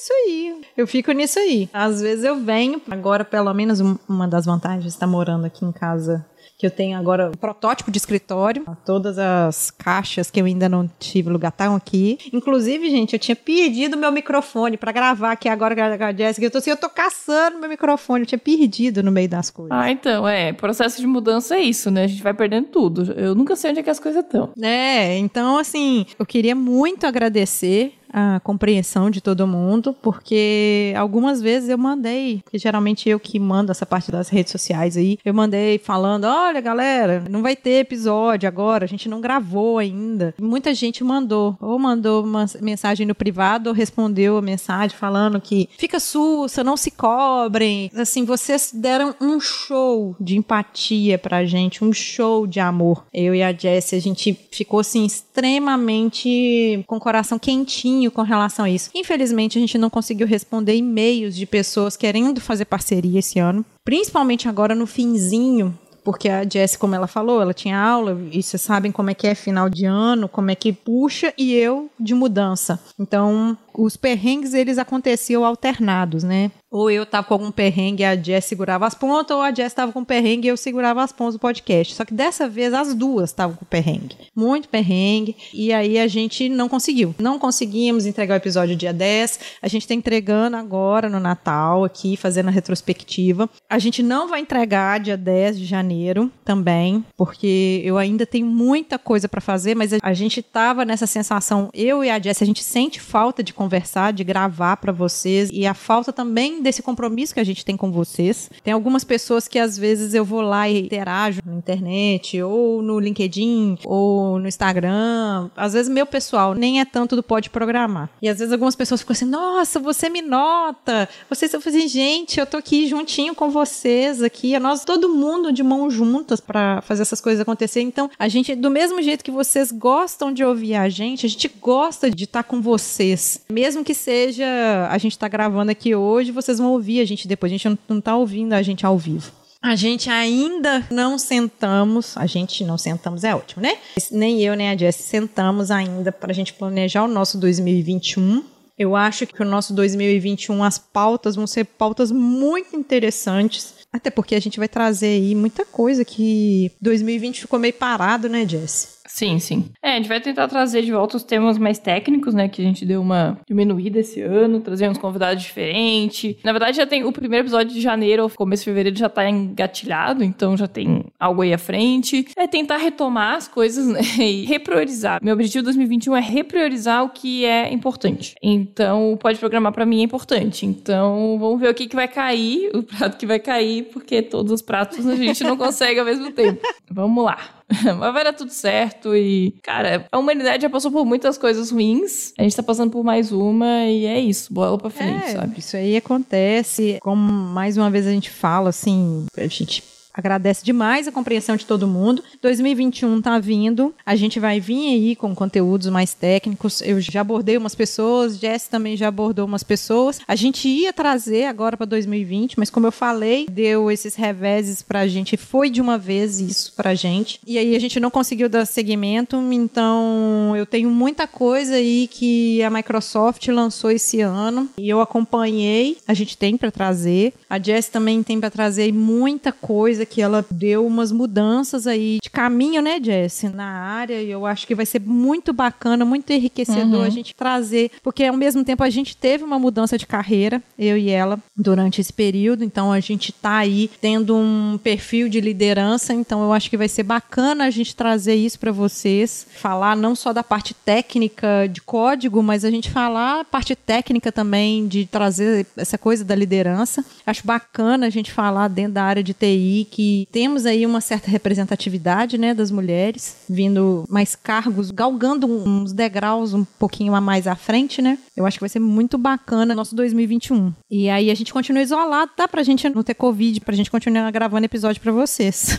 isso 0.00 0.12
aí. 0.12 0.60
Eu 0.76 0.86
fico 0.86 1.12
nisso 1.12 1.38
aí. 1.38 1.68
Às 1.70 2.00
vezes 2.00 2.24
eu 2.24 2.36
venho, 2.40 2.80
agora 2.90 3.24
pelo 3.26 3.52
menos 3.52 3.80
um- 3.80 3.98
uma 4.08 4.26
das 4.26 4.46
vantagens 4.46 4.84
de 4.84 4.88
estar 4.90 5.06
morando 5.06 5.44
aqui 5.44 5.64
em 5.66 5.72
casa 5.72 6.24
que 6.58 6.66
eu 6.66 6.70
tenho 6.72 6.98
agora 6.98 7.28
um 7.28 7.38
protótipo 7.38 7.88
de 7.88 7.98
escritório. 7.98 8.66
Todas 8.84 9.16
as 9.16 9.70
caixas 9.70 10.28
que 10.28 10.40
eu 10.40 10.44
ainda 10.44 10.68
não 10.68 10.90
tive 10.98 11.30
lugar 11.30 11.50
estão 11.50 11.76
aqui. 11.76 12.18
Inclusive, 12.32 12.90
gente, 12.90 13.12
eu 13.12 13.18
tinha 13.18 13.36
perdido 13.36 13.96
meu 13.96 14.10
microfone 14.10 14.76
para 14.76 14.90
gravar 14.90 15.30
aqui 15.30 15.48
agora 15.48 15.76
com 15.96 16.04
a 16.04 16.12
Jéssica. 16.12 16.44
Eu 16.44 16.50
tô 16.50 16.58
assim, 16.58 16.70
eu 16.70 16.76
tô 16.76 16.90
caçando 16.90 17.60
meu 17.60 17.68
microfone. 17.68 18.22
Eu 18.22 18.26
tinha 18.26 18.38
perdido 18.38 19.04
no 19.04 19.12
meio 19.12 19.28
das 19.28 19.50
coisas. 19.50 19.70
Ah, 19.70 19.88
então, 19.88 20.26
é. 20.26 20.52
Processo 20.52 21.00
de 21.00 21.06
mudança 21.06 21.54
é 21.54 21.60
isso, 21.60 21.92
né? 21.92 22.04
A 22.04 22.08
gente 22.08 22.24
vai 22.24 22.34
perdendo 22.34 22.66
tudo. 22.66 23.12
Eu 23.12 23.36
nunca 23.36 23.54
sei 23.54 23.70
onde 23.70 23.78
é 23.78 23.82
que 23.84 23.90
as 23.90 24.00
coisas 24.00 24.24
estão. 24.24 24.50
É, 24.60 25.16
então 25.16 25.58
assim, 25.58 26.06
eu 26.18 26.26
queria 26.26 26.56
muito 26.56 27.06
agradecer 27.06 27.92
a 28.12 28.40
compreensão 28.40 29.10
de 29.10 29.20
todo 29.20 29.46
mundo, 29.46 29.94
porque 30.02 30.92
algumas 30.96 31.40
vezes 31.40 31.68
eu 31.68 31.78
mandei, 31.78 32.40
porque 32.44 32.58
geralmente 32.58 33.08
eu 33.08 33.20
que 33.20 33.38
mando 33.38 33.70
essa 33.70 33.86
parte 33.86 34.10
das 34.10 34.28
redes 34.28 34.52
sociais 34.52 34.96
aí, 34.96 35.18
eu 35.24 35.34
mandei 35.34 35.78
falando, 35.78 36.24
olha 36.24 36.60
galera, 36.60 37.24
não 37.28 37.42
vai 37.42 37.54
ter 37.54 37.80
episódio 37.80 38.48
agora, 38.48 38.84
a 38.84 38.88
gente 38.88 39.08
não 39.08 39.20
gravou 39.20 39.78
ainda. 39.78 40.34
E 40.38 40.42
muita 40.42 40.74
gente 40.74 41.04
mandou, 41.04 41.56
ou 41.60 41.78
mandou 41.78 42.24
uma 42.24 42.46
mensagem 42.60 43.06
no 43.06 43.14
privado, 43.14 43.68
ou 43.68 43.74
respondeu 43.74 44.38
a 44.38 44.42
mensagem 44.42 44.96
falando 44.96 45.40
que 45.40 45.68
fica 45.76 46.00
sussa, 46.00 46.64
não 46.64 46.76
se 46.76 46.90
cobrem. 46.90 47.90
Assim, 47.94 48.24
vocês 48.24 48.70
deram 48.74 49.14
um 49.20 49.40
show 49.40 50.16
de 50.20 50.36
empatia 50.36 51.18
pra 51.18 51.44
gente, 51.44 51.84
um 51.84 51.92
show 51.92 52.46
de 52.46 52.60
amor. 52.60 53.04
Eu 53.12 53.34
e 53.34 53.42
a 53.42 53.52
Jessie, 53.52 53.98
a 53.98 54.00
gente 54.00 54.38
ficou 54.50 54.80
assim 54.80 55.04
extremamente 55.04 56.84
com 56.86 56.96
o 56.96 57.00
coração 57.00 57.38
quentinho 57.38 57.97
com 58.06 58.22
relação 58.22 58.64
a 58.64 58.70
isso. 58.70 58.90
Infelizmente, 58.94 59.58
a 59.58 59.60
gente 59.60 59.76
não 59.76 59.90
conseguiu 59.90 60.26
responder 60.26 60.76
e-mails 60.76 61.34
de 61.34 61.46
pessoas 61.46 61.96
querendo 61.96 62.40
fazer 62.40 62.66
parceria 62.66 63.18
esse 63.18 63.38
ano, 63.38 63.64
principalmente 63.84 64.48
agora 64.48 64.74
no 64.74 64.86
finzinho 64.86 65.76
porque 66.08 66.30
a 66.30 66.42
Jessie, 66.42 66.78
como 66.78 66.94
ela 66.94 67.06
falou, 67.06 67.42
ela 67.42 67.52
tinha 67.52 67.78
aula, 67.78 68.18
e 68.32 68.42
vocês 68.42 68.62
sabem 68.62 68.90
como 68.90 69.10
é 69.10 69.14
que 69.14 69.26
é 69.26 69.34
final 69.34 69.68
de 69.68 69.84
ano, 69.84 70.26
como 70.26 70.50
é 70.50 70.54
que 70.54 70.72
puxa, 70.72 71.34
e 71.36 71.52
eu 71.52 71.90
de 72.00 72.14
mudança. 72.14 72.80
Então, 72.98 73.58
os 73.74 73.94
perrengues, 73.94 74.54
eles 74.54 74.78
aconteciam 74.78 75.44
alternados, 75.44 76.24
né? 76.24 76.50
Ou 76.70 76.90
eu 76.90 77.06
tava 77.06 77.26
com 77.26 77.34
algum 77.34 77.50
perrengue 77.50 78.04
a 78.04 78.14
Jess 78.14 78.44
segurava 78.44 78.86
as 78.86 78.94
pontas, 78.94 79.36
ou 79.36 79.42
a 79.42 79.52
Jess 79.52 79.72
tava 79.72 79.92
com 79.92 80.04
perrengue 80.04 80.48
e 80.48 80.50
eu 80.50 80.56
segurava 80.56 81.02
as 81.02 81.12
pontas 81.12 81.34
do 81.34 81.38
podcast. 81.38 81.94
Só 81.94 82.04
que 82.04 82.12
dessa 82.12 82.48
vez 82.48 82.74
as 82.74 82.94
duas 82.94 83.30
estavam 83.30 83.56
com 83.56 83.64
perrengue. 83.64 84.16
Muito 84.34 84.68
perrengue. 84.68 85.34
E 85.52 85.72
aí 85.72 85.98
a 85.98 86.06
gente 86.06 86.48
não 86.48 86.68
conseguiu. 86.68 87.14
Não 87.18 87.38
conseguimos 87.38 88.06
entregar 88.06 88.34
o 88.34 88.36
episódio 88.36 88.76
dia 88.76 88.92
10. 88.92 89.40
A 89.62 89.68
gente 89.68 89.88
tá 89.88 89.94
entregando 89.94 90.56
agora 90.56 91.08
no 91.08 91.18
Natal 91.18 91.84
aqui, 91.84 92.16
fazendo 92.16 92.48
a 92.48 92.52
retrospectiva. 92.52 93.48
A 93.68 93.78
gente 93.78 94.02
não 94.02 94.28
vai 94.28 94.40
entregar 94.40 95.00
dia 95.00 95.16
10 95.16 95.58
de 95.58 95.64
janeiro 95.64 96.30
também, 96.44 97.04
porque 97.16 97.80
eu 97.84 97.96
ainda 97.96 98.26
tenho 98.26 98.46
muita 98.46 98.98
coisa 98.98 99.28
para 99.28 99.40
fazer, 99.40 99.74
mas 99.74 99.92
a 100.02 100.12
gente 100.12 100.42
tava 100.42 100.84
nessa 100.84 101.06
sensação, 101.06 101.70
eu 101.72 102.04
e 102.04 102.10
a 102.10 102.18
Jess, 102.18 102.42
a 102.42 102.46
gente 102.46 102.62
sente 102.62 103.00
falta 103.00 103.42
de 103.42 103.54
conversar, 103.54 104.12
de 104.12 104.24
gravar 104.24 104.76
para 104.76 104.92
vocês 104.92 105.50
e 105.52 105.66
a 105.66 105.74
falta 105.74 106.12
também 106.12 106.57
desse 106.62 106.82
compromisso 106.82 107.34
que 107.34 107.40
a 107.40 107.44
gente 107.44 107.64
tem 107.64 107.76
com 107.76 107.90
vocês. 107.90 108.50
Tem 108.62 108.72
algumas 108.72 109.04
pessoas 109.04 109.48
que 109.48 109.58
às 109.58 109.76
vezes 109.76 110.14
eu 110.14 110.24
vou 110.24 110.40
lá 110.40 110.68
e 110.68 110.86
interajo 110.86 111.40
na 111.44 111.54
internet, 111.54 112.40
ou 112.42 112.82
no 112.82 112.98
LinkedIn, 112.98 113.78
ou 113.84 114.38
no 114.38 114.48
Instagram. 114.48 115.50
Às 115.56 115.72
vezes 115.72 115.88
meu 115.88 116.06
pessoal 116.06 116.54
nem 116.54 116.80
é 116.80 116.84
tanto 116.84 117.16
do 117.16 117.22
pode 117.22 117.50
programar. 117.50 118.10
E 118.22 118.28
às 118.28 118.38
vezes 118.38 118.52
algumas 118.52 118.76
pessoas 118.76 119.00
ficam 119.00 119.12
assim: 119.12 119.26
"Nossa, 119.26 119.78
você 119.78 120.08
me 120.08 120.22
nota". 120.22 121.08
Vocês 121.28 121.52
eu 121.52 121.60
falei, 121.60 121.88
gente, 121.88 122.38
eu 122.38 122.46
tô 122.46 122.56
aqui 122.56 122.86
juntinho 122.86 123.34
com 123.34 123.50
vocês 123.50 124.22
aqui, 124.22 124.54
é 124.54 124.60
nós 124.60 124.84
todo 124.84 125.08
mundo 125.08 125.52
de 125.52 125.62
mãos 125.62 125.92
juntas 125.92 126.40
para 126.40 126.80
fazer 126.82 127.02
essas 127.02 127.20
coisas 127.20 127.40
acontecer. 127.40 127.80
Então, 127.80 128.10
a 128.18 128.28
gente 128.28 128.54
do 128.54 128.70
mesmo 128.70 129.02
jeito 129.02 129.24
que 129.24 129.30
vocês 129.30 129.70
gostam 129.70 130.32
de 130.32 130.44
ouvir 130.44 130.74
a 130.74 130.88
gente, 130.88 131.26
a 131.26 131.28
gente 131.28 131.48
gosta 131.60 132.10
de 132.10 132.24
estar 132.24 132.42
com 132.42 132.60
vocês. 132.60 133.42
Mesmo 133.50 133.84
que 133.84 133.94
seja 133.94 134.88
a 134.90 134.98
gente 134.98 135.18
tá 135.18 135.28
gravando 135.28 135.70
aqui 135.70 135.94
hoje, 135.94 136.32
vocês 136.32 136.47
vão 136.56 136.72
ouvir 136.72 137.00
a 137.00 137.04
gente 137.04 137.28
depois. 137.28 137.52
A 137.52 137.54
gente 137.54 137.68
não, 137.68 137.78
não 137.86 138.00
tá 138.00 138.16
ouvindo 138.16 138.54
a 138.54 138.62
gente 138.62 138.86
ao 138.86 138.96
vivo. 138.96 139.30
A 139.60 139.74
gente 139.74 140.08
ainda 140.08 140.86
não 140.90 141.18
sentamos, 141.18 142.16
a 142.16 142.26
gente 142.26 142.64
não 142.64 142.78
sentamos 142.78 143.24
é 143.24 143.34
ótimo, 143.34 143.60
né? 143.60 143.76
Nem 144.10 144.40
eu 144.40 144.54
nem 144.54 144.70
a 144.70 144.76
Jess 144.76 144.96
sentamos 144.96 145.70
ainda 145.70 146.12
para 146.12 146.30
a 146.30 146.34
gente 146.34 146.54
planejar 146.54 147.02
o 147.02 147.08
nosso 147.08 147.36
2021. 147.38 148.44
Eu 148.78 148.94
acho 148.94 149.26
que 149.26 149.42
o 149.42 149.44
nosso 149.44 149.74
2021 149.74 150.62
as 150.62 150.78
pautas 150.78 151.34
vão 151.34 151.46
ser 151.46 151.64
pautas 151.64 152.12
muito 152.12 152.76
interessantes, 152.76 153.74
até 153.92 154.08
porque 154.10 154.36
a 154.36 154.40
gente 154.40 154.60
vai 154.60 154.68
trazer 154.68 155.08
aí 155.08 155.34
muita 155.34 155.64
coisa 155.64 156.04
que 156.04 156.70
2020 156.80 157.40
ficou 157.40 157.58
meio 157.58 157.74
parado, 157.74 158.28
né, 158.28 158.46
Jess? 158.46 158.97
Sim, 159.18 159.40
sim. 159.40 159.64
É, 159.82 159.94
a 159.94 159.96
gente 159.96 160.08
vai 160.08 160.20
tentar 160.20 160.46
trazer 160.46 160.82
de 160.82 160.92
volta 160.92 161.16
os 161.16 161.24
temas 161.24 161.58
mais 161.58 161.76
técnicos, 161.76 162.34
né? 162.34 162.48
Que 162.48 162.62
a 162.62 162.64
gente 162.64 162.86
deu 162.86 163.00
uma 163.00 163.36
diminuída 163.48 163.98
esse 163.98 164.20
ano, 164.22 164.60
trazer 164.60 164.88
uns 164.88 164.96
convidados 164.96 165.42
diferentes. 165.42 166.36
Na 166.44 166.52
verdade, 166.52 166.76
já 166.76 166.86
tem 166.86 167.02
o 167.02 167.10
primeiro 167.10 167.42
episódio 167.42 167.74
de 167.74 167.80
janeiro, 167.80 168.30
começo 168.36 168.62
de 168.62 168.66
fevereiro, 168.66 168.96
já 168.96 169.08
tá 169.08 169.28
engatilhado, 169.28 170.22
então 170.22 170.56
já 170.56 170.68
tem 170.68 171.04
algo 171.18 171.42
aí 171.42 171.52
à 171.52 171.58
frente. 171.58 172.28
É 172.36 172.46
tentar 172.46 172.76
retomar 172.76 173.34
as 173.34 173.48
coisas, 173.48 173.88
né? 173.88 174.00
E 174.28 174.44
repriorizar. 174.44 175.18
Meu 175.20 175.34
objetivo 175.34 175.64
2021 175.64 176.16
é 176.16 176.20
repriorizar 176.20 177.02
o 177.02 177.08
que 177.08 177.44
é 177.44 177.72
importante. 177.72 178.36
Então, 178.40 179.18
pode 179.20 179.38
programar 179.38 179.72
para 179.72 179.84
mim 179.84 180.00
é 180.00 180.04
importante. 180.04 180.64
Então, 180.64 181.36
vamos 181.40 181.58
ver 181.58 181.70
o 181.70 181.74
que, 181.74 181.88
que 181.88 181.96
vai 181.96 182.06
cair, 182.06 182.70
o 182.72 182.84
prato 182.84 183.16
que 183.16 183.26
vai 183.26 183.40
cair, 183.40 183.84
porque 183.92 184.22
todos 184.22 184.52
os 184.52 184.62
pratos 184.62 185.04
a 185.08 185.16
gente 185.16 185.42
não 185.42 185.56
consegue 185.56 185.98
ao 185.98 186.06
mesmo 186.06 186.30
tempo. 186.30 186.60
Vamos 186.88 187.24
lá. 187.24 187.57
Mas 187.98 188.12
vai 188.12 188.24
dar 188.24 188.32
tudo 188.32 188.50
certo 188.50 189.14
e, 189.14 189.54
cara, 189.62 190.06
a 190.10 190.18
humanidade 190.18 190.62
já 190.62 190.70
passou 190.70 190.90
por 190.90 191.04
muitas 191.04 191.36
coisas 191.36 191.70
ruins. 191.70 192.32
A 192.38 192.42
gente 192.42 192.56
tá 192.56 192.62
passando 192.62 192.90
por 192.90 193.04
mais 193.04 193.30
uma 193.30 193.84
e 193.84 194.06
é 194.06 194.18
isso, 194.18 194.52
bola 194.52 194.78
pra 194.78 194.90
frente, 194.90 195.24
É, 195.26 195.32
sabe? 195.32 195.58
Isso 195.58 195.76
aí 195.76 195.96
acontece. 195.96 196.98
Como 197.02 197.20
mais 197.20 197.76
uma 197.76 197.90
vez 197.90 198.06
a 198.06 198.10
gente 198.10 198.30
fala, 198.30 198.70
assim, 198.70 199.26
a 199.36 199.46
gente 199.46 199.82
agradece 200.18 200.64
demais 200.64 201.06
a 201.06 201.12
compreensão 201.12 201.56
de 201.56 201.64
todo 201.64 201.86
mundo. 201.86 202.22
2021 202.42 203.22
tá 203.22 203.38
vindo. 203.38 203.94
A 204.04 204.16
gente 204.16 204.40
vai 204.40 204.58
vir 204.58 204.88
aí 204.88 205.16
com 205.16 205.34
conteúdos 205.34 205.86
mais 205.88 206.12
técnicos. 206.12 206.82
Eu 206.82 207.00
já 207.00 207.20
abordei 207.20 207.56
umas 207.56 207.74
pessoas, 207.74 208.38
Jess 208.38 208.66
também 208.66 208.96
já 208.96 209.08
abordou 209.08 209.46
umas 209.46 209.62
pessoas. 209.62 210.20
A 210.26 210.34
gente 210.34 210.68
ia 210.68 210.92
trazer 210.92 211.44
agora 211.44 211.76
para 211.76 211.86
2020, 211.86 212.58
mas 212.58 212.68
como 212.68 212.86
eu 212.86 212.92
falei, 212.92 213.46
deu 213.48 213.90
esses 213.90 214.16
reveses 214.16 214.82
pra 214.82 215.06
gente, 215.06 215.36
foi 215.36 215.70
de 215.70 215.80
uma 215.80 215.96
vez 215.96 216.40
isso 216.40 216.72
pra 216.74 216.94
gente. 216.94 217.40
E 217.46 217.56
aí 217.56 217.76
a 217.76 217.78
gente 217.78 218.00
não 218.00 218.10
conseguiu 218.10 218.48
dar 218.48 218.66
seguimento, 218.66 219.36
então 219.52 220.54
eu 220.56 220.66
tenho 220.66 220.90
muita 220.90 221.26
coisa 221.26 221.74
aí 221.74 222.08
que 222.08 222.60
a 222.62 222.70
Microsoft 222.70 223.46
lançou 223.48 223.90
esse 223.90 224.20
ano 224.20 224.68
e 224.76 224.88
eu 224.88 225.00
acompanhei. 225.00 225.98
A 226.08 226.14
gente 226.14 226.36
tem 226.36 226.56
para 226.56 226.72
trazer. 226.72 227.34
A 227.48 227.58
Jess 227.58 227.88
também 227.88 228.22
tem 228.22 228.40
para 228.40 228.50
trazer 228.50 228.92
muita 228.92 229.52
coisa 229.52 230.07
que 230.08 230.20
ela 230.20 230.44
deu 230.50 230.86
umas 230.86 231.12
mudanças 231.12 231.86
aí 231.86 232.18
de 232.22 232.30
caminho, 232.30 232.82
né, 232.82 232.98
Jess, 233.02 233.44
na 233.54 233.66
área. 233.66 234.20
E 234.22 234.30
eu 234.30 234.46
acho 234.46 234.66
que 234.66 234.74
vai 234.74 234.86
ser 234.86 235.00
muito 235.00 235.52
bacana, 235.52 236.04
muito 236.04 236.32
enriquecedor 236.32 237.04
a 237.04 237.10
gente 237.10 237.34
trazer, 237.34 237.90
porque 238.02 238.24
ao 238.24 238.36
mesmo 238.36 238.64
tempo 238.64 238.82
a 238.82 238.90
gente 238.90 239.16
teve 239.16 239.44
uma 239.44 239.58
mudança 239.58 239.98
de 239.98 240.06
carreira, 240.06 240.62
eu 240.78 240.96
e 240.96 241.10
ela, 241.10 241.38
durante 241.56 242.00
esse 242.00 242.12
período. 242.12 242.64
Então 242.64 242.92
a 242.92 243.00
gente 243.00 243.32
tá 243.32 243.58
aí 243.58 243.90
tendo 244.00 244.36
um 244.36 244.78
perfil 244.82 245.28
de 245.28 245.40
liderança. 245.40 246.12
Então 246.12 246.42
eu 246.42 246.52
acho 246.52 246.70
que 246.70 246.76
vai 246.76 246.88
ser 246.88 247.02
bacana 247.02 247.64
a 247.64 247.70
gente 247.70 247.94
trazer 247.94 248.34
isso 248.34 248.58
para 248.58 248.72
vocês, 248.72 249.46
falar 249.54 249.96
não 249.96 250.14
só 250.14 250.32
da 250.32 250.42
parte 250.42 250.74
técnica 250.74 251.68
de 251.70 251.80
código, 251.80 252.42
mas 252.42 252.64
a 252.64 252.70
gente 252.70 252.90
falar 252.90 253.40
a 253.40 253.44
parte 253.44 253.74
técnica 253.74 254.32
também 254.32 254.86
de 254.86 255.06
trazer 255.06 255.66
essa 255.76 255.98
coisa 255.98 256.24
da 256.24 256.34
liderança. 256.34 257.04
Acho 257.26 257.46
bacana 257.46 258.06
a 258.06 258.10
gente 258.10 258.32
falar 258.32 258.68
dentro 258.68 258.92
da 258.92 259.02
área 259.02 259.22
de 259.22 259.34
TI 259.34 259.87
que 259.88 260.28
temos 260.30 260.66
aí 260.66 260.86
uma 260.86 261.00
certa 261.00 261.30
representatividade, 261.30 262.38
né, 262.38 262.54
das 262.54 262.70
mulheres, 262.70 263.36
vindo 263.48 264.04
mais 264.08 264.36
cargos, 264.36 264.90
galgando 264.90 265.46
uns 265.46 265.92
degraus 265.92 266.54
um 266.54 266.64
pouquinho 266.64 267.14
a 267.14 267.20
mais 267.20 267.46
à 267.46 267.56
frente, 267.56 268.00
né? 268.00 268.18
Eu 268.36 268.46
acho 268.46 268.58
que 268.58 268.62
vai 268.62 268.68
ser 268.68 268.78
muito 268.78 269.18
bacana 269.18 269.74
nosso 269.74 269.96
2021. 269.96 270.72
E 270.90 271.08
aí 271.10 271.30
a 271.30 271.34
gente 271.34 271.52
continua 271.52 271.82
isolado, 271.82 272.32
dá 272.36 272.46
pra 272.46 272.62
gente 272.62 272.88
não 272.88 273.02
ter 273.02 273.14
Covid, 273.14 273.60
pra 273.60 273.74
gente 273.74 273.90
continuar 273.90 274.30
gravando 274.30 274.64
episódio 274.64 275.00
pra 275.00 275.12
vocês. 275.12 275.78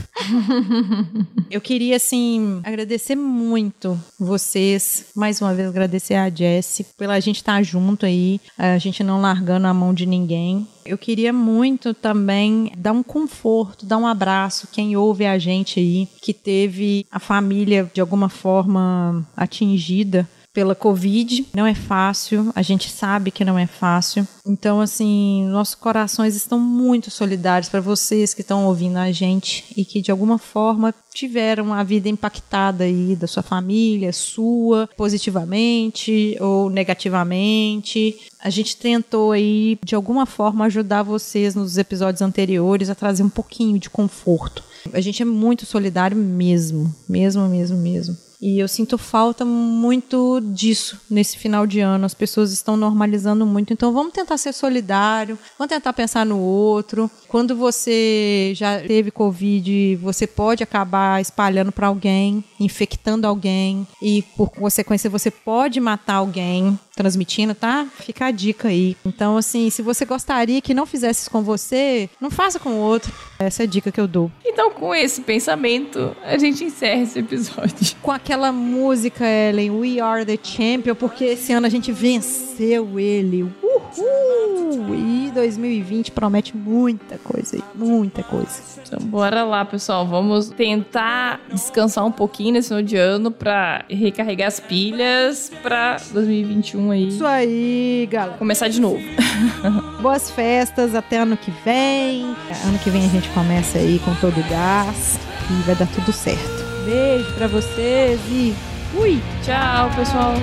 Eu 1.50 1.62
queria, 1.62 1.96
assim, 1.96 2.60
agradecer 2.64 3.16
muito 3.16 4.00
vocês. 4.20 5.06
Mais 5.16 5.42
uma 5.42 5.54
vez, 5.54 5.70
agradecer 5.70 6.16
a 6.16 6.30
Jessie 6.30 6.86
pela 6.98 7.20
gente 7.20 7.38
estar 7.38 7.62
junto 7.64 8.06
aí, 8.06 8.40
a 8.58 8.78
gente 8.78 9.04
não 9.04 9.22
largando 9.22 9.68
a 9.68 9.74
mão 9.74 9.94
de 9.94 10.06
ninguém. 10.06 10.68
Eu 10.86 10.98
queria 10.98 11.32
muito 11.32 11.94
também 11.94 12.72
dar 12.78 12.92
um 12.92 13.04
conforto, 13.04 13.86
dar 13.86 13.98
um 13.98 14.08
abraço 14.08 14.68
quem 14.72 14.96
ouve 14.96 15.26
a 15.26 15.38
gente 15.38 15.80
aí, 15.80 16.08
que 16.22 16.34
teve 16.34 17.06
a 17.12 17.20
família 17.20 17.90
de 17.94 18.02
alguma 18.02 18.30
forma 18.30 19.28
atingida 19.36 20.28
pela 20.54 20.76
Covid. 20.76 21.48
Não 21.54 21.66
é 21.66 21.76
fácil, 21.76 22.52
a 22.56 22.62
gente 22.62 22.90
sabe 22.90 23.32
que 23.32 23.46
não 23.46 23.58
é 23.58 23.68
fácil. 23.68 24.28
Então, 24.46 24.82
assim, 24.82 25.46
nossos 25.48 25.76
corações 25.76 26.36
estão 26.36 26.60
muito 26.60 27.12
solidários 27.12 27.70
para 27.70 27.82
vocês 27.82 28.34
que 28.34 28.42
estão 28.42 28.66
ouvindo 28.66 28.98
a 28.98 29.12
gente 29.12 29.66
e 29.78 29.86
que 29.86 30.02
de 30.02 30.12
alguma 30.12 30.38
forma 30.38 30.94
tiveram 31.14 31.74
a 31.74 31.84
vida 31.84 32.10
impactada 32.10 32.84
aí 32.84 33.16
da 33.16 33.28
sua 33.28 33.44
família, 33.44 34.12
sua, 34.12 34.90
positivamente 34.98 36.36
ou 36.40 36.70
negativamente. 36.70 38.18
A 38.40 38.50
gente 38.50 38.78
tentou 38.78 39.32
aí 39.32 39.78
de 39.84 39.96
alguma 39.96 40.26
forma 40.26 40.66
ajudar 40.66 41.04
vocês 41.04 41.54
nos 41.56 41.78
episódios 41.78 42.22
anteriores 42.22 42.90
a 42.90 42.96
trazer 42.96 43.24
um 43.24 43.30
pouquinho 43.30 43.78
de 43.78 43.90
conforto. 43.90 44.64
A 44.94 45.02
gente 45.02 45.22
é 45.22 45.26
muito 45.26 45.66
solidário 45.66 46.18
mesmo, 46.18 46.94
mesmo, 47.08 47.48
mesmo, 47.48 47.78
mesmo. 47.78 48.29
E 48.42 48.58
eu 48.58 48.68
sinto 48.68 48.98
falta 48.98 49.44
muito 49.44 50.40
disso 50.42 51.00
nesse 51.10 51.38
final 51.38 51.68
de 51.68 51.82
ano. 51.82 52.06
As 52.06 52.14
pessoas 52.14 52.54
estão 52.54 52.78
normalizando 52.78 53.46
muito. 53.46 53.74
Então 53.74 53.92
vamos 53.92 54.14
tentar 54.14 54.38
ser 54.38 54.54
solidário, 54.54 55.38
vamos 55.58 55.70
tentar 55.70 55.92
pensar 55.92 56.26
no 56.26 56.40
outro. 56.40 57.12
Quando 57.28 57.56
você 57.56 58.54
já 58.56 58.80
teve 58.80 59.12
Covid, 59.12 59.98
você 59.98 60.26
pode 60.26 60.64
acabar 60.64 61.22
espalhando 61.22 61.72
para 61.72 61.88
alguém, 61.88 62.44
infectando 62.60 63.28
alguém. 63.28 63.86
E 64.02 64.22
por 64.38 64.50
consequência, 64.50 65.10
você 65.10 65.30
pode 65.30 65.80
matar 65.82 66.16
alguém 66.16 66.80
transmitindo, 67.00 67.56
tá? 67.56 67.88
Fica 68.02 68.26
a 68.26 68.32
dica 68.32 68.68
aí. 68.68 68.98
Então, 69.06 69.38
assim, 69.38 69.70
se 69.70 69.82
você 69.82 70.04
gostaria 70.04 70.62
que 70.62 70.74
não 70.74 70.86
fizesse 70.86 71.22
isso 71.22 71.32
com 71.32 71.42
você, 71.42 72.10
não 72.20 72.30
faça 72.30 72.60
com 72.60 72.72
o 72.72 72.78
outro. 72.78 73.10
Essa 73.40 73.64
é 73.64 73.66
a 73.66 73.68
dica 73.68 73.90
que 73.90 74.02
eu 74.02 74.08
dou. 74.08 74.30
Então, 74.44 74.70
com 74.70 74.94
esse 74.94 75.22
pensamento, 75.22 76.14
a 76.22 76.38
gente 76.38 76.66
encerra 76.66 77.04
esse 77.04 77.18
episódio. 77.20 77.96
Com 78.02 78.12
aquela 78.12 78.52
música, 78.52 79.26
Ellen, 79.26 79.72
We 79.72 80.02
Are 80.02 80.26
the 80.26 80.38
Champion, 80.44 80.94
porque 80.94 81.24
esse 81.24 81.54
ano 81.54 81.68
a 81.68 81.70
gente 81.70 81.90
venceu 81.90 83.00
ele. 83.00 83.50
Uhul! 83.98 84.96
E 84.96 85.32
2020 85.34 86.12
promete 86.12 86.56
muita 86.56 87.18
coisa 87.18 87.56
aí, 87.56 87.64
muita 87.76 88.24
coisa. 88.24 88.62
Então, 88.86 89.00
bora 89.08 89.44
lá, 89.44 89.64
pessoal. 89.66 90.06
Vamos 90.06 90.50
tentar 90.50 91.40
descansar 91.52 92.06
um 92.06 92.12
pouquinho 92.12 92.54
nesse 92.54 92.70
final 92.70 92.84
de 92.84 92.98
ano 92.98 93.32
pra 93.32 93.86
recarregar 93.90 94.48
as 94.48 94.60
pilhas 94.60 95.52
pra 95.62 95.98
2021 96.12 96.92
aí. 96.92 97.08
Isso 97.08 97.26
aí, 97.26 98.08
galera. 98.12 98.38
Começar 98.38 98.68
de 98.68 98.82
novo. 98.82 99.02
Boas 100.02 100.32
festas, 100.32 100.96
até 100.96 101.18
ano 101.20 101.38
que 101.38 101.52
vem. 101.64 102.26
Ano 102.66 102.80
que 102.84 102.90
vem 102.90 103.06
a 103.06 103.10
gente 103.10 103.30
começa 103.30 103.78
aí 103.78 104.00
com 104.00 104.14
todo 104.16 104.40
o 104.40 104.50
gás 104.50 105.20
e 105.50 105.62
vai 105.64 105.76
dar 105.76 105.88
tudo 105.88 106.12
certo. 106.12 106.66
Beijo 106.86 107.32
pra 107.34 107.48
vocês 107.48 108.20
e 108.30 108.54
fui! 108.92 109.22
Tchau, 109.44 109.90
pessoal. 109.96 110.34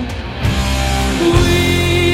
We 1.19 2.06